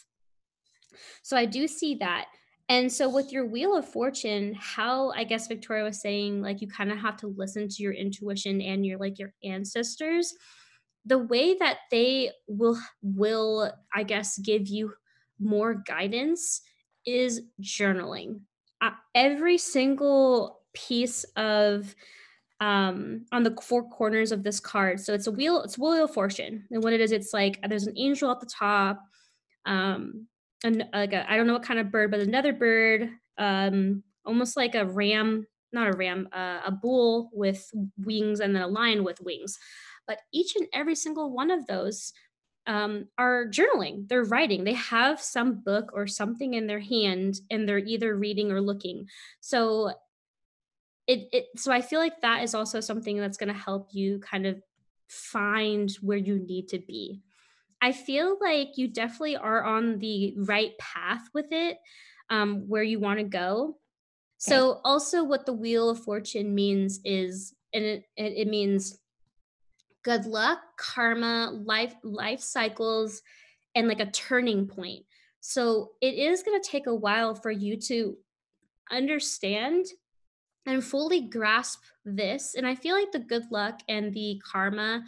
So 1.22 1.36
I 1.36 1.46
do 1.46 1.66
see 1.66 1.96
that. 1.96 2.26
And 2.68 2.92
so 2.92 3.08
with 3.08 3.32
your 3.32 3.46
wheel 3.46 3.76
of 3.76 3.88
fortune, 3.88 4.54
how 4.58 5.10
I 5.12 5.24
guess 5.24 5.46
Victoria 5.46 5.84
was 5.84 6.00
saying 6.00 6.42
like 6.42 6.60
you 6.60 6.68
kind 6.68 6.92
of 6.92 6.98
have 6.98 7.16
to 7.18 7.28
listen 7.28 7.66
to 7.68 7.82
your 7.82 7.94
intuition 7.94 8.60
and 8.60 8.84
your 8.84 8.98
like 8.98 9.18
your 9.18 9.32
ancestors. 9.42 10.34
The 11.06 11.18
way 11.18 11.54
that 11.54 11.78
they 11.90 12.30
will 12.46 12.78
will 13.02 13.72
I 13.94 14.02
guess 14.02 14.38
give 14.38 14.68
you 14.68 14.92
more 15.40 15.74
guidance 15.74 16.60
is 17.06 17.42
journaling. 17.62 18.40
Uh, 18.82 18.90
every 19.14 19.56
single 19.56 20.60
piece 20.74 21.24
of 21.36 21.94
um 22.60 23.24
on 23.32 23.44
the 23.44 23.56
four 23.62 23.88
corners 23.88 24.30
of 24.30 24.42
this 24.42 24.60
card. 24.60 25.00
So 25.00 25.14
it's 25.14 25.26
a 25.26 25.32
wheel 25.32 25.62
it's 25.62 25.78
a 25.78 25.80
wheel 25.80 26.04
of 26.04 26.12
fortune. 26.12 26.66
And 26.70 26.82
what 26.82 26.92
it 26.92 27.00
is 27.00 27.12
it's 27.12 27.32
like 27.32 27.58
there's 27.66 27.86
an 27.86 27.96
angel 27.96 28.30
at 28.30 28.40
the 28.40 28.46
top 28.46 29.00
um 29.64 30.26
an, 30.64 30.84
like 30.92 31.14
I 31.14 31.36
don't 31.36 31.46
know 31.46 31.54
what 31.54 31.62
kind 31.62 31.80
of 31.80 31.90
bird, 31.90 32.10
but 32.10 32.20
another 32.20 32.52
bird, 32.52 33.10
um, 33.36 34.02
almost 34.24 34.56
like 34.56 34.74
a 34.74 34.86
ram, 34.86 35.46
not 35.72 35.88
a 35.88 35.96
ram, 35.96 36.28
uh, 36.32 36.60
a 36.66 36.72
bull 36.72 37.30
with 37.32 37.70
wings 37.98 38.40
and 38.40 38.54
then 38.54 38.62
a 38.62 38.68
lion 38.68 39.04
with 39.04 39.20
wings. 39.20 39.58
But 40.06 40.20
each 40.32 40.56
and 40.56 40.66
every 40.72 40.94
single 40.94 41.32
one 41.32 41.50
of 41.50 41.66
those 41.66 42.12
um, 42.66 43.06
are 43.16 43.46
journaling. 43.46 44.08
They're 44.08 44.24
writing. 44.24 44.64
They 44.64 44.74
have 44.74 45.20
some 45.20 45.62
book 45.64 45.90
or 45.94 46.06
something 46.06 46.54
in 46.54 46.66
their 46.66 46.80
hand, 46.80 47.40
and 47.50 47.68
they're 47.68 47.78
either 47.78 48.14
reading 48.14 48.52
or 48.52 48.60
looking. 48.60 49.06
So 49.40 49.92
it, 51.06 51.28
it 51.32 51.46
so 51.56 51.72
I 51.72 51.80
feel 51.80 52.00
like 52.00 52.20
that 52.20 52.42
is 52.42 52.54
also 52.54 52.80
something 52.80 53.16
that's 53.16 53.38
going 53.38 53.52
to 53.52 53.58
help 53.58 53.88
you 53.92 54.18
kind 54.20 54.46
of 54.46 54.60
find 55.08 55.90
where 56.02 56.18
you 56.18 56.38
need 56.38 56.68
to 56.68 56.78
be 56.78 57.22
I 57.80 57.92
feel 57.92 58.36
like 58.40 58.76
you 58.76 58.88
definitely 58.88 59.36
are 59.36 59.62
on 59.62 59.98
the 59.98 60.34
right 60.36 60.76
path 60.78 61.22
with 61.32 61.46
it, 61.50 61.78
um, 62.30 62.68
where 62.68 62.82
you 62.82 62.98
want 62.98 63.18
to 63.18 63.24
go. 63.24 63.78
So, 64.38 64.72
okay. 64.72 64.80
also, 64.84 65.24
what 65.24 65.46
the 65.46 65.52
Wheel 65.52 65.90
of 65.90 66.02
Fortune 66.02 66.54
means 66.54 67.00
is, 67.04 67.54
and 67.72 67.84
it, 67.84 68.04
it 68.16 68.48
means 68.48 68.98
good 70.04 70.26
luck, 70.26 70.60
karma, 70.76 71.50
life 71.64 71.94
life 72.02 72.40
cycles, 72.40 73.22
and 73.74 73.88
like 73.88 74.00
a 74.00 74.10
turning 74.10 74.66
point. 74.66 75.04
So, 75.40 75.92
it 76.00 76.14
is 76.14 76.42
going 76.42 76.60
to 76.60 76.68
take 76.68 76.86
a 76.86 76.94
while 76.94 77.34
for 77.34 77.50
you 77.50 77.76
to 77.82 78.16
understand 78.90 79.86
and 80.66 80.84
fully 80.84 81.22
grasp 81.22 81.82
this. 82.04 82.54
And 82.54 82.66
I 82.66 82.74
feel 82.74 82.94
like 82.94 83.12
the 83.12 83.18
good 83.18 83.50
luck 83.50 83.80
and 83.88 84.12
the 84.12 84.40
karma 84.50 85.02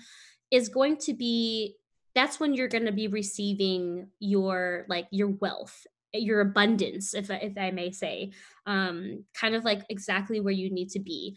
is 0.51 0.69
going 0.69 0.97
to 0.99 1.13
be 1.15 1.77
that's 2.15 2.41
when 2.41 2.55
you're 2.55 2.69
going 2.69 2.87
to 2.87 2.93
be 2.93 3.09
receiving 3.09 4.09
your 4.19 4.85
like 4.89 5.07
your 5.11 5.29
wealth 5.29 5.87
your 6.13 6.41
abundance 6.41 7.15
if, 7.15 7.31
if 7.31 7.57
i 7.57 7.71
may 7.71 7.93
say 7.93 8.33
um 8.67 9.25
kind 9.35 9.55
of 9.55 9.65
like 9.65 9.83
exactly 9.89 10.41
where 10.41 10.53
you 10.53 10.71
need 10.71 10.91
to 10.91 11.01
be. 11.01 11.37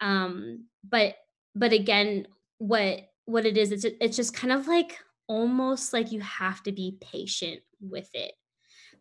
Um 0.00 0.66
but 0.88 1.16
but 1.54 1.72
again 1.72 2.26
what 2.58 3.00
what 3.26 3.46
it 3.46 3.56
is 3.56 3.72
it's 3.72 3.84
it's 4.00 4.16
just 4.16 4.34
kind 4.34 4.52
of 4.52 4.66
like 4.66 4.98
almost 5.26 5.92
like 5.92 6.10
you 6.10 6.20
have 6.20 6.62
to 6.64 6.72
be 6.72 6.98
patient 7.00 7.60
with 7.80 8.08
it. 8.14 8.32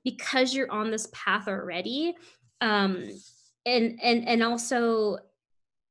Because 0.04 0.54
you're 0.54 0.72
on 0.72 0.92
this 0.92 1.08
path 1.14 1.48
already 1.48 2.16
um 2.62 3.10
and 3.66 4.00
and 4.02 4.28
and 4.28 4.44
also 4.44 5.18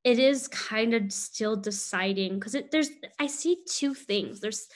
it 0.04 0.18
is 0.18 0.48
kind 0.48 0.94
of 0.94 1.12
still 1.12 1.56
deciding 1.56 2.38
because 2.38 2.56
there's 2.70 2.90
i 3.18 3.26
see 3.26 3.58
two 3.68 3.94
things. 3.94 4.40
There's 4.40 4.68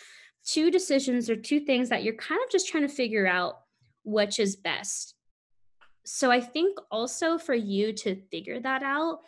two 0.45 0.70
decisions 0.70 1.30
or 1.30 1.36
two 1.36 1.61
things 1.61 1.88
that 1.88 2.03
you're 2.03 2.14
kind 2.14 2.40
of 2.45 2.51
just 2.51 2.68
trying 2.68 2.86
to 2.86 2.95
figure 2.95 3.26
out 3.26 3.61
which 4.05 4.40
is 4.40 4.57
best. 4.57 5.14
So 6.05 6.30
i 6.30 6.40
think 6.40 6.78
also 6.90 7.38
for 7.38 7.55
you 7.55 7.93
to 7.93 8.16
figure 8.30 8.59
that 8.61 8.82
out 8.82 9.20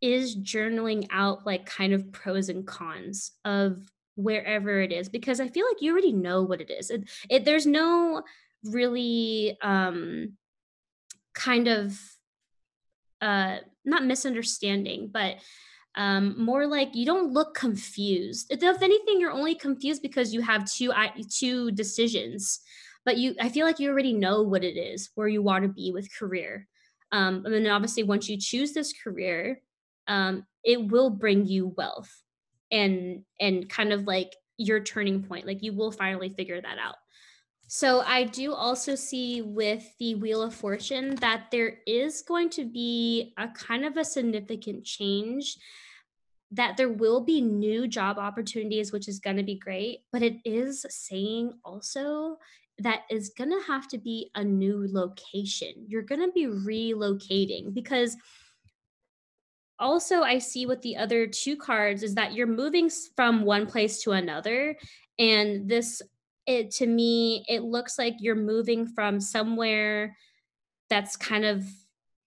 is 0.00 0.36
journaling 0.36 1.06
out 1.10 1.46
like 1.46 1.66
kind 1.66 1.92
of 1.92 2.12
pros 2.12 2.48
and 2.48 2.66
cons 2.66 3.32
of 3.44 3.90
wherever 4.16 4.80
it 4.80 4.92
is 4.92 5.08
because 5.08 5.40
i 5.40 5.48
feel 5.48 5.66
like 5.66 5.80
you 5.80 5.92
already 5.92 6.12
know 6.12 6.42
what 6.42 6.60
it 6.60 6.70
is. 6.70 6.90
It, 6.90 7.08
it 7.30 7.44
there's 7.44 7.66
no 7.66 8.22
really 8.64 9.56
um 9.62 10.34
kind 11.32 11.68
of 11.68 11.98
uh 13.22 13.58
not 13.84 14.04
misunderstanding 14.04 15.08
but 15.10 15.36
um 15.96 16.34
more 16.42 16.66
like 16.66 16.94
you 16.94 17.04
don't 17.04 17.32
look 17.32 17.54
confused. 17.54 18.46
If 18.50 18.62
anything 18.62 19.20
you're 19.20 19.32
only 19.32 19.54
confused 19.54 20.02
because 20.02 20.32
you 20.32 20.40
have 20.42 20.70
two 20.70 20.92
two 21.30 21.70
decisions 21.72 22.60
but 23.04 23.16
you 23.16 23.34
i 23.40 23.48
feel 23.48 23.66
like 23.66 23.78
you 23.78 23.90
already 23.90 24.12
know 24.12 24.42
what 24.42 24.64
it 24.64 24.76
is 24.76 25.10
where 25.14 25.28
you 25.28 25.42
want 25.42 25.64
to 25.64 25.68
be 25.68 25.90
with 25.92 26.14
career. 26.16 26.66
Um 27.12 27.42
and 27.44 27.52
then 27.52 27.66
obviously 27.66 28.02
once 28.04 28.28
you 28.28 28.38
choose 28.38 28.72
this 28.72 28.92
career 28.92 29.60
um 30.06 30.44
it 30.64 30.90
will 30.90 31.10
bring 31.10 31.46
you 31.46 31.74
wealth 31.76 32.10
and 32.70 33.24
and 33.40 33.68
kind 33.68 33.92
of 33.92 34.04
like 34.06 34.34
your 34.58 34.80
turning 34.80 35.22
point 35.22 35.46
like 35.46 35.62
you 35.62 35.72
will 35.72 35.90
finally 35.90 36.28
figure 36.28 36.60
that 36.60 36.78
out 36.78 36.96
so 37.72 38.00
I 38.00 38.24
do 38.24 38.52
also 38.52 38.96
see 38.96 39.42
with 39.42 39.84
the 40.00 40.16
Wheel 40.16 40.42
of 40.42 40.52
Fortune 40.52 41.14
that 41.20 41.52
there 41.52 41.78
is 41.86 42.20
going 42.20 42.50
to 42.50 42.64
be 42.64 43.32
a 43.38 43.46
kind 43.46 43.84
of 43.84 43.96
a 43.96 44.04
significant 44.04 44.84
change 44.84 45.56
that 46.50 46.76
there 46.76 46.88
will 46.88 47.20
be 47.20 47.40
new 47.40 47.86
job 47.86 48.18
opportunities 48.18 48.90
which 48.90 49.06
is 49.06 49.20
going 49.20 49.36
to 49.36 49.44
be 49.44 49.54
great, 49.54 50.00
but 50.10 50.20
it 50.20 50.38
is 50.44 50.84
saying 50.88 51.52
also 51.64 52.38
that 52.78 53.02
is 53.08 53.28
going 53.38 53.50
to 53.50 53.64
have 53.64 53.86
to 53.86 53.98
be 53.98 54.32
a 54.34 54.42
new 54.42 54.88
location. 54.90 55.86
You're 55.86 56.02
going 56.02 56.22
to 56.22 56.32
be 56.32 56.46
relocating 56.46 57.72
because 57.72 58.16
also 59.78 60.22
I 60.22 60.38
see 60.38 60.66
with 60.66 60.82
the 60.82 60.96
other 60.96 61.28
two 61.28 61.56
cards 61.56 62.02
is 62.02 62.16
that 62.16 62.34
you're 62.34 62.48
moving 62.48 62.90
from 63.14 63.42
one 63.42 63.68
place 63.68 64.02
to 64.02 64.10
another 64.10 64.76
and 65.20 65.68
this 65.68 66.02
it 66.50 66.72
to 66.72 66.86
me 66.86 67.44
it 67.48 67.62
looks 67.62 67.96
like 67.96 68.16
you're 68.18 68.34
moving 68.34 68.84
from 68.84 69.20
somewhere 69.20 70.16
that's 70.88 71.16
kind 71.16 71.44
of 71.44 71.64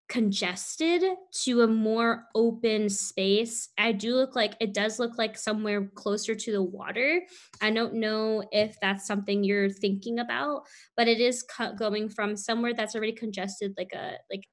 congested 0.08 1.02
to 1.32 1.62
a 1.62 1.66
more 1.66 2.24
open 2.34 2.88
space. 2.88 3.68
I 3.76 3.92
do 3.92 4.14
look 4.14 4.34
like 4.34 4.54
it 4.60 4.72
does 4.72 4.98
look 4.98 5.18
like 5.18 5.36
somewhere 5.36 5.90
closer 5.94 6.34
to 6.34 6.52
the 6.52 6.62
water. 6.62 7.22
I 7.60 7.70
don't 7.70 7.94
know 7.94 8.44
if 8.50 8.78
that's 8.80 9.06
something 9.06 9.44
you're 9.44 9.70
thinking 9.70 10.18
about, 10.18 10.62
but 10.96 11.08
it 11.08 11.20
is 11.20 11.44
going 11.76 12.08
from 12.08 12.36
somewhere 12.36 12.74
that's 12.74 12.94
already 12.94 13.12
congested 13.12 13.74
like 13.76 13.92
a 13.94 14.12
like 14.30 14.44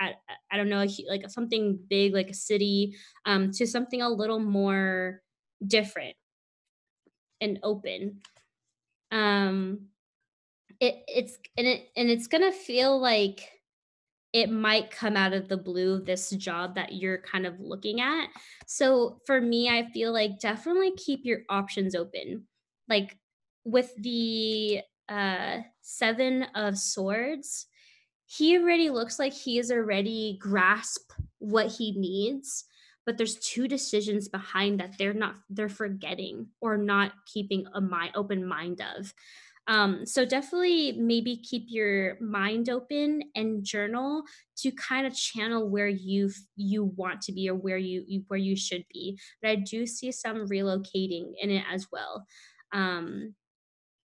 I, 0.00 0.14
I 0.50 0.56
don't 0.56 0.68
know 0.68 0.84
like 1.08 1.30
something 1.30 1.78
big 1.88 2.12
like 2.12 2.30
a 2.30 2.34
city 2.34 2.96
um 3.24 3.52
to 3.52 3.66
something 3.66 4.02
a 4.02 4.08
little 4.08 4.40
more 4.40 5.20
different 5.64 6.16
and 7.40 7.60
open 7.62 8.20
um 9.12 9.86
it 10.80 11.04
it's 11.06 11.38
and 11.56 11.66
it 11.66 11.88
and 11.96 12.10
it's 12.10 12.26
gonna 12.26 12.52
feel 12.52 12.98
like 13.00 13.48
it 14.32 14.50
might 14.50 14.90
come 14.90 15.16
out 15.16 15.34
of 15.34 15.48
the 15.48 15.58
blue 15.58 16.00
this 16.00 16.30
job 16.30 16.74
that 16.74 16.94
you're 16.94 17.18
kind 17.18 17.46
of 17.46 17.60
looking 17.60 18.00
at. 18.00 18.28
So 18.66 19.20
for 19.26 19.40
me 19.40 19.68
i 19.68 19.88
feel 19.90 20.12
like 20.12 20.40
definitely 20.40 20.92
keep 20.96 21.20
your 21.24 21.40
options 21.48 21.94
open. 21.94 22.46
Like 22.88 23.16
with 23.64 23.94
the 23.96 24.80
uh 25.08 25.58
seven 25.82 26.44
of 26.54 26.78
swords 26.78 27.66
he 28.26 28.56
already 28.56 28.88
looks 28.88 29.18
like 29.18 29.32
he 29.32 29.56
has 29.56 29.70
already 29.70 30.38
grasped 30.40 31.12
what 31.38 31.66
he 31.66 31.92
needs 31.92 32.64
but 33.06 33.18
there's 33.18 33.36
two 33.36 33.68
decisions 33.68 34.28
behind 34.28 34.80
that 34.80 34.96
they're 34.98 35.14
not 35.14 35.36
they're 35.50 35.68
forgetting 35.68 36.48
or 36.60 36.76
not 36.76 37.12
keeping 37.26 37.66
a 37.74 37.80
mind 37.80 38.12
open 38.14 38.46
mind 38.46 38.82
of. 38.96 39.12
Um, 39.68 40.04
so 40.06 40.24
definitely 40.24 40.90
maybe 40.92 41.36
keep 41.36 41.66
your 41.68 42.18
mind 42.20 42.68
open 42.68 43.22
and 43.36 43.62
journal 43.62 44.24
to 44.56 44.72
kind 44.72 45.06
of 45.06 45.14
channel 45.14 45.68
where 45.68 45.88
you 45.88 46.30
you 46.56 46.84
want 46.84 47.22
to 47.22 47.32
be 47.32 47.48
or 47.48 47.54
where 47.54 47.78
you, 47.78 48.04
you 48.08 48.24
where 48.28 48.40
you 48.40 48.56
should 48.56 48.84
be. 48.92 49.18
But 49.40 49.50
i 49.50 49.54
do 49.56 49.86
see 49.86 50.10
some 50.10 50.48
relocating 50.48 51.32
in 51.40 51.50
it 51.50 51.64
as 51.72 51.86
well. 51.92 52.26
Um, 52.72 53.34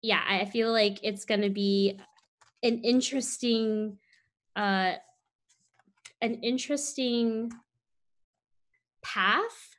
yeah 0.01 0.21
i 0.27 0.45
feel 0.45 0.71
like 0.71 0.99
it's 1.03 1.25
going 1.25 1.41
to 1.41 1.49
be 1.49 1.99
an 2.63 2.81
interesting 2.83 3.97
uh 4.55 4.93
an 6.21 6.35
interesting 6.41 7.51
path, 9.13 9.75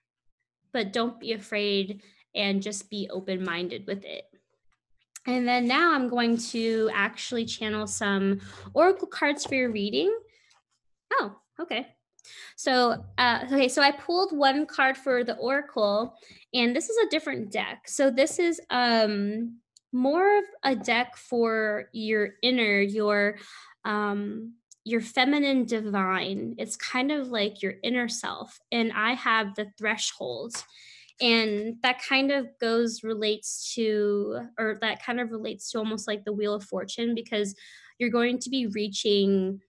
but 0.72 0.92
don't 0.92 1.20
be 1.20 1.32
afraid 1.32 2.02
and 2.34 2.62
just 2.62 2.88
be 2.90 3.08
open 3.10 3.44
minded 3.44 3.86
with 3.86 4.04
it. 4.04 4.24
And 5.26 5.46
then 5.46 5.66
now 5.66 5.92
I'm 5.92 6.08
going 6.08 6.38
to 6.52 6.90
actually 6.94 7.44
channel 7.44 7.86
some 7.86 8.40
oracle 8.72 9.08
cards 9.08 9.44
for 9.44 9.54
your 9.54 9.70
reading. 9.70 10.16
Oh, 11.14 11.36
okay. 11.60 11.88
So, 12.56 13.04
uh, 13.18 13.44
okay, 13.52 13.68
so 13.68 13.82
I 13.82 13.90
pulled 13.90 14.36
one 14.36 14.66
card 14.66 14.96
for 14.96 15.24
the 15.24 15.36
oracle, 15.36 16.14
and 16.54 16.74
this 16.74 16.88
is 16.88 16.96
a 16.98 17.10
different 17.10 17.50
deck. 17.50 17.82
So 17.86 18.10
this 18.10 18.38
is 18.38 18.60
um 18.70 19.58
more 19.92 20.38
of 20.38 20.44
a 20.64 20.74
deck 20.74 21.16
for 21.16 21.88
your 21.92 22.30
inner, 22.42 22.80
your 22.80 23.36
um 23.84 24.54
your 24.88 25.00
feminine 25.00 25.64
divine. 25.64 26.54
It's 26.58 26.76
kind 26.76 27.12
of 27.12 27.28
like 27.28 27.62
your 27.62 27.74
inner 27.82 28.08
self. 28.08 28.58
And 28.72 28.92
I 28.92 29.12
have 29.14 29.54
the 29.54 29.66
threshold. 29.76 30.54
And 31.20 31.76
that 31.82 32.00
kind 32.00 32.30
of 32.30 32.46
goes, 32.60 33.02
relates 33.02 33.74
to, 33.74 34.40
or 34.58 34.78
that 34.80 35.04
kind 35.04 35.20
of 35.20 35.30
relates 35.30 35.70
to 35.70 35.78
almost 35.78 36.06
like 36.06 36.24
the 36.24 36.32
Wheel 36.32 36.54
of 36.54 36.64
Fortune 36.64 37.14
because 37.14 37.54
you're 37.98 38.10
going 38.10 38.38
to 38.38 38.50
be 38.50 38.66
reaching 38.68 39.60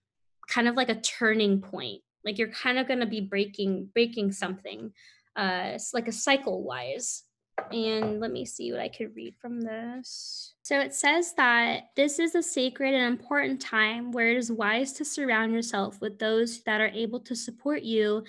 kind 0.47 0.67
of 0.67 0.75
like 0.75 0.89
a 0.89 1.01
turning 1.01 1.59
point. 1.59 2.01
Like 2.23 2.37
you're 2.37 2.51
kind 2.51 2.77
of 2.77 2.87
going 2.87 2.99
to 2.99 3.05
be 3.05 3.21
breaking, 3.21 3.89
breaking 3.93 4.31
something. 4.31 4.91
Uh, 5.35 5.77
like 5.93 6.07
a 6.07 6.11
cycle 6.11 6.63
wise. 6.63 7.23
And 7.71 8.19
let 8.19 8.31
me 8.31 8.45
see 8.45 8.71
what 8.71 8.81
I 8.81 8.89
could 8.89 9.15
read 9.15 9.35
from 9.41 9.61
this. 9.61 10.53
So 10.63 10.79
it 10.79 10.93
says 10.93 11.33
that 11.37 11.89
this 11.95 12.19
is 12.19 12.35
a 12.35 12.43
sacred 12.43 12.93
and 12.93 13.05
important 13.05 13.61
time 13.61 14.11
where 14.11 14.29
it 14.29 14.37
is 14.37 14.51
wise 14.51 14.93
to 14.93 15.05
surround 15.05 15.53
yourself 15.53 15.99
with 16.01 16.19
those 16.19 16.61
that 16.63 16.81
are 16.81 16.89
able 16.89 17.19
to 17.21 17.35
support 17.35 17.81
you 17.81 18.23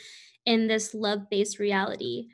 in 0.47 0.67
this 0.67 0.95
love 0.95 1.29
based 1.31 1.59
reality. 1.59 2.29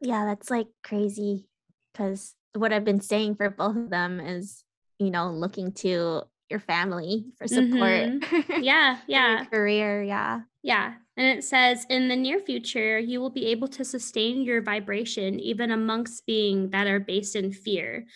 Yeah, 0.00 0.24
that's 0.24 0.50
like 0.50 0.68
crazy 0.82 1.48
because 1.92 2.34
what 2.54 2.72
I've 2.72 2.84
been 2.84 3.00
saying 3.00 3.36
for 3.36 3.50
both 3.50 3.76
of 3.76 3.90
them 3.90 4.20
is, 4.20 4.64
you 4.98 5.10
know, 5.10 5.30
looking 5.30 5.72
to 5.72 6.22
your 6.50 6.60
family 6.60 7.26
for 7.36 7.46
support. 7.46 7.70
Mm-hmm. 7.70 8.62
Yeah, 8.62 8.98
yeah. 9.06 9.44
career, 9.46 10.02
yeah. 10.02 10.40
Yeah. 10.64 10.94
And 11.18 11.26
it 11.26 11.44
says, 11.44 11.84
in 11.90 12.08
the 12.08 12.16
near 12.16 12.40
future, 12.40 12.98
you 12.98 13.20
will 13.20 13.30
be 13.30 13.46
able 13.48 13.68
to 13.68 13.84
sustain 13.84 14.42
your 14.42 14.62
vibration 14.62 15.38
even 15.38 15.70
amongst 15.70 16.24
being 16.24 16.70
that 16.70 16.86
are 16.86 16.98
based 16.98 17.36
in 17.36 17.52
fear. 17.52 18.06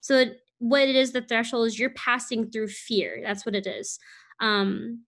So, 0.00 0.24
what 0.58 0.88
it 0.88 0.96
is, 0.96 1.12
the 1.12 1.20
threshold 1.20 1.68
is 1.68 1.78
you're 1.78 1.90
passing 1.90 2.50
through 2.50 2.68
fear. 2.68 3.20
That's 3.22 3.44
what 3.44 3.54
it 3.54 3.66
is. 3.66 3.98
Um, 4.40 5.04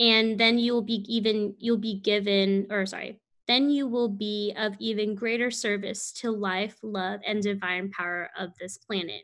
and 0.00 0.38
then 0.38 0.58
you 0.58 0.74
will 0.74 0.82
be 0.82 1.04
even, 1.08 1.54
you'll 1.58 1.78
be 1.78 2.00
given, 2.00 2.66
or 2.70 2.84
sorry, 2.86 3.20
then 3.46 3.70
you 3.70 3.86
will 3.86 4.08
be 4.08 4.52
of 4.58 4.74
even 4.80 5.14
greater 5.14 5.50
service 5.50 6.12
to 6.14 6.32
life, 6.32 6.76
love, 6.82 7.20
and 7.24 7.40
divine 7.40 7.90
power 7.90 8.30
of 8.36 8.50
this 8.58 8.78
planet. 8.78 9.22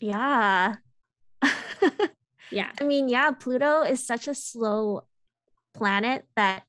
Yeah. 0.00 0.74
yeah. 2.50 2.72
I 2.80 2.84
mean, 2.84 3.08
yeah, 3.08 3.30
Pluto 3.30 3.82
is 3.82 4.04
such 4.04 4.26
a 4.26 4.34
slow 4.34 5.04
planet 5.78 6.24
that 6.36 6.64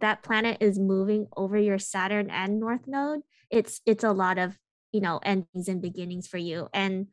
that 0.00 0.22
planet 0.22 0.56
is 0.60 0.78
moving 0.78 1.26
over 1.36 1.58
your 1.58 1.78
Saturn 1.78 2.30
and 2.30 2.58
North 2.58 2.86
Node, 2.86 3.20
it's 3.50 3.80
it's 3.86 4.04
a 4.04 4.12
lot 4.12 4.38
of 4.38 4.58
you 4.92 5.00
know 5.00 5.20
endings 5.22 5.68
and 5.68 5.82
beginnings 5.82 6.26
for 6.26 6.38
you, 6.38 6.68
and 6.72 7.08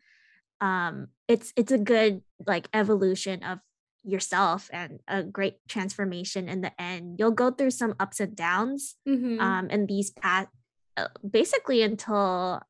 um, 0.61 1.07
it's 1.28 1.53
it's 1.55 1.72
a 1.72 1.78
good 1.78 2.22
like 2.45 2.67
evolution 2.74 3.43
of 3.43 3.59
yourself 4.03 4.70
and 4.72 4.99
a 5.07 5.24
great 5.24 5.57
transformation 5.67 6.47
in 6.47 6.61
the 6.61 6.72
end. 6.82 7.17
You'll 7.20 7.32
go 7.32 7.51
through 7.51 7.72
some 7.72 7.95
ups 7.99 8.20
and 8.20 8.36
downs 8.36 8.95
mm-hmm. 9.07 9.39
um, 9.39 9.70
in 9.70 9.86
these 9.86 10.09
past 10.11 10.47
uh, 10.97 11.07
basically 11.30 11.82
until 11.82 12.61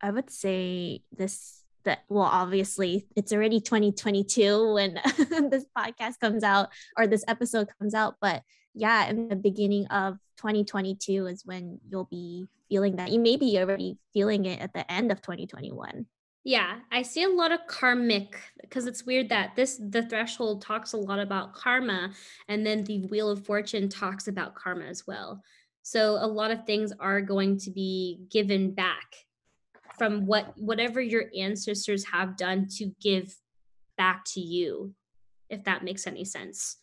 I 0.00 0.10
would 0.10 0.30
say 0.30 1.02
this 1.10 1.62
that 1.86 2.00
well 2.08 2.24
obviously 2.24 3.06
it's 3.16 3.32
already 3.32 3.60
2022 3.60 4.74
when 4.74 4.94
this 5.50 5.64
podcast 5.76 6.20
comes 6.20 6.44
out 6.44 6.68
or 6.96 7.06
this 7.06 7.24
episode 7.26 7.68
comes 7.78 7.94
out 7.94 8.16
but 8.20 8.42
yeah 8.74 9.08
in 9.08 9.28
the 9.28 9.36
beginning 9.36 9.86
of 9.86 10.18
2022 10.36 11.26
is 11.26 11.42
when 11.46 11.80
you'll 11.88 12.04
be 12.04 12.46
feeling 12.68 12.96
that 12.96 13.10
you 13.10 13.18
may 13.18 13.36
be 13.36 13.58
already 13.58 13.96
feeling 14.12 14.44
it 14.44 14.60
at 14.60 14.74
the 14.74 14.90
end 14.92 15.10
of 15.10 15.22
2021 15.22 16.04
yeah 16.44 16.76
i 16.92 17.00
see 17.00 17.22
a 17.22 17.28
lot 17.28 17.50
of 17.50 17.60
karmic 17.66 18.38
because 18.60 18.86
it's 18.86 19.06
weird 19.06 19.28
that 19.28 19.54
this 19.56 19.80
the 19.90 20.02
threshold 20.02 20.62
talks 20.62 20.92
a 20.92 20.96
lot 20.96 21.18
about 21.18 21.54
karma 21.54 22.12
and 22.48 22.66
then 22.66 22.84
the 22.84 23.06
wheel 23.06 23.30
of 23.30 23.44
fortune 23.44 23.88
talks 23.88 24.28
about 24.28 24.54
karma 24.54 24.84
as 24.84 25.06
well. 25.06 25.42
So 25.82 26.18
a 26.20 26.26
lot 26.26 26.50
of 26.50 26.64
things 26.64 26.92
are 26.98 27.20
going 27.20 27.58
to 27.58 27.70
be 27.70 28.26
given 28.30 28.72
back 28.72 29.25
from 29.98 30.26
what 30.26 30.52
whatever 30.56 31.00
your 31.00 31.26
ancestors 31.38 32.04
have 32.06 32.36
done 32.36 32.66
to 32.78 32.92
give 33.00 33.34
back 33.96 34.24
to 34.34 34.40
you 34.40 34.94
if 35.48 35.64
that 35.64 35.84
makes 35.84 36.06
any 36.06 36.24
sense. 36.24 36.78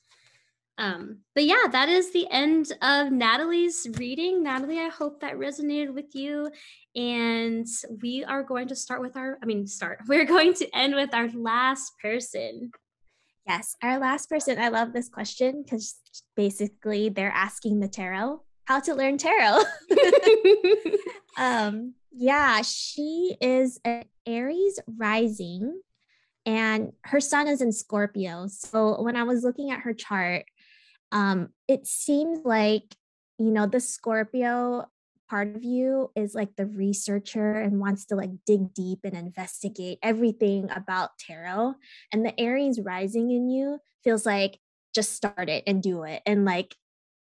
Um 0.78 1.20
but 1.36 1.44
yeah 1.44 1.68
that 1.72 1.90
is 1.90 2.12
the 2.12 2.28
end 2.32 2.72
of 2.82 3.12
natalie's 3.12 3.88
reading. 3.98 4.44
Natalie 4.44 4.80
i 4.80 4.90
hope 4.90 5.20
that 5.22 5.36
resonated 5.36 5.94
with 5.94 6.16
you. 6.16 6.50
And 6.96 7.68
we 8.02 8.24
are 8.24 8.44
going 8.44 8.68
to 8.70 8.76
start 8.76 9.02
with 9.02 9.16
our 9.16 9.38
i 9.44 9.46
mean 9.46 9.68
start 9.68 10.00
we're 10.08 10.26
going 10.26 10.54
to 10.56 10.76
end 10.76 10.96
with 10.96 11.14
our 11.14 11.30
last 11.30 11.92
person. 12.02 12.72
Yes 13.48 13.76
our 13.84 14.00
last 14.00 14.30
person. 14.30 14.58
I 14.58 14.70
love 14.70 14.94
this 14.94 15.10
question 15.10 15.64
because 15.64 15.96
basically 16.36 17.10
they're 17.10 17.30
asking 17.30 17.80
the 17.80 17.88
tarot 17.88 18.42
how 18.66 18.80
to 18.80 18.94
learn 18.94 19.18
tarot 19.18 19.60
um 21.38 21.94
yeah, 22.16 22.62
she 22.62 23.36
is 23.42 23.80
an 23.84 24.06
Aries 24.26 24.80
rising 24.88 25.82
and 26.46 26.94
her 27.06 27.20
sun 27.20 27.48
is 27.48 27.62
in 27.62 27.72
Scorpio. 27.72 28.48
So 28.48 29.02
when 29.02 29.16
I 29.16 29.24
was 29.24 29.44
looking 29.44 29.72
at 29.72 29.80
her 29.82 29.94
chart, 29.94 30.46
um, 31.12 31.50
it 31.68 31.88
seems 31.88 32.42
like, 32.46 32.96
you 33.40 33.50
know, 33.50 33.66
the 33.66 33.80
Scorpio 33.80 34.86
part 35.30 35.56
of 35.56 35.64
you 35.64 36.12
is 36.16 36.36
like 36.36 36.56
the 36.56 36.68
researcher 36.68 37.54
and 37.54 37.80
wants 37.80 38.06
to 38.06 38.16
like 38.16 38.32
dig 38.46 38.74
deep 38.74 39.00
and 39.04 39.16
investigate 39.16 39.98
everything 40.04 40.70
about 40.70 41.18
tarot. 41.18 41.74
And 42.12 42.24
the 42.24 42.40
Aries 42.40 42.80
rising 42.80 43.32
in 43.32 43.50
you 43.50 43.80
feels 44.04 44.26
like 44.26 44.60
just 44.94 45.14
start 45.14 45.50
it 45.50 45.64
and 45.66 45.82
do 45.82 46.04
it. 46.04 46.22
And 46.28 46.46
like, 46.46 46.76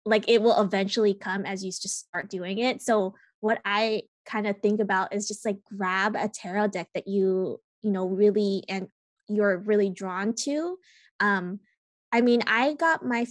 like 0.05 0.25
it 0.27 0.41
will 0.41 0.59
eventually 0.59 1.13
come 1.13 1.45
as 1.45 1.63
you 1.63 1.71
just 1.71 1.99
start 2.07 2.29
doing 2.29 2.57
it. 2.59 2.81
So 2.81 3.15
what 3.39 3.59
I 3.65 4.03
kind 4.25 4.47
of 4.47 4.59
think 4.59 4.79
about 4.79 5.13
is 5.13 5.27
just 5.27 5.45
like 5.45 5.57
grab 5.65 6.15
a 6.15 6.27
tarot 6.27 6.67
deck 6.67 6.89
that 6.93 7.07
you 7.07 7.59
you 7.81 7.91
know 7.91 8.05
really 8.07 8.63
and 8.69 8.87
you're 9.27 9.57
really 9.57 9.89
drawn 9.89 10.33
to. 10.33 10.77
Um 11.19 11.59
i 12.13 12.19
mean 12.19 12.41
i 12.45 12.73
got 12.73 13.05
my 13.05 13.25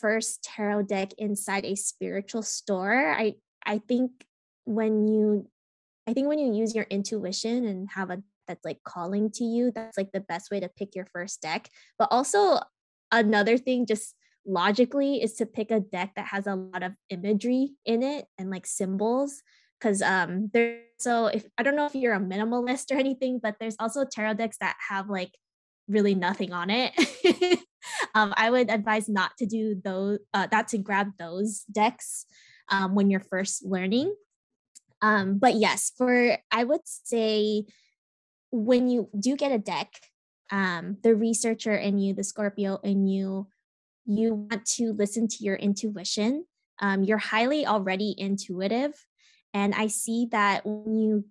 first 0.00 0.42
tarot 0.42 0.82
deck 0.82 1.12
inside 1.18 1.64
a 1.64 1.74
spiritual 1.74 2.42
store. 2.42 3.14
I 3.16 3.34
i 3.64 3.78
think 3.78 4.10
when 4.64 5.06
you 5.08 5.48
i 6.06 6.12
think 6.12 6.28
when 6.28 6.38
you 6.38 6.52
use 6.52 6.74
your 6.74 6.86
intuition 6.90 7.64
and 7.64 7.88
have 7.94 8.10
a 8.10 8.22
that's 8.46 8.64
like 8.64 8.82
calling 8.84 9.30
to 9.30 9.44
you 9.44 9.70
that's 9.70 9.96
like 9.96 10.12
the 10.12 10.20
best 10.20 10.50
way 10.50 10.60
to 10.60 10.68
pick 10.68 10.94
your 10.94 11.06
first 11.06 11.40
deck. 11.40 11.68
But 11.98 12.08
also 12.10 12.60
another 13.10 13.56
thing 13.56 13.86
just 13.86 14.14
logically 14.46 15.22
is 15.22 15.34
to 15.34 15.46
pick 15.46 15.70
a 15.70 15.80
deck 15.80 16.12
that 16.16 16.26
has 16.26 16.46
a 16.46 16.54
lot 16.54 16.82
of 16.82 16.92
imagery 17.10 17.72
in 17.84 18.02
it 18.02 18.26
and 18.38 18.50
like 18.50 18.66
symbols 18.66 19.42
because 19.78 20.02
um 20.02 20.50
there's 20.52 20.84
so 20.98 21.26
if 21.26 21.44
I 21.58 21.62
don't 21.62 21.76
know 21.76 21.86
if 21.86 21.94
you're 21.94 22.14
a 22.14 22.20
minimalist 22.20 22.90
or 22.90 22.98
anything, 22.98 23.40
but 23.42 23.56
there's 23.60 23.76
also 23.78 24.04
tarot 24.04 24.34
decks 24.34 24.56
that 24.58 24.76
have 24.88 25.10
like 25.10 25.32
really 25.88 26.14
nothing 26.14 26.52
on 26.52 26.70
it. 26.70 26.92
um, 28.14 28.32
I 28.36 28.50
would 28.50 28.70
advise 28.70 29.08
not 29.08 29.32
to 29.38 29.46
do 29.46 29.80
those, 29.82 30.20
uh, 30.32 30.46
not 30.50 30.68
to 30.68 30.78
grab 30.78 31.12
those 31.18 31.64
decks 31.70 32.26
um, 32.70 32.94
when 32.94 33.10
you're 33.10 33.20
first 33.20 33.64
learning. 33.64 34.14
Um, 35.02 35.38
but 35.38 35.56
yes, 35.56 35.92
for 35.96 36.38
I 36.50 36.64
would 36.64 36.80
say 36.84 37.66
when 38.50 38.88
you 38.88 39.10
do 39.18 39.36
get 39.36 39.52
a 39.52 39.58
deck, 39.58 39.92
um, 40.50 40.96
the 41.02 41.14
researcher 41.14 41.74
in 41.74 41.98
you, 41.98 42.14
the 42.14 42.24
Scorpio 42.24 42.78
in 42.82 43.06
you, 43.06 43.48
you 44.06 44.34
want 44.34 44.66
to 44.66 44.92
listen 44.92 45.28
to 45.28 45.44
your 45.44 45.56
intuition. 45.56 46.44
Um, 46.80 47.04
you're 47.04 47.18
highly 47.18 47.66
already 47.66 48.14
intuitive 48.18 48.94
and 49.54 49.72
I 49.72 49.86
see 49.86 50.26
that 50.32 50.66
when 50.66 50.98
you 50.98 51.24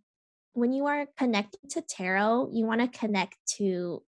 when 0.53 0.71
you 0.71 0.86
are 0.86 1.07
connected 1.17 1.69
to 1.71 1.82
tarot, 1.82 2.49
you 2.53 2.65
want 2.65 2.80
to 2.80 2.99
connect 2.99 3.36
to 3.57 4.03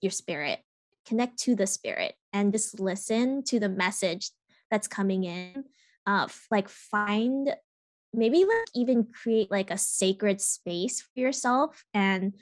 your 0.00 0.10
spirit, 0.10 0.60
connect 1.06 1.38
to 1.40 1.56
the 1.56 1.66
spirit, 1.66 2.14
and 2.32 2.52
just 2.52 2.78
listen 2.78 3.42
to 3.44 3.58
the 3.58 3.68
message 3.68 4.30
that's 4.70 4.86
coming 4.86 5.24
in. 5.24 5.64
Uh, 6.06 6.28
like 6.50 6.68
find 6.68 7.54
maybe 8.14 8.44
like 8.44 8.68
even 8.74 9.04
create 9.04 9.50
like 9.50 9.70
a 9.70 9.78
sacred 9.78 10.40
space 10.40 11.00
for 11.00 11.20
yourself 11.20 11.84
and 11.92 12.34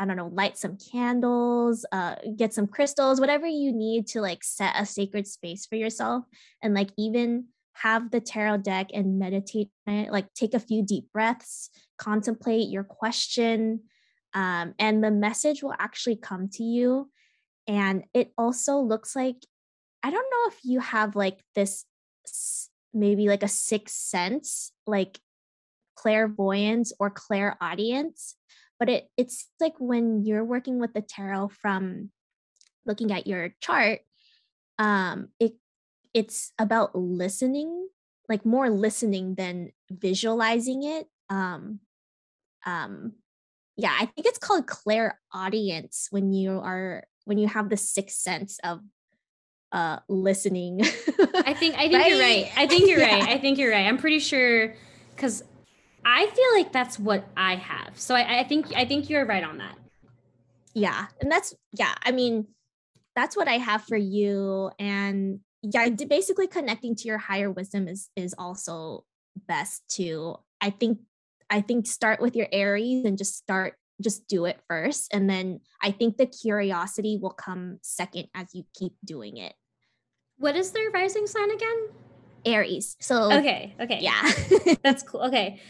I 0.00 0.06
don't 0.06 0.16
know, 0.16 0.30
light 0.32 0.56
some 0.56 0.78
candles, 0.78 1.84
uh, 1.92 2.14
get 2.34 2.54
some 2.54 2.66
crystals, 2.66 3.20
whatever 3.20 3.46
you 3.46 3.70
need 3.70 4.06
to 4.08 4.22
like 4.22 4.42
set 4.42 4.74
a 4.76 4.86
sacred 4.86 5.26
space 5.26 5.66
for 5.66 5.76
yourself. 5.76 6.24
And 6.62 6.72
like 6.72 6.88
even 6.96 7.48
have 7.74 8.10
the 8.10 8.20
tarot 8.20 8.58
deck 8.58 8.88
and 8.94 9.18
meditate 9.18 9.68
like 9.86 10.32
take 10.32 10.54
a 10.54 10.58
few 10.58 10.82
deep 10.82 11.12
breaths, 11.12 11.68
contemplate 11.98 12.70
your 12.70 12.84
question, 12.84 13.80
um, 14.32 14.74
and 14.78 15.04
the 15.04 15.10
message 15.10 15.62
will 15.62 15.74
actually 15.78 16.16
come 16.16 16.48
to 16.54 16.62
you. 16.62 17.10
And 17.68 18.04
it 18.14 18.32
also 18.38 18.78
looks 18.78 19.14
like, 19.14 19.36
I 20.02 20.10
don't 20.10 20.30
know 20.30 20.48
if 20.48 20.60
you 20.64 20.80
have 20.80 21.14
like 21.14 21.44
this 21.54 21.84
maybe 22.94 23.28
like 23.28 23.42
a 23.42 23.48
sixth 23.48 23.96
sense, 23.96 24.72
like 24.86 25.18
clairvoyance 25.94 26.92
or 26.98 27.10
clairaudience, 27.10 28.36
but 28.80 28.88
it 28.88 29.08
it's 29.16 29.46
like 29.60 29.74
when 29.78 30.24
you're 30.24 30.44
working 30.44 30.80
with 30.80 30.94
the 30.94 31.02
tarot 31.02 31.50
from 31.50 32.10
looking 32.86 33.12
at 33.12 33.26
your 33.28 33.54
chart, 33.60 34.00
um, 34.78 35.28
it 35.38 35.52
it's 36.14 36.52
about 36.58 36.96
listening 36.96 37.88
like 38.30 38.46
more 38.46 38.70
listening 38.70 39.34
than 39.34 39.72
visualizing 39.90 40.82
it 40.84 41.06
um 41.28 41.80
um 42.64 43.12
yeah 43.76 43.94
i 43.98 44.06
think 44.06 44.26
it's 44.26 44.38
called 44.38 44.66
clairaudience 44.66 46.08
when 46.10 46.32
you 46.32 46.58
are 46.58 47.04
when 47.24 47.38
you 47.38 47.48
have 47.48 47.68
the 47.68 47.76
sixth 47.76 48.16
sense 48.16 48.58
of 48.64 48.80
uh 49.72 49.98
listening 50.08 50.80
i 50.82 51.54
think 51.54 51.76
i 51.76 51.88
think 51.88 51.94
right? 51.94 52.10
you're 52.10 52.20
right 52.20 52.50
i 52.56 52.66
think 52.66 52.88
you're 52.88 53.00
yeah. 53.06 53.18
right 53.18 53.28
i 53.28 53.38
think 53.38 53.58
you're 53.58 53.70
right 53.70 53.86
i'm 53.86 53.98
pretty 53.98 54.18
sure 54.18 54.74
because 55.14 55.42
i 56.10 56.26
feel 56.26 56.52
like 56.56 56.72
that's 56.72 56.98
what 56.98 57.24
i 57.36 57.56
have. 57.56 57.98
So 57.98 58.14
I, 58.14 58.40
I 58.40 58.44
think 58.44 58.74
i 58.76 58.84
think 58.84 59.08
you're 59.08 59.26
right 59.26 59.44
on 59.44 59.58
that. 59.58 59.76
Yeah 60.74 61.06
and 61.20 61.30
that's 61.30 61.54
yeah 61.72 61.94
i 62.02 62.12
mean 62.12 62.46
that's 63.16 63.36
what 63.36 63.48
i 63.48 63.58
have 63.58 63.82
for 63.84 63.96
you. 63.96 64.70
And 64.78 65.40
yeah 65.62 65.88
basically 65.90 66.46
connecting 66.46 66.96
to 66.96 67.08
your 67.08 67.18
higher 67.18 67.50
wisdom 67.50 67.86
is 67.86 68.08
is 68.16 68.34
also 68.38 69.04
best 69.46 69.82
too 69.88 70.34
i 70.60 70.70
think 70.70 70.98
i 71.50 71.60
think 71.60 71.86
start 71.86 72.20
with 72.20 72.34
your 72.34 72.48
aries 72.50 73.04
and 73.04 73.18
just 73.18 73.36
start 73.36 73.74
just 74.02 74.26
do 74.28 74.46
it 74.46 74.58
first. 74.68 75.12
And 75.12 75.28
then 75.28 75.60
i 75.82 75.90
think 75.90 76.16
the 76.16 76.26
curiosity 76.26 77.18
will 77.20 77.36
come 77.46 77.78
second 77.82 78.28
as 78.34 78.54
you 78.54 78.64
keep 78.74 78.94
doing 79.04 79.36
it. 79.36 79.54
What 80.38 80.56
is 80.56 80.72
their 80.72 80.90
rising 80.90 81.26
sign 81.26 81.50
again? 81.50 81.88
Aries. 82.46 82.96
So 83.00 83.30
okay 83.32 83.76
okay. 83.78 83.98
yeah. 84.00 84.22
That's 84.82 85.02
cool. 85.02 85.22
Okay 85.22 85.60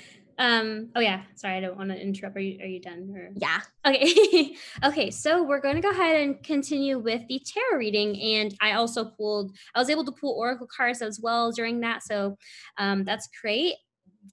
um, 0.41 0.89
oh 0.97 1.01
yeah, 1.01 1.21
sorry, 1.35 1.59
I 1.59 1.61
don't 1.61 1.77
want 1.77 1.91
to 1.91 2.01
interrupt. 2.01 2.35
Are 2.35 2.41
you 2.41 2.59
are 2.63 2.67
you 2.67 2.81
done? 2.81 3.15
Or? 3.15 3.31
Yeah. 3.37 3.61
Okay. 3.87 4.57
okay, 4.85 5.11
so 5.11 5.43
we're 5.43 5.61
going 5.61 5.75
to 5.75 5.83
go 5.83 5.91
ahead 5.91 6.19
and 6.19 6.43
continue 6.43 6.99
with 6.99 7.21
the 7.29 7.43
tarot 7.45 7.79
reading. 7.79 8.19
And 8.39 8.57
I 8.63 8.73
also 8.73 9.05
pulled, 9.05 9.55
I 9.75 9.79
was 9.79 9.91
able 9.91 10.07
to 10.07 10.13
pull 10.13 10.33
oracle 10.33 10.67
cards 10.75 11.03
as 11.03 11.21
well 11.23 11.53
during 11.53 11.81
that. 11.81 12.03
So 12.03 12.39
um, 12.79 13.05
that's 13.05 13.29
great. 13.43 13.75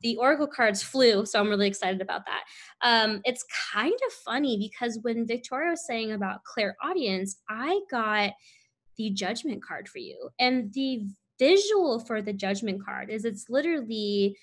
The 0.01 0.15
oracle 0.15 0.47
cards 0.47 0.81
flew, 0.81 1.25
so 1.25 1.41
I'm 1.41 1.49
really 1.49 1.67
excited 1.67 1.99
about 1.99 2.21
that. 2.25 2.43
Um, 2.81 3.19
it's 3.25 3.43
kind 3.73 3.93
of 4.07 4.13
funny 4.13 4.57
because 4.57 4.99
when 5.01 5.27
Victoria 5.27 5.71
was 5.71 5.85
saying 5.85 6.13
about 6.13 6.45
clairaudience, 6.45 7.41
I 7.49 7.81
got 7.91 8.31
the 8.97 9.09
judgment 9.09 9.61
card 9.61 9.89
for 9.89 9.99
you. 9.99 10.29
And 10.39 10.71
the 10.73 11.05
visual 11.37 11.99
for 11.99 12.21
the 12.21 12.33
judgment 12.33 12.83
card 12.85 13.09
is 13.09 13.25
it's 13.25 13.49
literally 13.49 14.37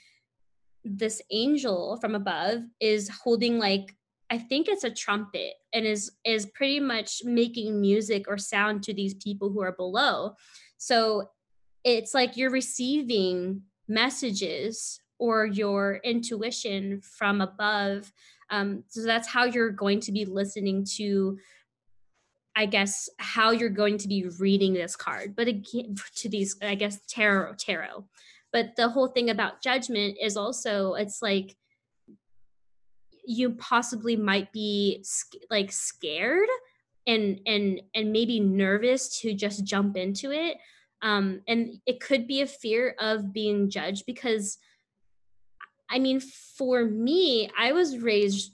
this 0.85 1.22
angel 1.30 1.97
from 2.01 2.14
above 2.14 2.61
is 2.80 3.09
holding 3.09 3.59
like 3.59 3.97
I 4.30 4.39
think 4.39 4.68
it's 4.68 4.85
a 4.85 4.91
trumpet 4.91 5.55
and 5.72 5.87
is 5.87 6.11
is 6.24 6.47
pretty 6.47 6.80
much 6.80 7.22
making 7.24 7.80
music 7.80 8.26
or 8.28 8.39
sound 8.39 8.82
to 8.85 8.95
these 8.95 9.14
people 9.14 9.51
who 9.51 9.62
are 9.62 9.72
below. 9.72 10.35
So 10.76 11.30
it's 11.85 12.14
like 12.14 12.37
you're 12.37 12.51
receiving 12.51 13.62
messages 13.87 15.01
or 15.18 15.47
your 15.47 16.01
intuition 16.05 17.01
from 17.01 17.41
above. 17.41 18.12
Um, 18.51 18.85
so 18.89 19.03
that's 19.03 19.28
how 19.28 19.45
you're 19.45 19.70
going 19.70 20.01
to 20.01 20.12
be 20.12 20.24
listening 20.24 20.85
to 20.97 21.39
I 22.57 22.66
guess 22.66 23.09
how 23.18 23.51
you're 23.51 23.68
going 23.68 23.99
to 23.99 24.09
be 24.09 24.26
reading 24.39 24.74
this 24.74 24.95
card, 24.95 25.35
but 25.35 25.49
again, 25.49 25.97
to 26.16 26.28
these, 26.28 26.57
I 26.62 26.74
guess 26.76 27.01
tarot, 27.09 27.55
tarot. 27.55 28.05
But 28.55 28.76
the 28.76 28.88
whole 28.88 29.09
thing 29.09 29.28
about 29.28 29.61
judgment 29.61 30.16
is 30.22 30.36
also, 30.38 30.94
it's 30.94 31.20
like 31.20 31.55
you 33.26 33.50
possibly 33.50 34.16
might 34.16 34.52
be 34.52 35.05
like 35.50 35.72
scared 35.72 36.48
and 37.07 37.40
and 37.46 37.82
and 37.94 38.12
maybe 38.12 38.40
nervous 38.40 39.20
to 39.20 39.34
just 39.34 39.64
jump 39.64 39.96
into 39.96 40.30
it 40.30 40.57
um 41.02 41.40
and 41.48 41.74
it 41.86 42.00
could 42.00 42.26
be 42.26 42.42
a 42.42 42.46
fear 42.46 42.94
of 42.98 43.32
being 43.32 43.70
judged 43.70 44.05
because 44.07 44.59
i 45.90 45.98
mean 45.98 46.20
for 46.20 46.84
me 46.84 47.50
i 47.59 47.72
was 47.72 47.98
raised 47.98 48.52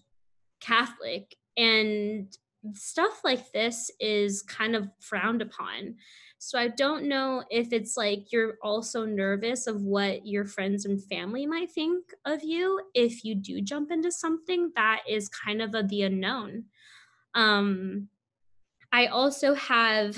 catholic 0.61 1.36
and 1.57 2.36
stuff 2.72 3.20
like 3.24 3.53
this 3.53 3.90
is 4.01 4.42
kind 4.42 4.76
of 4.76 4.88
frowned 5.01 5.42
upon. 5.42 5.96
So 6.43 6.59
I 6.59 6.68
don't 6.68 7.05
know 7.05 7.45
if 7.51 7.70
it's 7.70 7.99
like 7.99 8.32
you're 8.32 8.55
also 8.62 9.05
nervous 9.05 9.66
of 9.66 9.82
what 9.82 10.26
your 10.26 10.47
friends 10.47 10.86
and 10.86 11.05
family 11.05 11.45
might 11.45 11.70
think 11.70 12.14
of 12.24 12.43
you 12.43 12.80
if 12.95 13.24
you 13.26 13.34
do 13.34 13.61
jump 13.61 13.93
into 13.93 14.11
something 14.11 14.72
that 14.74 15.03
is 15.07 15.28
kind 15.28 15.61
of 15.61 15.74
a, 15.74 15.82
the 15.82 16.01
unknown. 16.01 16.64
Um, 17.34 18.09
I 18.91 19.09
also 19.09 19.53
have 19.53 20.16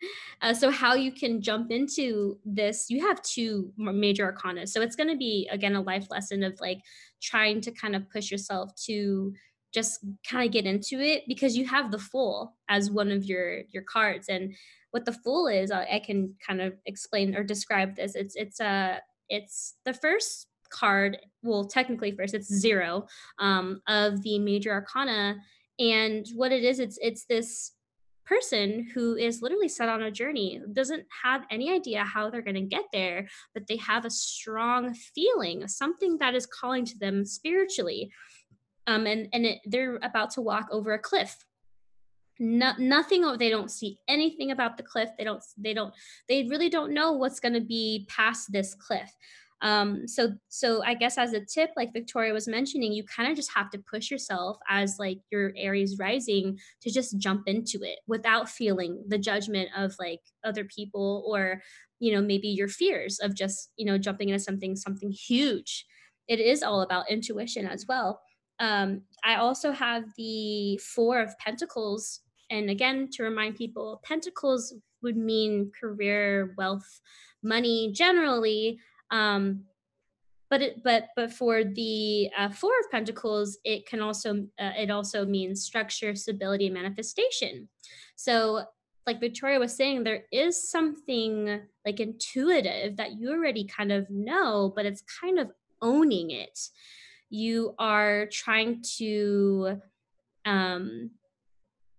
uh, 0.40 0.54
so 0.54 0.70
how 0.70 0.94
you 0.94 1.10
can 1.10 1.42
jump 1.42 1.72
into 1.72 2.38
this 2.44 2.88
you 2.88 3.00
have 3.00 3.20
two 3.22 3.72
major 3.76 4.24
arcana 4.24 4.66
so 4.66 4.82
it's 4.82 4.94
going 4.94 5.08
to 5.08 5.16
be 5.16 5.48
again 5.50 5.74
a 5.74 5.80
life 5.80 6.06
lesson 6.10 6.44
of 6.44 6.56
like 6.60 6.78
trying 7.20 7.60
to 7.62 7.72
kind 7.72 7.96
of 7.96 8.08
push 8.10 8.30
yourself 8.30 8.70
to 8.76 9.32
just 9.74 10.04
kind 10.28 10.46
of 10.46 10.52
get 10.52 10.64
into 10.64 11.00
it 11.00 11.24
because 11.26 11.56
you 11.56 11.66
have 11.66 11.90
the 11.90 11.98
fool 11.98 12.54
as 12.68 12.90
one 12.90 13.10
of 13.10 13.24
your 13.24 13.62
your 13.72 13.82
cards 13.82 14.28
and 14.28 14.54
what 14.90 15.04
the 15.04 15.12
fool 15.12 15.48
is 15.48 15.70
I, 15.70 15.86
I 15.94 15.98
can 15.98 16.34
kind 16.44 16.60
of 16.60 16.74
explain 16.86 17.36
or 17.36 17.44
describe 17.44 17.96
this. 17.96 18.14
It's 18.14 18.36
it's 18.36 18.60
a 18.60 18.66
uh, 18.66 18.98
it's 19.28 19.74
the 19.84 19.94
first 19.94 20.46
card 20.68 21.16
well 21.42 21.64
technically 21.64 22.10
first 22.10 22.34
it's 22.34 22.52
zero 22.52 23.06
um, 23.38 23.80
of 23.88 24.22
the 24.22 24.38
major 24.38 24.72
arcana. 24.72 25.36
And 25.78 26.26
what 26.34 26.52
it 26.52 26.64
is 26.64 26.78
it's 26.78 26.98
it's 27.02 27.24
this 27.26 27.72
person 28.24 28.88
who 28.92 29.14
is 29.14 29.40
literally 29.40 29.68
set 29.68 29.88
on 29.88 30.02
a 30.02 30.10
journey 30.10 30.60
doesn't 30.72 31.04
have 31.22 31.44
any 31.48 31.70
idea 31.70 32.02
how 32.02 32.28
they're 32.28 32.42
going 32.42 32.54
to 32.56 32.60
get 32.60 32.84
there 32.92 33.28
but 33.54 33.68
they 33.68 33.76
have 33.76 34.04
a 34.04 34.10
strong 34.10 34.92
feeling 34.94 35.68
something 35.68 36.18
that 36.18 36.34
is 36.34 36.44
calling 36.46 36.84
to 36.84 36.98
them 36.98 37.24
spiritually. 37.24 38.10
Um, 38.88 39.06
and 39.06 39.28
and 39.32 39.46
it, 39.46 39.58
they're 39.64 39.96
about 40.02 40.30
to 40.32 40.40
walk 40.40 40.68
over 40.70 40.92
a 40.92 40.98
cliff. 40.98 41.44
No, 42.38 42.72
nothing. 42.78 43.24
Or 43.24 43.36
they 43.36 43.50
don't 43.50 43.70
see 43.70 43.98
anything 44.08 44.50
about 44.50 44.76
the 44.76 44.82
cliff. 44.82 45.10
They 45.16 45.24
don't. 45.24 45.42
They 45.56 45.74
don't. 45.74 45.94
They 46.28 46.44
really 46.44 46.68
don't 46.68 46.92
know 46.92 47.12
what's 47.12 47.40
going 47.40 47.54
to 47.54 47.60
be 47.60 48.06
past 48.08 48.52
this 48.52 48.74
cliff. 48.74 49.10
Um, 49.62 50.06
so 50.06 50.34
so 50.48 50.82
I 50.84 50.94
guess 50.94 51.16
as 51.16 51.32
a 51.32 51.40
tip, 51.44 51.70
like 51.76 51.92
Victoria 51.92 52.32
was 52.32 52.46
mentioning, 52.46 52.92
you 52.92 53.04
kind 53.04 53.30
of 53.30 53.36
just 53.36 53.52
have 53.54 53.70
to 53.70 53.78
push 53.78 54.10
yourself 54.10 54.58
as 54.68 54.96
like 54.98 55.18
your 55.30 55.52
Aries 55.56 55.96
rising 55.98 56.58
to 56.82 56.90
just 56.90 57.18
jump 57.18 57.44
into 57.46 57.78
it 57.82 58.00
without 58.06 58.50
feeling 58.50 59.02
the 59.08 59.18
judgment 59.18 59.70
of 59.76 59.94
like 59.98 60.20
other 60.44 60.64
people 60.64 61.24
or 61.26 61.62
you 62.00 62.12
know 62.12 62.20
maybe 62.20 62.48
your 62.48 62.68
fears 62.68 63.18
of 63.18 63.34
just 63.34 63.70
you 63.76 63.86
know 63.86 63.96
jumping 63.96 64.28
into 64.28 64.40
something 64.40 64.76
something 64.76 65.10
huge. 65.10 65.86
It 66.28 66.40
is 66.40 66.62
all 66.62 66.82
about 66.82 67.10
intuition 67.10 67.66
as 67.66 67.86
well. 67.88 68.20
Um, 68.58 69.02
I 69.24 69.36
also 69.36 69.72
have 69.72 70.04
the 70.16 70.78
Four 70.78 71.20
of 71.20 71.36
Pentacles. 71.38 72.20
And 72.50 72.70
again, 72.70 73.08
to 73.12 73.22
remind 73.22 73.56
people, 73.56 74.00
Pentacles 74.04 74.74
would 75.02 75.16
mean 75.16 75.72
career, 75.78 76.54
wealth, 76.56 77.00
money 77.42 77.92
generally. 77.92 78.78
Um, 79.10 79.64
but 80.48 80.62
it, 80.62 80.82
but 80.84 81.08
but 81.16 81.32
for 81.32 81.64
the 81.64 82.30
uh, 82.38 82.50
Four 82.50 82.70
of 82.80 82.90
Pentacles, 82.90 83.58
it 83.64 83.86
can 83.86 84.00
also 84.00 84.46
uh, 84.60 84.72
it 84.78 84.90
also 84.90 85.26
means 85.26 85.64
structure, 85.64 86.14
stability, 86.14 86.66
and 86.66 86.74
manifestation. 86.74 87.68
So 88.14 88.62
like 89.06 89.20
Victoria 89.20 89.58
was 89.58 89.74
saying, 89.74 90.04
there 90.04 90.24
is 90.32 90.68
something 90.70 91.60
like 91.84 92.00
intuitive 92.00 92.96
that 92.96 93.18
you 93.18 93.30
already 93.30 93.64
kind 93.64 93.92
of 93.92 94.08
know, 94.10 94.72
but 94.74 94.86
it's 94.86 95.02
kind 95.20 95.38
of 95.38 95.50
owning 95.82 96.30
it 96.30 96.58
you 97.30 97.74
are 97.78 98.26
trying 98.30 98.82
to 98.98 99.80
um 100.44 101.10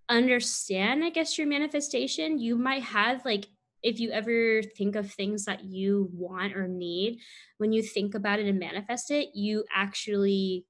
understand 0.10 1.03
i 1.03 1.10
guess 1.10 1.38
your 1.38 1.47
manifestation 1.47 2.39
you 2.39 2.55
might 2.55 2.84
have 2.84 3.24
like 3.26 3.47
if 3.84 3.99
you 3.99 4.10
ever 4.12 4.62
think 4.64 4.95
of 4.95 5.12
things 5.12 5.45
that 5.45 5.64
you 5.64 6.10
want 6.14 6.55
or 6.55 6.68
need 6.68 7.20
when 7.58 7.72
you 7.72 7.82
think 7.82 8.16
about 8.16 8.39
it 8.39 8.47
and 8.47 8.60
manifest 8.60 9.12
it 9.12 9.30
you 9.34 9.64
actually 9.74 10.66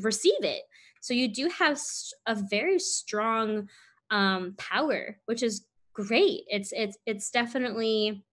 receive 0.00 0.42
it. 0.42 0.62
So 1.00 1.14
you 1.14 1.28
do 1.28 1.50
have 1.58 1.78
a 2.26 2.34
very 2.34 2.78
strong 2.78 3.68
um 4.10 4.54
power 4.58 5.18
which 5.26 5.42
is 5.42 5.66
great. 5.92 6.42
It's 6.48 6.72
it's 6.72 6.98
it's 7.06 7.30
definitely 7.30 8.24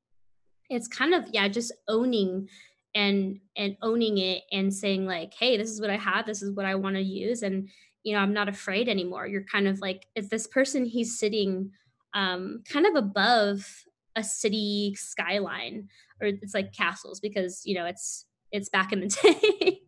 it's 0.70 0.88
kind 0.88 1.14
of 1.14 1.26
yeah 1.32 1.48
just 1.48 1.74
owning 1.88 2.50
and 2.94 3.40
and 3.56 3.78
owning 3.82 4.18
it 4.18 4.44
and 4.52 4.74
saying 4.74 5.06
like 5.06 5.34
hey 5.34 5.56
this 5.56 5.70
is 5.70 5.80
what 5.80 5.90
i 5.90 5.98
have. 5.98 6.26
This 6.26 6.42
is 6.42 6.52
what 6.52 6.66
i 6.66 6.76
want 6.76 6.96
to 6.96 7.02
use. 7.02 7.42
And 7.42 7.70
you 8.04 8.14
know 8.14 8.20
i'm 8.20 8.34
not 8.34 8.50
afraid 8.50 8.88
anymore 8.90 9.28
you're 9.28 9.44
kind 9.44 9.68
of 9.68 9.80
like 9.80 10.08
if 10.16 10.30
this 10.30 10.48
person 10.48 10.86
he's 10.86 11.18
sitting 11.18 11.72
um 12.14 12.62
kind 12.72 12.86
of 12.86 12.96
above 12.96 13.66
a 14.16 14.24
city 14.24 14.94
skyline 14.96 15.88
or 16.22 16.28
it's 16.28 16.54
like 16.54 16.74
castles 16.74 17.20
because 17.20 17.62
you 17.66 17.76
know 17.76 17.86
it's 17.86 18.26
it's 18.52 18.70
back 18.70 18.92
in 18.92 19.00
the 19.00 19.08
day. 19.62 19.81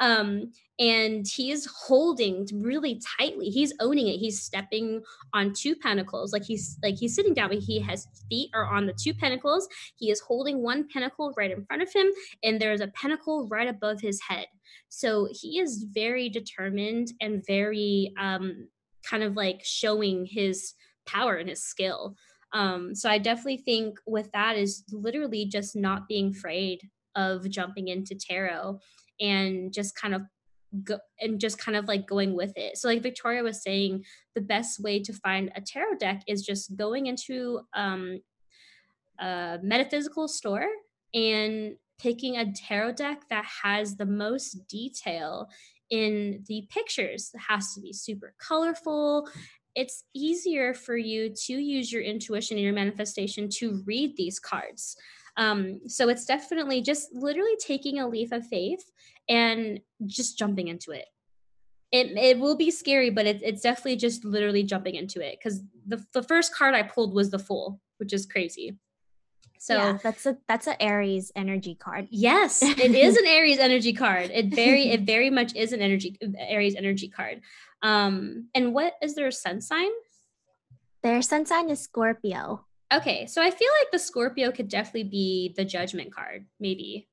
Um, 0.00 0.52
and 0.78 1.26
he 1.26 1.50
is 1.50 1.68
holding 1.86 2.46
really 2.52 3.00
tightly. 3.18 3.46
He's 3.46 3.72
owning 3.80 4.06
it. 4.06 4.18
He's 4.18 4.40
stepping 4.40 5.02
on 5.34 5.52
two 5.52 5.74
pentacles, 5.74 6.32
like 6.32 6.44
he's 6.44 6.78
like 6.82 6.96
he's 6.96 7.14
sitting 7.14 7.34
down, 7.34 7.48
but 7.48 7.58
he 7.58 7.80
has 7.80 8.06
feet 8.30 8.50
are 8.54 8.66
on 8.66 8.86
the 8.86 8.92
two 8.92 9.14
pentacles. 9.14 9.68
He 9.96 10.10
is 10.10 10.20
holding 10.20 10.62
one 10.62 10.88
pentacle 10.92 11.34
right 11.36 11.50
in 11.50 11.64
front 11.64 11.82
of 11.82 11.92
him, 11.92 12.06
and 12.42 12.60
there's 12.60 12.80
a 12.80 12.88
pentacle 12.88 13.48
right 13.48 13.68
above 13.68 14.00
his 14.00 14.20
head. 14.28 14.46
So 14.88 15.28
he 15.32 15.58
is 15.58 15.86
very 15.92 16.28
determined 16.28 17.12
and 17.20 17.44
very 17.46 18.12
um, 18.18 18.68
kind 19.04 19.22
of 19.22 19.36
like 19.36 19.60
showing 19.64 20.26
his 20.26 20.74
power 21.06 21.36
and 21.36 21.48
his 21.48 21.62
skill. 21.62 22.14
Um, 22.52 22.94
so 22.94 23.10
I 23.10 23.18
definitely 23.18 23.58
think 23.58 23.98
with 24.06 24.30
that 24.32 24.56
is 24.56 24.84
literally 24.90 25.46
just 25.46 25.76
not 25.76 26.08
being 26.08 26.34
afraid 26.36 26.80
of 27.14 27.48
jumping 27.50 27.88
into 27.88 28.14
tarot 28.14 28.78
and 29.20 29.72
just 29.72 29.96
kind 29.96 30.14
of 30.14 30.22
go 30.84 30.98
and 31.20 31.40
just 31.40 31.58
kind 31.58 31.76
of 31.76 31.86
like 31.86 32.06
going 32.06 32.34
with 32.34 32.52
it. 32.56 32.76
So 32.76 32.88
like 32.88 33.02
Victoria 33.02 33.42
was 33.42 33.62
saying, 33.62 34.04
the 34.34 34.40
best 34.40 34.80
way 34.80 35.00
to 35.02 35.12
find 35.12 35.50
a 35.54 35.60
tarot 35.60 35.96
deck 35.98 36.22
is 36.26 36.44
just 36.44 36.76
going 36.76 37.06
into 37.06 37.60
um, 37.74 38.20
a 39.18 39.58
metaphysical 39.62 40.28
store 40.28 40.66
and 41.14 41.76
picking 41.98 42.36
a 42.36 42.52
tarot 42.52 42.92
deck 42.92 43.22
that 43.30 43.44
has 43.62 43.96
the 43.96 44.06
most 44.06 44.68
detail 44.68 45.48
in 45.90 46.44
the 46.46 46.66
pictures. 46.70 47.30
It 47.34 47.40
has 47.48 47.74
to 47.74 47.80
be 47.80 47.92
super 47.92 48.34
colorful. 48.38 49.28
It's 49.74 50.04
easier 50.14 50.74
for 50.74 50.96
you 50.96 51.32
to 51.46 51.54
use 51.54 51.92
your 51.92 52.02
intuition 52.02 52.56
and 52.56 52.64
your 52.64 52.74
manifestation 52.74 53.48
to 53.54 53.82
read 53.86 54.16
these 54.16 54.38
cards. 54.38 54.96
Um, 55.38 55.80
so 55.86 56.08
it's 56.08 56.26
definitely 56.26 56.82
just 56.82 57.14
literally 57.14 57.56
taking 57.64 58.00
a 58.00 58.08
leap 58.08 58.32
of 58.32 58.46
faith 58.46 58.90
and 59.28 59.80
just 60.04 60.36
jumping 60.36 60.68
into 60.68 60.90
it. 60.90 61.06
It, 61.92 62.18
it 62.18 62.38
will 62.38 62.56
be 62.56 62.70
scary, 62.70 63.08
but 63.08 63.24
it, 63.26 63.40
it's 63.42 63.62
definitely 63.62 63.96
just 63.96 64.24
literally 64.24 64.64
jumping 64.64 64.96
into 64.96 65.24
it 65.24 65.38
because 65.38 65.62
the, 65.86 66.04
the 66.12 66.22
first 66.22 66.54
card 66.54 66.74
I 66.74 66.82
pulled 66.82 67.14
was 67.14 67.30
the 67.30 67.38
Fool, 67.38 67.80
which 67.98 68.12
is 68.12 68.26
crazy. 68.26 68.76
So 69.60 69.76
yeah, 69.76 69.98
that's 70.02 70.26
a 70.26 70.38
that's 70.46 70.66
an 70.66 70.76
Aries 70.78 71.32
energy 71.34 71.74
card. 71.74 72.06
Yes, 72.10 72.62
it 72.62 72.94
is 72.94 73.16
an 73.16 73.26
Aries 73.26 73.58
energy 73.58 73.92
card. 73.92 74.30
It 74.32 74.54
very 74.54 74.90
it 74.90 75.00
very 75.06 75.30
much 75.30 75.54
is 75.56 75.72
an 75.72 75.80
energy 75.80 76.16
Aries 76.38 76.76
energy 76.76 77.08
card. 77.08 77.40
Um, 77.82 78.48
and 78.54 78.72
what 78.72 78.94
is 79.02 79.14
their 79.14 79.30
sun 79.30 79.60
sign? 79.60 79.90
Their 81.02 81.22
sun 81.22 81.46
sign 81.46 81.70
is 81.70 81.80
Scorpio. 81.80 82.66
Okay, 82.92 83.26
so 83.26 83.42
I 83.42 83.50
feel 83.50 83.68
like 83.80 83.90
the 83.92 83.98
Scorpio 83.98 84.50
could 84.50 84.68
definitely 84.68 85.10
be 85.10 85.54
the 85.56 85.64
judgment 85.64 86.12
card, 86.14 86.46
maybe. 86.58 87.08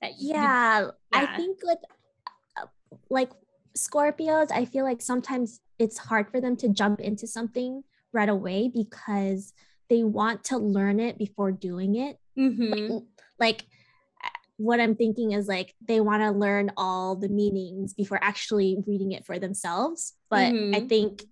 That 0.00 0.12
yeah, 0.18 0.80
you, 0.80 0.90
yeah. 1.12 1.20
I 1.20 1.36
think 1.36 1.58
with 1.62 1.78
uh, 2.60 2.66
like 3.10 3.30
Scorpios, 3.76 4.52
I 4.52 4.64
feel 4.66 4.84
like 4.84 5.02
sometimes 5.02 5.60
it's 5.78 5.98
hard 5.98 6.30
for 6.30 6.40
them 6.40 6.56
to 6.58 6.68
jump 6.68 7.00
into 7.00 7.26
something 7.26 7.82
right 8.12 8.28
away 8.28 8.70
because 8.72 9.52
they 9.88 10.04
want 10.04 10.44
to 10.44 10.58
learn 10.58 11.00
it 11.00 11.18
before 11.18 11.50
doing 11.50 11.96
it. 11.96 12.18
Mm-hmm. 12.38 12.92
Like, 12.92 13.02
like 13.38 13.64
what 14.58 14.80
I'm 14.80 14.94
thinking 14.94 15.32
is 15.32 15.48
like 15.48 15.74
they 15.86 16.00
want 16.00 16.22
to 16.22 16.30
learn 16.30 16.70
all 16.76 17.16
the 17.16 17.28
meanings 17.28 17.94
before 17.94 18.18
actually 18.22 18.78
reading 18.86 19.12
it 19.12 19.26
for 19.26 19.38
themselves. 19.38 20.14
But 20.30 20.52
mm-hmm. 20.52 20.74
I 20.74 20.80
think 20.86 21.24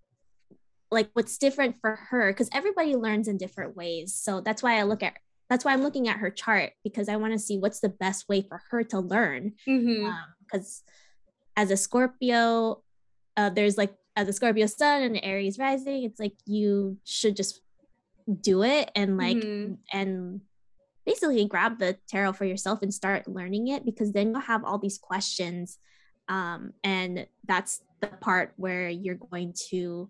like 0.95 1.11
what's 1.13 1.39
different 1.39 1.77
for 1.81 1.97
her 2.11 2.33
because 2.33 2.49
everybody 2.53 2.97
learns 2.97 3.29
in 3.29 3.37
different 3.37 3.77
ways. 3.77 4.15
So 4.15 4.41
that's 4.41 4.63
why 4.63 4.79
I 4.79 4.85
look 4.85 5.03
at 5.03 5.15
that's 5.51 5.65
why 5.65 5.73
I'm 5.73 5.83
looking 5.83 6.09
at 6.09 6.19
her 6.19 6.31
chart 6.31 6.73
because 6.83 7.09
I 7.09 7.17
want 7.17 7.35
to 7.35 7.39
see 7.39 7.59
what's 7.59 7.81
the 7.81 7.91
best 7.91 8.29
way 8.29 8.43
for 8.43 8.63
her 8.71 8.83
to 8.85 9.01
learn. 9.01 9.53
Because 9.67 9.85
mm-hmm. 9.85 10.07
um, 10.07 10.25
as 11.57 11.71
a 11.71 11.77
Scorpio, 11.77 12.83
uh, 13.37 13.51
there's 13.51 13.77
like 13.77 13.95
as 14.17 14.29
a 14.29 14.33
Scorpio 14.33 14.67
sun 14.67 15.03
and 15.03 15.21
Aries 15.23 15.59
rising, 15.59 16.05
it's 16.05 16.19
like 16.19 16.35
you 16.47 16.97
should 17.05 17.37
just 17.37 17.61
do 18.41 18.63
it 18.63 18.91
and 18.95 19.19
like 19.19 19.37
mm-hmm. 19.37 19.75
and 19.93 20.41
basically 21.05 21.45
grab 21.45 21.79
the 21.79 21.99
tarot 22.09 22.33
for 22.33 22.47
yourself 22.47 22.81
and 22.81 22.95
start 22.95 23.29
learning 23.29 23.69
it 23.69 23.85
because 23.85 24.13
then 24.13 24.31
you'll 24.31 24.41
have 24.41 24.65
all 24.65 24.79
these 24.79 24.97
questions 24.97 25.79
um, 26.29 26.73
and 26.83 27.27
that's 27.47 27.83
the 28.01 28.07
part 28.07 28.55
where 28.57 28.89
you're 28.89 29.15
going 29.15 29.55
to 29.69 30.09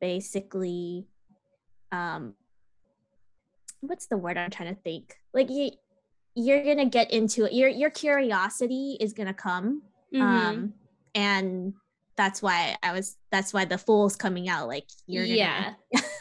basically 0.00 1.06
um, 1.92 2.34
what's 3.80 4.06
the 4.06 4.16
word 4.16 4.36
i'm 4.36 4.50
trying 4.50 4.74
to 4.74 4.80
think 4.82 5.16
like 5.32 5.48
you 5.50 5.70
you're 6.34 6.64
gonna 6.64 6.86
get 6.86 7.10
into 7.12 7.44
it 7.44 7.52
your 7.52 7.68
your 7.68 7.90
curiosity 7.90 8.96
is 9.00 9.12
gonna 9.12 9.34
come 9.34 9.82
mm-hmm. 10.12 10.22
um 10.22 10.72
and 11.14 11.72
that's 12.18 12.42
why 12.42 12.76
I 12.82 12.92
was 12.92 13.16
that's 13.30 13.52
why 13.52 13.64
the 13.64 13.78
fool's 13.78 14.16
coming 14.16 14.48
out 14.48 14.68
like 14.68 14.86
you're 15.06 15.24
gonna... 15.24 15.36
yeah. 15.36 15.74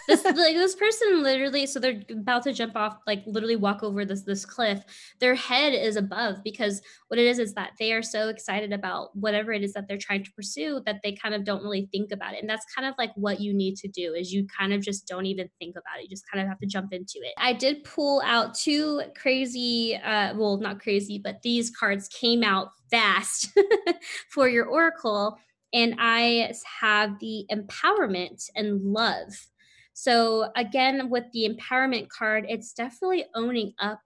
This 0.07 0.23
like 0.23 0.35
this 0.35 0.75
person 0.75 1.23
literally 1.23 1.65
so 1.65 1.79
they're 1.79 2.01
about 2.09 2.43
to 2.43 2.53
jump 2.53 2.77
off 2.77 2.97
like 3.05 3.23
literally 3.25 3.55
walk 3.55 3.83
over 3.83 4.05
this 4.05 4.23
this 4.23 4.45
cliff. 4.45 4.81
Their 5.19 5.35
head 5.35 5.73
is 5.73 5.95
above 5.97 6.37
because 6.43 6.81
what 7.07 7.19
it 7.19 7.25
is 7.25 7.39
is 7.39 7.55
that 7.55 7.71
they 7.79 7.91
are 7.91 8.03
so 8.03 8.29
excited 8.29 8.71
about 8.71 9.09
whatever 9.15 9.51
it 9.51 9.63
is 9.63 9.73
that 9.73 9.87
they're 9.87 9.97
trying 9.97 10.23
to 10.23 10.31
pursue 10.31 10.81
that 10.85 11.01
they 11.03 11.13
kind 11.13 11.33
of 11.33 11.43
don't 11.43 11.63
really 11.63 11.89
think 11.91 12.11
about 12.13 12.35
it. 12.35 12.41
And 12.41 12.49
that's 12.49 12.65
kind 12.73 12.87
of 12.87 12.93
like 12.97 13.11
what 13.15 13.41
you 13.41 13.53
need 13.53 13.75
to 13.77 13.87
do 13.87 14.13
is 14.13 14.31
you 14.31 14.45
kind 14.57 14.71
of 14.71 14.81
just 14.81 15.07
don't 15.07 15.25
even 15.25 15.49
think 15.59 15.75
about 15.75 15.99
it. 15.99 16.03
You 16.03 16.09
just 16.09 16.29
kind 16.31 16.41
of 16.41 16.47
have 16.47 16.59
to 16.59 16.67
jump 16.67 16.93
into 16.93 17.17
it. 17.23 17.33
I 17.37 17.53
did 17.53 17.83
pull 17.83 18.21
out 18.23 18.53
two 18.53 19.01
crazy 19.17 19.99
uh 20.03 20.35
well 20.35 20.57
not 20.57 20.79
crazy 20.79 21.19
but 21.21 21.41
these 21.41 21.69
cards 21.69 22.07
came 22.07 22.43
out 22.43 22.69
fast 22.89 23.49
for 24.29 24.47
your 24.47 24.65
oracle 24.65 25.37
and 25.73 25.95
I 25.99 26.53
have 26.81 27.19
the 27.19 27.45
empowerment 27.51 28.49
and 28.55 28.81
love. 28.81 29.47
So, 29.93 30.51
again, 30.55 31.09
with 31.09 31.25
the 31.33 31.49
empowerment 31.49 32.09
card, 32.09 32.45
it's 32.47 32.73
definitely 32.73 33.25
owning 33.35 33.73
up. 33.79 33.99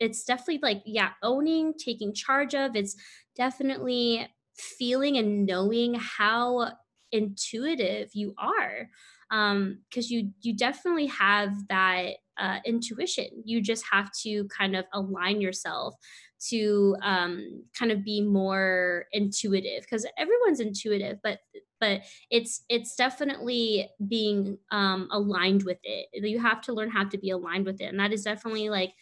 It's 0.00 0.24
definitely 0.24 0.60
like, 0.62 0.82
yeah, 0.84 1.10
owning, 1.22 1.74
taking 1.74 2.14
charge 2.14 2.54
of. 2.54 2.76
It's 2.76 2.94
definitely 3.34 4.28
feeling 4.54 5.16
and 5.16 5.46
knowing 5.46 5.94
how 5.94 6.72
intuitive 7.12 8.10
you 8.12 8.34
are 8.38 8.90
um 9.30 9.78
because 9.88 10.10
you 10.10 10.30
you 10.42 10.54
definitely 10.54 11.06
have 11.06 11.50
that 11.68 12.16
uh, 12.38 12.58
intuition 12.66 13.26
you 13.44 13.60
just 13.60 13.84
have 13.90 14.10
to 14.12 14.46
kind 14.46 14.76
of 14.76 14.84
align 14.92 15.40
yourself 15.40 15.94
to 16.40 16.96
um, 17.02 17.64
kind 17.78 17.90
of 17.92 18.04
be 18.04 18.20
more 18.20 19.06
intuitive 19.12 19.82
because 19.82 20.06
everyone's 20.16 20.60
intuitive 20.60 21.18
but 21.22 21.40
but 21.80 22.02
it's 22.30 22.64
it's 22.68 22.94
definitely 22.96 23.88
being 24.08 24.58
um, 24.72 25.08
aligned 25.12 25.62
with 25.62 25.78
it. 25.84 26.08
You 26.12 26.40
have 26.40 26.60
to 26.62 26.72
learn 26.72 26.90
how 26.90 27.04
to 27.04 27.18
be 27.18 27.30
aligned 27.30 27.66
with 27.66 27.80
it 27.80 27.84
and 27.84 28.00
that 28.00 28.12
is 28.12 28.24
definitely 28.24 28.68
like 28.68 28.94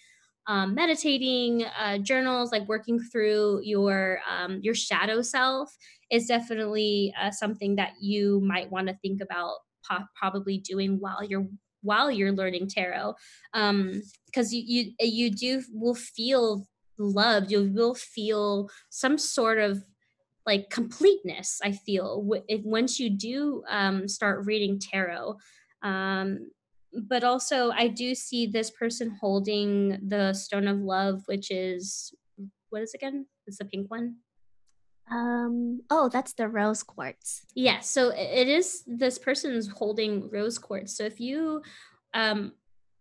um, 0.47 0.75
meditating 0.75 1.65
uh, 1.65 1.99
journals 1.99 2.53
like 2.53 2.69
working 2.69 3.01
through 3.01 3.61
your 3.65 4.21
um, 4.29 4.61
your 4.63 4.75
shadow 4.75 5.21
self 5.23 5.77
is 6.11 6.27
definitely 6.27 7.13
uh, 7.21 7.31
something 7.33 7.77
that 7.77 7.95
you 8.01 8.41
might 8.41 8.71
want 8.71 8.87
to 8.87 8.95
think 9.03 9.21
about 9.21 9.59
po- 9.89 10.05
probably 10.15 10.59
doing 10.59 10.99
while 11.01 11.25
you're 11.25 11.47
while 11.83 12.11
you're 12.11 12.33
learning 12.33 12.69
tarot. 12.69 13.15
Um 13.55 14.03
because 14.27 14.53
you 14.55 14.63
you 14.65 14.93
you 15.01 15.31
do 15.31 15.63
will 15.73 15.95
feel 15.95 16.67
loved 16.99 17.51
you 17.51 17.71
will 17.75 17.95
feel 17.95 18.71
some 18.91 19.19
sort 19.19 19.59
of 19.59 19.85
like 20.45 20.71
completeness 20.71 21.61
i 21.65 21.73
feel 21.73 22.25
if, 22.49 22.63
once 22.65 23.01
you 23.01 23.11
do 23.11 23.63
um, 23.69 24.09
start 24.09 24.47
reading 24.47 24.79
tarot. 24.79 25.37
Um, 25.83 26.51
but 27.09 27.23
also 27.25 27.71
i 27.73 27.89
do 27.89 28.15
see 28.15 28.47
this 28.47 28.71
person 28.71 29.17
holding 29.21 29.99
the 30.09 30.33
stone 30.33 30.67
of 30.67 30.79
love 30.79 31.23
which 31.27 31.51
is 31.51 32.15
what 32.71 32.83
is 32.83 32.95
it 32.95 32.99
again? 32.99 33.27
It's 33.47 33.59
the 33.59 33.65
pink 33.65 33.91
one? 33.91 34.17
Um 35.11 35.83
oh 35.89 36.09
that's 36.09 36.33
the 36.33 36.49
rose 36.49 36.83
quartz. 36.83 37.43
Yeah 37.55 37.81
so 37.81 38.11
it 38.11 38.49
is 38.49 38.83
this 38.87 39.19
person's 39.19 39.69
holding 39.69 40.29
rose 40.31 40.59
quartz. 40.59 40.97
So 40.97 41.05
if 41.05 41.21
you 41.21 41.63
um 42.13 42.53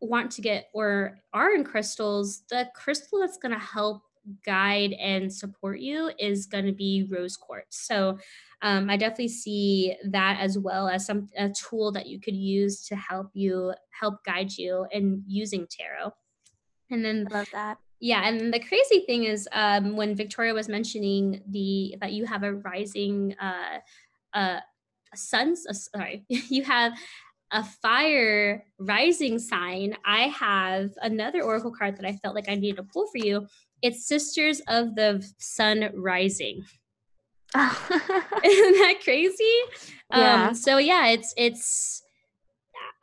want 0.02 0.32
to 0.32 0.41
get 0.41 0.68
or 0.74 1.20
are 1.34 1.54
in 1.54 1.64
crystals, 1.64 2.43
the 2.50 2.70
crystal 2.76 3.20
that's 3.20 3.38
going 3.38 3.54
to 3.54 3.60
help 3.60 4.04
guide 4.46 4.93
and 4.93 5.32
support 5.32 5.80
you 5.80 6.12
is 6.20 6.48
going 6.48 6.66
to 6.66 6.72
be 6.72 7.08
rose 7.10 7.38
quartz. 7.38 7.86
So 7.86 8.18
um, 8.62 8.89
I 8.89 8.98
definitely 8.98 9.30
see 9.30 9.96
that 10.10 10.39
as 10.39 10.58
well 10.58 10.88
as 10.88 11.06
some 11.06 11.30
a 11.38 11.50
tool 11.50 11.91
that 11.91 12.08
you 12.08 12.20
could 12.20 12.36
use 12.36 12.86
to 12.88 12.96
help 12.96 13.30
you 13.34 13.74
help 13.91 14.24
guide 14.24 14.52
you 14.58 14.88
in 14.91 15.24
using 15.28 15.68
tarot. 15.70 16.12
And 16.89 17.04
then 17.04 17.28
I 17.32 17.38
love 17.38 17.50
that. 17.52 17.78
Yeah, 18.00 18.28
and 18.28 18.54
the 18.54 18.60
crazy 18.60 19.02
thing 19.06 19.24
is 19.24 19.48
um, 19.52 19.96
when 19.96 20.16
Victoria 20.16 20.54
was 20.54 20.68
mentioning 20.68 21.41
the 21.50 21.96
that 22.02 22.12
you 22.12 22.26
have 22.26 22.43
a 22.43 22.54
rising 22.54 23.36
uh, 23.39 23.80
uh, 24.34 24.60
suns. 25.14 25.66
Uh, 25.68 25.74
sorry, 25.74 26.26
you 26.30 26.64
have 26.64 26.93
a 27.52 27.64
fire 27.64 28.64
rising 28.80 29.39
sign, 29.39 29.96
I 30.06 30.28
have 30.30 30.91
another 31.02 31.41
oracle 31.41 31.72
card 31.72 31.98
that 31.98 32.06
I 32.06 32.14
felt 32.18 32.36
like 32.36 32.50
I 32.50 32.56
needed 32.56 32.78
to 32.78 32.84
pull 32.84 33.08
for 33.08 33.18
you. 33.18 33.48
It's 33.82 34.08
Sisters 34.08 34.62
of 34.68 34.96
the 34.96 35.26
Sun 35.38 35.91
Rising. 35.93 36.64
Isn't 37.56 38.80
that 38.82 38.96
crazy? 39.04 39.58
Yeah. 40.14 40.48
Um, 40.48 40.56
so 40.56 40.78
yeah, 40.78 41.08
it's 41.08 41.34
it's 41.38 42.02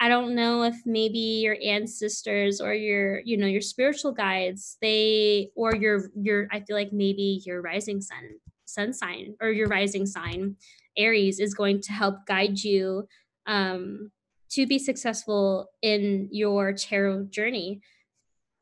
I 0.01 0.09
don't 0.09 0.35
know 0.35 0.65
if 0.65 0.75
maybe 0.85 1.19
your 1.19 1.57
ancestors 1.65 2.61
or 2.61 2.75
your, 2.75 3.21
you 3.21 3.37
know, 3.37 3.47
your 3.47 3.61
spiritual 3.61 4.13
guides, 4.13 4.77
they 4.83 5.51
or 5.55 5.77
your 5.77 6.11
your 6.21 6.49
I 6.51 6.61
feel 6.61 6.77
like 6.77 6.93
maybe 6.93 7.41
your 7.47 7.63
rising 7.63 8.01
sun 8.01 8.41
sun 8.65 8.93
sign 8.93 9.35
or 9.41 9.51
your 9.51 9.69
rising 9.69 10.07
sign 10.07 10.57
Aries 10.97 11.39
is 11.39 11.55
going 11.55 11.81
to 11.83 11.93
help 11.93 12.27
guide 12.27 12.59
you 12.59 13.07
um 13.47 14.11
to 14.53 14.67
be 14.67 14.79
successful 14.79 15.69
in 15.83 16.29
your 16.31 16.73
tarot 16.73 17.25
journey. 17.25 17.81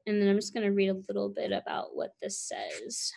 And 0.06 0.20
then 0.20 0.28
I'm 0.28 0.36
just 0.36 0.54
going 0.54 0.66
to 0.66 0.72
read 0.72 0.88
a 0.88 1.00
little 1.08 1.28
bit 1.28 1.52
about 1.52 1.94
what 1.94 2.14
this 2.22 2.38
says. 2.38 3.12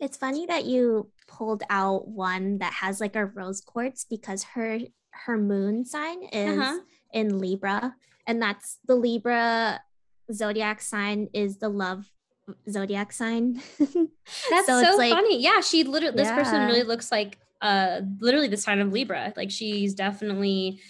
It's 0.00 0.16
funny 0.16 0.46
that 0.46 0.64
you 0.64 1.10
pulled 1.26 1.62
out 1.70 2.08
one 2.08 2.58
that 2.58 2.72
has 2.72 3.00
like 3.00 3.16
a 3.16 3.26
rose 3.26 3.60
quartz 3.60 4.04
because 4.04 4.44
her 4.44 4.78
her 5.10 5.36
moon 5.36 5.84
sign 5.84 6.22
is 6.24 6.58
uh-huh. 6.58 6.78
in 7.12 7.38
Libra 7.38 7.94
and 8.28 8.40
that's 8.40 8.78
the 8.86 8.94
Libra 8.94 9.80
zodiac 10.32 10.80
sign 10.80 11.28
is 11.32 11.56
the 11.56 11.70
love 11.70 12.04
zodiac 12.70 13.12
sign. 13.12 13.54
that's 13.78 14.66
so, 14.66 14.82
so 14.82 14.96
like, 14.96 15.12
funny. 15.12 15.42
Yeah, 15.42 15.60
she 15.60 15.82
literally 15.82 16.16
yeah. 16.16 16.22
this 16.22 16.44
person 16.44 16.66
really 16.66 16.84
looks 16.84 17.10
like 17.10 17.38
uh 17.60 18.02
literally 18.20 18.48
the 18.48 18.56
sign 18.56 18.80
of 18.80 18.92
Libra. 18.92 19.32
Like 19.36 19.50
she's 19.50 19.94
definitely 19.94 20.80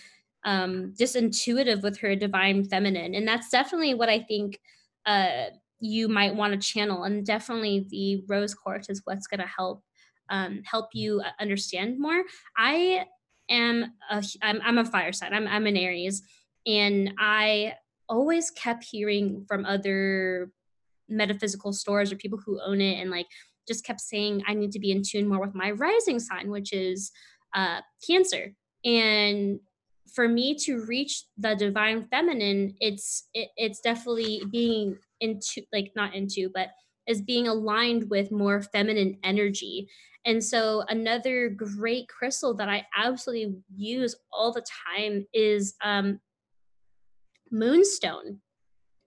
um, 0.45 0.95
just 0.99 1.17
intuitive 1.17 1.83
with 1.83 1.99
her 1.99 2.15
divine 2.17 2.65
feminine. 2.65 3.15
And 3.15 3.27
that's 3.27 3.51
definitely 3.51 3.95
what 3.95 4.09
I 4.09 4.21
think 4.21 4.61
uh, 5.07 5.47
you 5.81 6.09
might 6.09 6.35
want 6.35 6.53
to 6.53 6.59
channel. 6.59 7.05
And 7.05 7.25
definitely 7.25 7.87
the 7.91 8.25
rose 8.29 8.55
quartz 8.55 8.89
is 8.89 9.03
what's 9.05 9.27
going 9.27 9.41
to 9.41 9.47
help 9.47 9.83
um, 10.31 10.63
help 10.65 10.91
you 10.93 11.21
uh, 11.21 11.31
understand 11.41 11.99
more. 11.99 12.23
I 12.57 13.07
am 13.49 13.93
a, 14.11 14.23
I'm, 14.43 14.61
I'm 14.63 14.79
a 14.79 14.85
fire 14.85 15.13
sign. 15.13 15.33
I'm, 15.33 15.49
I'm 15.49 15.67
an 15.67 15.77
Aries. 15.77 16.23
And 16.67 17.15
I 17.19 17.75
always 18.09 18.51
kept 18.51 18.85
hearing 18.85 19.45
from 19.49 19.65
other 19.65 20.51
metaphysical 21.09 21.73
stores 21.73 22.13
or 22.13 22.17
people 22.17 22.39
who 22.45 22.61
own 22.61 22.81
it 22.81 23.01
and 23.01 23.11
like 23.11 23.27
just 23.67 23.85
kept 23.85 24.01
saying 24.01 24.43
I 24.47 24.55
need 24.55 24.73
to 24.73 24.79
be 24.79 24.93
in 24.93 25.03
tune 25.03 25.29
more 25.29 25.41
with 25.41 25.55
my 25.55 25.71
rising 25.71 26.19
sign, 26.19 26.51
which 26.51 26.73
is 26.73 27.11
uh, 27.55 27.81
Cancer. 28.07 28.53
And 28.85 29.61
for 30.15 30.29
me 30.29 30.55
to 30.55 30.85
reach 30.87 31.25
the 31.37 31.55
divine 31.55 32.07
feminine 32.09 32.75
it's 32.81 33.29
it, 33.35 33.49
it's 33.57 33.81
definitely 33.81 34.43
being 34.51 34.97
into 35.21 35.63
like 35.73 35.93
not 35.97 36.15
into 36.15 36.51
but 36.55 36.69
is 37.07 37.23
being 37.23 37.49
aligned 37.49 38.09
with 38.11 38.31
more 38.31 38.61
feminine 38.61 39.19
energy. 39.25 39.89
And 40.27 40.45
so 40.45 40.85
another 40.89 41.49
great 41.49 42.07
crystal 42.09 42.55
that 42.55 42.69
i 42.69 42.87
absolutely 42.97 43.57
use 43.75 44.15
all 44.33 44.53
the 44.53 44.65
time 44.97 45.27
is 45.33 45.75
um 45.83 46.21
moonstone. 47.51 48.41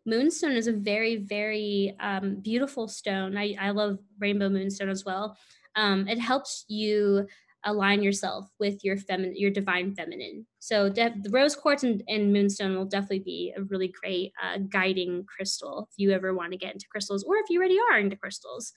Moonstone 0.06 0.54
is 0.54 0.68
a 0.68 0.74
very 0.74 1.18
very 1.18 1.96
um, 2.00 2.38
beautiful 2.42 2.88
stone. 2.88 3.38
I, 3.38 3.56
I 3.60 3.70
love 3.70 4.00
rainbow 4.20 4.50
moonstone 4.50 4.90
as 4.90 5.06
well. 5.06 5.38
Um, 5.76 6.08
it 6.08 6.20
helps 6.20 6.66
you 6.68 7.28
align 7.64 8.02
yourself 8.02 8.50
with 8.60 8.84
your 8.84 8.98
feminine 8.98 9.36
your 9.36 9.52
divine 9.52 9.94
feminine. 9.94 10.46
So 10.60 10.90
de- 10.90 11.14
the 11.22 11.30
rose 11.30 11.56
quartz 11.56 11.84
and, 11.84 12.04
and, 12.08 12.34
moonstone 12.34 12.76
will 12.76 12.86
definitely 12.86 13.20
be 13.20 13.54
a 13.56 13.64
really 13.64 13.88
great 14.02 14.32
uh, 14.42 14.60
guiding 14.70 15.26
crystal 15.26 15.88
if 15.92 15.94
you 15.98 16.12
ever 16.12 16.34
want 16.34 16.52
to 16.52 16.58
get 16.58 16.74
into 16.74 16.88
crystals 16.90 17.24
or 17.24 17.38
if 17.38 17.50
you 17.50 17.60
already 17.60 17.78
are 17.92 18.00
into 18.00 18.16
crystals. 18.16 18.74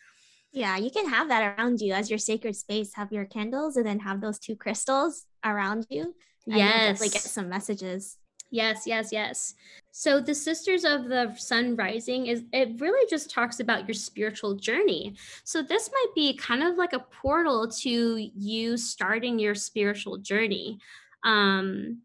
Yeah 0.53 0.77
you 0.77 0.91
can 0.91 1.09
have 1.09 1.29
that 1.29 1.59
around 1.59 1.81
you 1.81 1.93
as 1.93 2.11
your 2.11 2.19
sacred 2.19 2.57
space. 2.57 2.95
Have 2.95 3.13
your 3.13 3.25
candles 3.25 3.77
and 3.77 3.87
then 3.87 4.01
have 4.01 4.21
those 4.21 4.39
two 4.39 4.57
crystals 4.57 5.27
around 5.45 5.87
you 5.91 6.15
yes 6.47 7.01
like 7.01 7.13
get 7.13 7.23
some 7.23 7.49
messages. 7.49 8.19
Yes, 8.51 8.87
yes, 8.87 9.11
yes. 9.11 9.55
So 9.97 10.19
the 10.19 10.35
Sisters 10.35 10.85
of 10.85 11.05
the 11.05 11.33
Sun 11.37 11.77
Rising 11.77 12.27
is 12.27 12.43
it 12.53 12.81
really 12.81 13.09
just 13.09 13.31
talks 13.31 13.61
about 13.61 13.87
your 13.87 13.95
spiritual 13.95 14.57
journey. 14.57 15.15
So 15.45 15.63
this 15.63 15.89
might 15.89 16.13
be 16.17 16.37
kind 16.37 16.65
of 16.65 16.77
like 16.77 16.95
a 16.95 16.99
portal 16.99 17.69
to 17.69 18.31
you 18.35 18.77
starting 18.77 19.39
your 19.39 19.55
spiritual 19.55 20.19
journey. 20.19 20.81
Um 21.23 22.03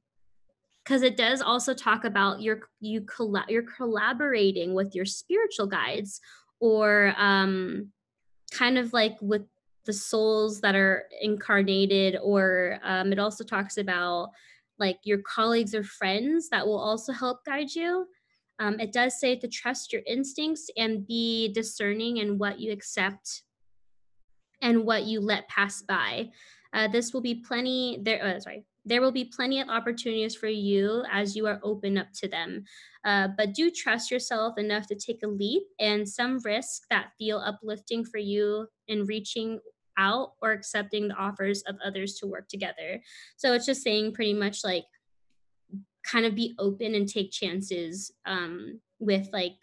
because 0.84 1.02
it 1.02 1.18
does 1.18 1.42
also 1.42 1.74
talk 1.74 2.06
about 2.06 2.44
your 2.44 2.70
you 2.80 3.02
colla- 3.02 3.46
you're 3.50 3.64
collaborating 3.64 4.76
with 4.76 4.94
your 4.94 5.06
spiritual 5.06 5.66
guides 5.66 6.22
or 6.60 7.16
um 7.18 7.92
kind 8.52 8.78
of 8.78 8.94
like 8.94 9.18
with 9.20 9.48
the 9.86 9.94
souls 9.94 10.62
that 10.62 10.76
are 10.76 11.06
incarnated 11.24 12.20
or 12.22 12.80
um, 12.84 13.12
it 13.12 13.18
also 13.18 13.44
talks 13.44 13.78
about 13.78 14.30
like 14.80 15.00
your 15.04 15.20
colleagues 15.20 15.76
or 15.76 15.84
friends 15.84 16.50
that 16.50 16.66
will 16.66 16.80
also 16.80 17.12
help 17.12 17.46
guide 17.46 17.74
you. 17.74 18.08
Um, 18.60 18.80
it 18.80 18.92
does 18.92 19.20
say 19.20 19.38
to 19.38 19.48
trust 19.48 19.94
your 19.94 20.02
instincts 20.06 20.70
and 20.78 21.08
be 21.08 21.52
discerning 21.54 22.18
in 22.18 22.38
what 22.38 22.60
you 22.60 22.72
accept 22.72 23.44
and 24.62 24.86
what 24.86 25.06
you 25.06 25.22
let 25.22 25.48
pass 25.48 25.82
by. 25.82 26.30
Uh, 26.74 26.88
this 26.88 27.14
will 27.14 27.22
be 27.22 27.36
plenty 27.36 28.00
there. 28.04 28.24
Uh, 28.24 28.40
sorry, 28.40 28.66
there 28.86 29.02
will 29.02 29.12
be 29.12 29.26
plenty 29.26 29.60
of 29.60 29.70
opportunities 29.70 30.36
for 30.36 30.48
you 30.48 31.04
as 31.12 31.36
you 31.36 31.48
are 31.48 31.60
open 31.64 31.98
up 31.98 32.08
to 32.14 32.28
them. 32.28 32.64
Uh, 33.06 33.30
but 33.38 33.54
do 33.54 33.72
trust 33.72 34.12
yourself 34.12 34.58
enough 34.58 34.88
to 34.88 34.96
take 34.96 35.24
a 35.24 35.28
leap 35.28 35.64
and 35.80 36.08
some 36.08 36.40
risk 36.44 36.84
that 36.90 37.12
feel 37.18 37.38
uplifting 37.38 38.04
for 38.04 38.18
you 38.18 38.68
in 38.88 39.06
reaching 39.06 39.60
out 40.00 40.34
or 40.42 40.52
accepting 40.52 41.10
the 41.10 41.16
offers 41.16 41.62
of 41.64 41.76
others 41.86 42.16
to 42.16 42.28
work 42.28 42.48
together. 42.48 43.02
So 43.38 43.54
it's 43.54 43.66
just 43.66 43.84
saying 43.84 44.14
pretty 44.14 44.34
much 44.34 44.64
like 44.64 44.86
kind 46.04 46.26
of 46.26 46.34
be 46.34 46.56
open 46.58 46.96
and 46.96 47.08
take 47.08 47.32
chances 47.32 48.12
um, 48.26 48.80
with 49.00 49.30
like 49.32 49.58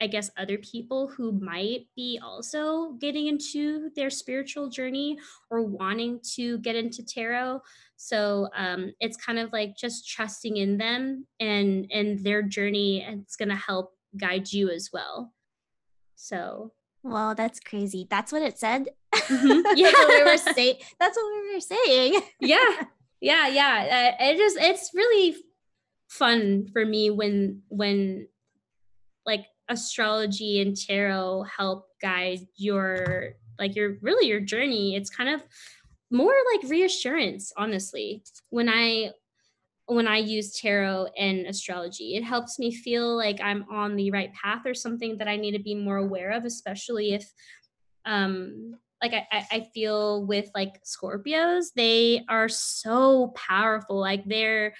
I 0.00 0.06
guess 0.06 0.30
other 0.36 0.58
people 0.58 1.08
who 1.08 1.32
might 1.32 1.86
be 1.96 2.20
also 2.22 2.92
getting 3.00 3.26
into 3.26 3.90
their 3.96 4.10
spiritual 4.10 4.68
journey 4.68 5.18
or 5.50 5.62
wanting 5.62 6.20
to 6.34 6.58
get 6.58 6.76
into 6.76 7.04
tarot. 7.04 7.62
So 7.96 8.48
um, 8.54 8.92
it's 9.00 9.16
kind 9.16 9.40
of 9.40 9.52
like 9.52 9.76
just 9.76 10.08
trusting 10.08 10.56
in 10.56 10.78
them 10.78 11.26
and 11.40 11.90
and 11.90 12.22
their 12.22 12.42
journey. 12.42 13.02
And 13.02 13.22
it's 13.22 13.34
gonna 13.34 13.56
help 13.56 13.92
guide 14.16 14.52
you 14.52 14.70
as 14.70 14.90
well. 14.92 15.32
So 16.14 16.72
well, 17.08 17.34
that's 17.34 17.60
crazy. 17.60 18.06
That's 18.08 18.32
what 18.32 18.42
it 18.42 18.58
said. 18.58 18.88
Mm-hmm. 19.14 19.60
Yeah, 19.76 19.90
that's 19.90 19.98
what 19.98 20.08
we 20.08 20.30
were 20.30 20.36
saying. 20.54 20.76
That's 20.98 21.16
what 21.16 21.32
we 21.32 21.54
were 21.54 21.60
saying. 21.60 22.22
yeah, 22.40 22.82
yeah, 23.20 23.48
yeah. 23.48 24.14
Uh, 24.20 24.24
it 24.24 24.36
just 24.36 24.56
it's 24.58 24.90
really 24.94 25.36
fun 26.08 26.68
for 26.72 26.84
me 26.84 27.10
when 27.10 27.62
when 27.68 28.28
like 29.26 29.44
astrology 29.68 30.60
and 30.60 30.76
tarot 30.76 31.44
help 31.44 31.88
guide 32.00 32.40
your 32.56 33.34
like 33.58 33.76
your 33.76 33.96
really 34.02 34.28
your 34.28 34.40
journey. 34.40 34.96
It's 34.96 35.10
kind 35.10 35.28
of 35.28 35.42
more 36.10 36.34
like 36.54 36.70
reassurance, 36.70 37.52
honestly. 37.56 38.22
When 38.50 38.68
I 38.68 39.12
when 39.88 40.06
I 40.06 40.18
use 40.18 40.54
tarot 40.54 41.06
and 41.16 41.46
astrology. 41.46 42.14
It 42.14 42.22
helps 42.22 42.58
me 42.58 42.74
feel 42.74 43.16
like 43.16 43.40
I'm 43.40 43.64
on 43.70 43.96
the 43.96 44.10
right 44.10 44.32
path 44.34 44.62
or 44.66 44.74
something 44.74 45.16
that 45.16 45.28
I 45.28 45.36
need 45.36 45.52
to 45.52 45.62
be 45.62 45.74
more 45.74 45.96
aware 45.96 46.30
of, 46.30 46.44
especially 46.44 47.14
if 47.14 47.32
um 48.04 48.74
like 49.02 49.14
I, 49.14 49.46
I 49.50 49.66
feel 49.72 50.26
with 50.26 50.50
like 50.54 50.82
Scorpios, 50.84 51.66
they 51.74 52.24
are 52.28 52.48
so 52.48 53.28
powerful. 53.28 53.98
Like 53.98 54.24
they're 54.26 54.74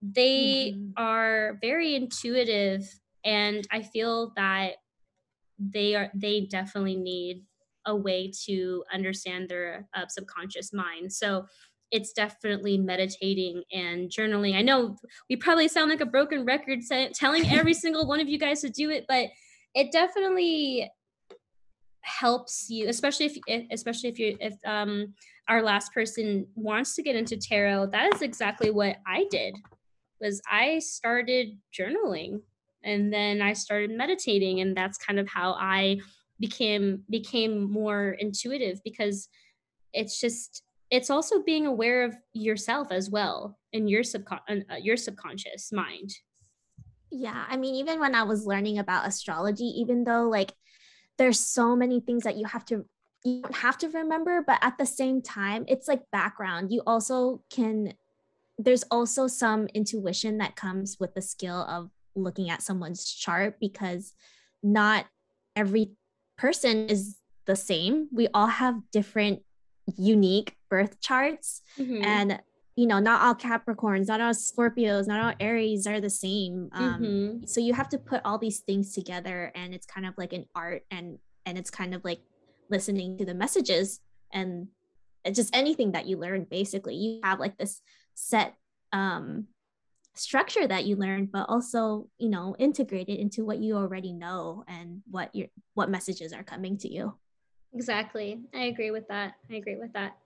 they 0.00 0.74
mm-hmm. 0.74 0.90
are 0.96 1.58
very 1.60 1.94
intuitive 1.94 2.88
and 3.24 3.66
I 3.70 3.82
feel 3.82 4.32
that 4.36 4.76
they 5.58 5.94
are 5.94 6.10
they 6.14 6.46
definitely 6.46 6.96
need 6.96 7.44
a 7.86 7.94
way 7.94 8.32
to 8.46 8.84
understand 8.92 9.48
their 9.48 9.86
uh, 9.94 10.06
subconscious 10.08 10.72
mind. 10.72 11.12
So 11.12 11.46
it's 11.90 12.12
definitely 12.12 12.78
meditating 12.78 13.62
and 13.72 14.10
journaling. 14.10 14.54
I 14.54 14.62
know 14.62 14.96
we 15.28 15.36
probably 15.36 15.68
sound 15.68 15.90
like 15.90 16.00
a 16.00 16.06
broken 16.06 16.44
record 16.44 16.80
telling 17.14 17.50
every 17.50 17.74
single 17.84 18.06
one 18.06 18.20
of 18.20 18.28
you 18.28 18.38
guys 18.38 18.60
to 18.60 18.70
do 18.70 18.90
it, 18.90 19.06
but 19.08 19.26
it 19.74 19.92
definitely 19.92 20.90
helps 22.02 22.66
you, 22.70 22.88
especially 22.88 23.26
if, 23.26 23.66
especially 23.70 24.08
if 24.08 24.18
you 24.18 24.36
if 24.40 24.54
um 24.64 25.14
our 25.48 25.62
last 25.62 25.92
person 25.92 26.46
wants 26.54 26.94
to 26.94 27.02
get 27.02 27.16
into 27.16 27.36
tarot. 27.36 27.86
That 27.86 28.14
is 28.14 28.22
exactly 28.22 28.70
what 28.70 28.96
I 29.06 29.26
did. 29.30 29.54
Was 30.20 30.40
I 30.50 30.78
started 30.78 31.58
journaling 31.78 32.40
and 32.84 33.12
then 33.12 33.42
I 33.42 33.52
started 33.52 33.90
meditating, 33.90 34.60
and 34.60 34.76
that's 34.76 34.98
kind 34.98 35.18
of 35.18 35.28
how 35.28 35.52
I 35.58 35.98
became 36.38 37.02
became 37.10 37.70
more 37.70 38.16
intuitive 38.18 38.80
because 38.84 39.28
it's 39.92 40.20
just 40.20 40.62
it's 40.90 41.10
also 41.10 41.42
being 41.42 41.66
aware 41.66 42.04
of 42.04 42.16
yourself 42.32 42.88
as 42.90 43.08
well 43.10 43.58
in 43.72 43.88
your 43.88 44.02
subcon 44.02 44.40
uh, 44.48 44.76
your 44.76 44.96
subconscious 44.96 45.72
mind. 45.72 46.10
Yeah 47.10 47.44
i 47.48 47.56
mean 47.56 47.74
even 47.74 47.98
when 47.98 48.14
i 48.14 48.22
was 48.22 48.46
learning 48.46 48.78
about 48.78 49.06
astrology 49.06 49.64
even 49.64 50.04
though 50.04 50.28
like 50.28 50.52
there's 51.18 51.40
so 51.40 51.74
many 51.74 52.00
things 52.00 52.22
that 52.22 52.36
you 52.36 52.46
have 52.46 52.64
to 52.66 52.86
you 53.24 53.42
don't 53.42 53.56
have 53.56 53.76
to 53.78 53.88
remember 53.88 54.42
but 54.46 54.58
at 54.62 54.78
the 54.78 54.86
same 54.86 55.20
time 55.20 55.64
it's 55.68 55.88
like 55.88 56.02
background. 56.10 56.72
You 56.72 56.82
also 56.86 57.42
can 57.50 57.94
there's 58.58 58.84
also 58.90 59.26
some 59.26 59.68
intuition 59.68 60.38
that 60.38 60.56
comes 60.56 60.98
with 61.00 61.14
the 61.14 61.22
skill 61.22 61.62
of 61.68 61.90
looking 62.14 62.50
at 62.50 62.62
someone's 62.62 63.04
chart 63.04 63.58
because 63.60 64.12
not 64.62 65.06
every 65.56 65.92
person 66.36 66.88
is 66.88 67.16
the 67.46 67.56
same. 67.56 68.08
We 68.12 68.28
all 68.34 68.48
have 68.48 68.80
different 68.92 69.42
unique 69.96 70.56
birth 70.70 71.00
charts 71.00 71.62
mm-hmm. 71.78 72.02
and 72.04 72.40
you 72.76 72.86
know 72.86 72.98
not 72.98 73.20
all 73.20 73.34
capricorns 73.34 74.06
not 74.08 74.20
all 74.20 74.32
scorpios 74.32 75.06
not 75.06 75.20
all 75.20 75.34
aries 75.40 75.86
are 75.86 76.00
the 76.00 76.08
same 76.08 76.70
um, 76.72 77.02
mm-hmm. 77.02 77.44
so 77.44 77.60
you 77.60 77.74
have 77.74 77.88
to 77.88 77.98
put 77.98 78.22
all 78.24 78.38
these 78.38 78.60
things 78.60 78.94
together 78.94 79.52
and 79.54 79.74
it's 79.74 79.86
kind 79.86 80.06
of 80.06 80.14
like 80.16 80.32
an 80.32 80.46
art 80.54 80.82
and 80.90 81.18
and 81.44 81.58
it's 81.58 81.70
kind 81.70 81.94
of 81.94 82.02
like 82.04 82.20
listening 82.70 83.18
to 83.18 83.24
the 83.24 83.34
messages 83.34 84.00
and 84.32 84.68
just 85.32 85.54
anything 85.54 85.92
that 85.92 86.06
you 86.06 86.16
learn 86.16 86.46
basically 86.48 86.94
you 86.94 87.20
have 87.22 87.40
like 87.40 87.58
this 87.58 87.82
set 88.14 88.54
um 88.92 89.46
structure 90.14 90.66
that 90.66 90.84
you 90.84 90.96
learn 90.96 91.26
but 91.26 91.46
also 91.48 92.08
you 92.18 92.28
know 92.28 92.54
integrate 92.58 93.08
it 93.08 93.18
into 93.18 93.44
what 93.44 93.58
you 93.58 93.76
already 93.76 94.12
know 94.12 94.64
and 94.68 95.02
what 95.10 95.34
your 95.34 95.48
what 95.74 95.90
messages 95.90 96.32
are 96.32 96.42
coming 96.42 96.76
to 96.76 96.92
you 96.92 97.14
Exactly. 97.72 98.40
I 98.54 98.64
agree 98.64 98.90
with 98.90 99.06
that. 99.08 99.34
I 99.50 99.54
agree 99.54 99.76
with 99.76 99.92
that. 99.92 100.16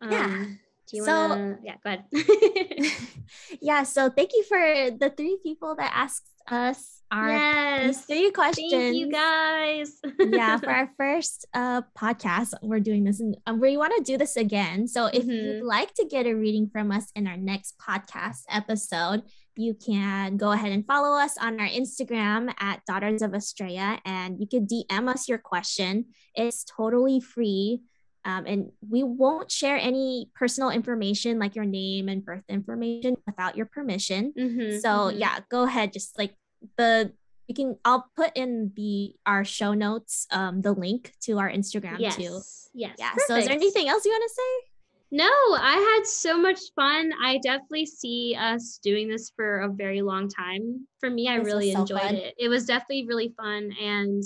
Um, 0.00 0.12
yeah. 0.12 0.44
Do 0.88 0.96
you 0.96 1.04
so, 1.04 1.28
wanna, 1.28 1.58
yeah, 1.62 1.76
go 1.84 1.90
ahead. 1.90 2.04
yeah. 3.60 3.82
So 3.84 4.10
thank 4.10 4.30
you 4.34 4.44
for 4.44 4.90
the 4.90 5.12
three 5.16 5.38
people 5.42 5.76
that 5.76 5.92
asked 5.94 6.28
us 6.48 7.00
our 7.12 7.28
yes. 7.28 8.04
three 8.06 8.30
questions. 8.30 8.72
Thank 8.72 8.96
you 8.96 9.10
guys. 9.10 9.98
yeah. 10.18 10.56
For 10.58 10.70
our 10.70 10.90
first 10.98 11.46
uh, 11.54 11.82
podcast, 11.98 12.54
we're 12.62 12.80
doing 12.80 13.04
this 13.04 13.20
and 13.20 13.36
um, 13.46 13.60
we 13.60 13.76
want 13.76 13.94
to 13.96 14.02
do 14.02 14.16
this 14.16 14.36
again. 14.36 14.86
So 14.88 15.06
if 15.06 15.22
mm-hmm. 15.22 15.30
you'd 15.30 15.64
like 15.64 15.94
to 15.94 16.06
get 16.06 16.26
a 16.26 16.34
reading 16.34 16.68
from 16.72 16.90
us 16.90 17.10
in 17.14 17.26
our 17.26 17.36
next 17.36 17.76
podcast 17.78 18.42
episode, 18.48 19.22
you 19.56 19.74
can 19.74 20.36
go 20.36 20.52
ahead 20.52 20.72
and 20.72 20.86
follow 20.86 21.18
us 21.18 21.36
on 21.38 21.60
our 21.60 21.68
Instagram 21.68 22.52
at 22.58 22.84
Daughters 22.86 23.20
of 23.20 23.34
Estrella, 23.34 24.00
and 24.04 24.40
you 24.40 24.46
can 24.46 24.66
DM 24.66 25.08
us 25.08 25.28
your 25.28 25.38
question. 25.38 26.06
It's 26.34 26.64
totally 26.64 27.20
free. 27.20 27.82
Um, 28.24 28.46
and 28.46 28.72
we 28.88 29.02
won't 29.02 29.50
share 29.50 29.76
any 29.76 30.30
personal 30.34 30.70
information 30.70 31.38
like 31.38 31.56
your 31.56 31.64
name 31.64 32.08
and 32.08 32.24
birth 32.24 32.44
information 32.48 33.16
without 33.26 33.56
your 33.56 33.66
permission. 33.66 34.34
Mm-hmm, 34.38 34.78
so 34.78 34.88
mm-hmm. 34.88 35.18
yeah, 35.18 35.38
go 35.50 35.62
ahead. 35.62 35.92
Just 35.92 36.18
like 36.18 36.34
the 36.76 37.12
you 37.48 37.54
can 37.54 37.76
I'll 37.84 38.06
put 38.16 38.32
in 38.36 38.72
the 38.76 39.14
our 39.26 39.44
show 39.44 39.74
notes 39.74 40.26
um 40.30 40.60
the 40.60 40.72
link 40.72 41.12
to 41.22 41.38
our 41.38 41.50
Instagram 41.50 41.98
yes. 41.98 42.16
too. 42.16 42.40
Yes. 42.74 42.96
Yeah. 42.98 43.10
Perfect. 43.12 43.26
So 43.28 43.36
is 43.36 43.44
there 43.46 43.54
anything 43.54 43.88
else 43.88 44.04
you 44.04 44.10
want 44.10 44.24
to 44.28 44.34
say? 44.34 44.70
No, 45.12 45.24
I 45.24 45.96
had 45.96 46.06
so 46.06 46.38
much 46.38 46.60
fun. 46.76 47.10
I 47.20 47.38
definitely 47.42 47.86
see 47.86 48.36
us 48.38 48.78
doing 48.80 49.08
this 49.08 49.32
for 49.34 49.62
a 49.62 49.68
very 49.68 50.02
long 50.02 50.28
time. 50.28 50.86
For 51.00 51.10
me, 51.10 51.26
I 51.28 51.38
this 51.38 51.46
really 51.46 51.72
so 51.72 51.80
enjoyed 51.80 52.00
fun. 52.00 52.14
it. 52.14 52.34
It 52.38 52.48
was 52.48 52.64
definitely 52.64 53.06
really 53.08 53.34
fun. 53.36 53.72
And 53.82 54.22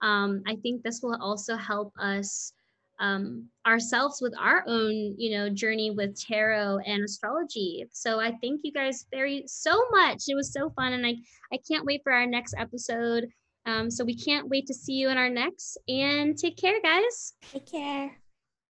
um, 0.00 0.42
I 0.46 0.56
think 0.56 0.82
this 0.82 1.00
will 1.02 1.18
also 1.20 1.56
help 1.56 1.92
us 2.00 2.54
um, 3.00 3.48
ourselves 3.66 4.20
with 4.20 4.34
our 4.38 4.64
own, 4.66 5.14
you 5.18 5.36
know, 5.36 5.48
journey 5.48 5.90
with 5.90 6.18
tarot 6.20 6.78
and 6.86 7.02
astrology. 7.04 7.84
So 7.92 8.20
I 8.20 8.32
thank 8.42 8.60
you 8.62 8.72
guys 8.72 9.06
very 9.10 9.44
so 9.46 9.84
much. 9.90 10.24
It 10.28 10.34
was 10.34 10.52
so 10.52 10.70
fun, 10.70 10.92
and 10.92 11.06
I 11.06 11.16
I 11.52 11.58
can't 11.68 11.84
wait 11.84 12.02
for 12.02 12.12
our 12.12 12.26
next 12.26 12.54
episode. 12.58 13.28
Um, 13.66 13.90
so 13.90 14.04
we 14.04 14.16
can't 14.16 14.48
wait 14.48 14.66
to 14.66 14.74
see 14.74 14.94
you 14.94 15.08
in 15.08 15.16
our 15.16 15.30
next. 15.30 15.78
And 15.88 16.36
take 16.36 16.56
care, 16.56 16.80
guys. 16.82 17.34
Take 17.52 17.70
care. 17.70 18.23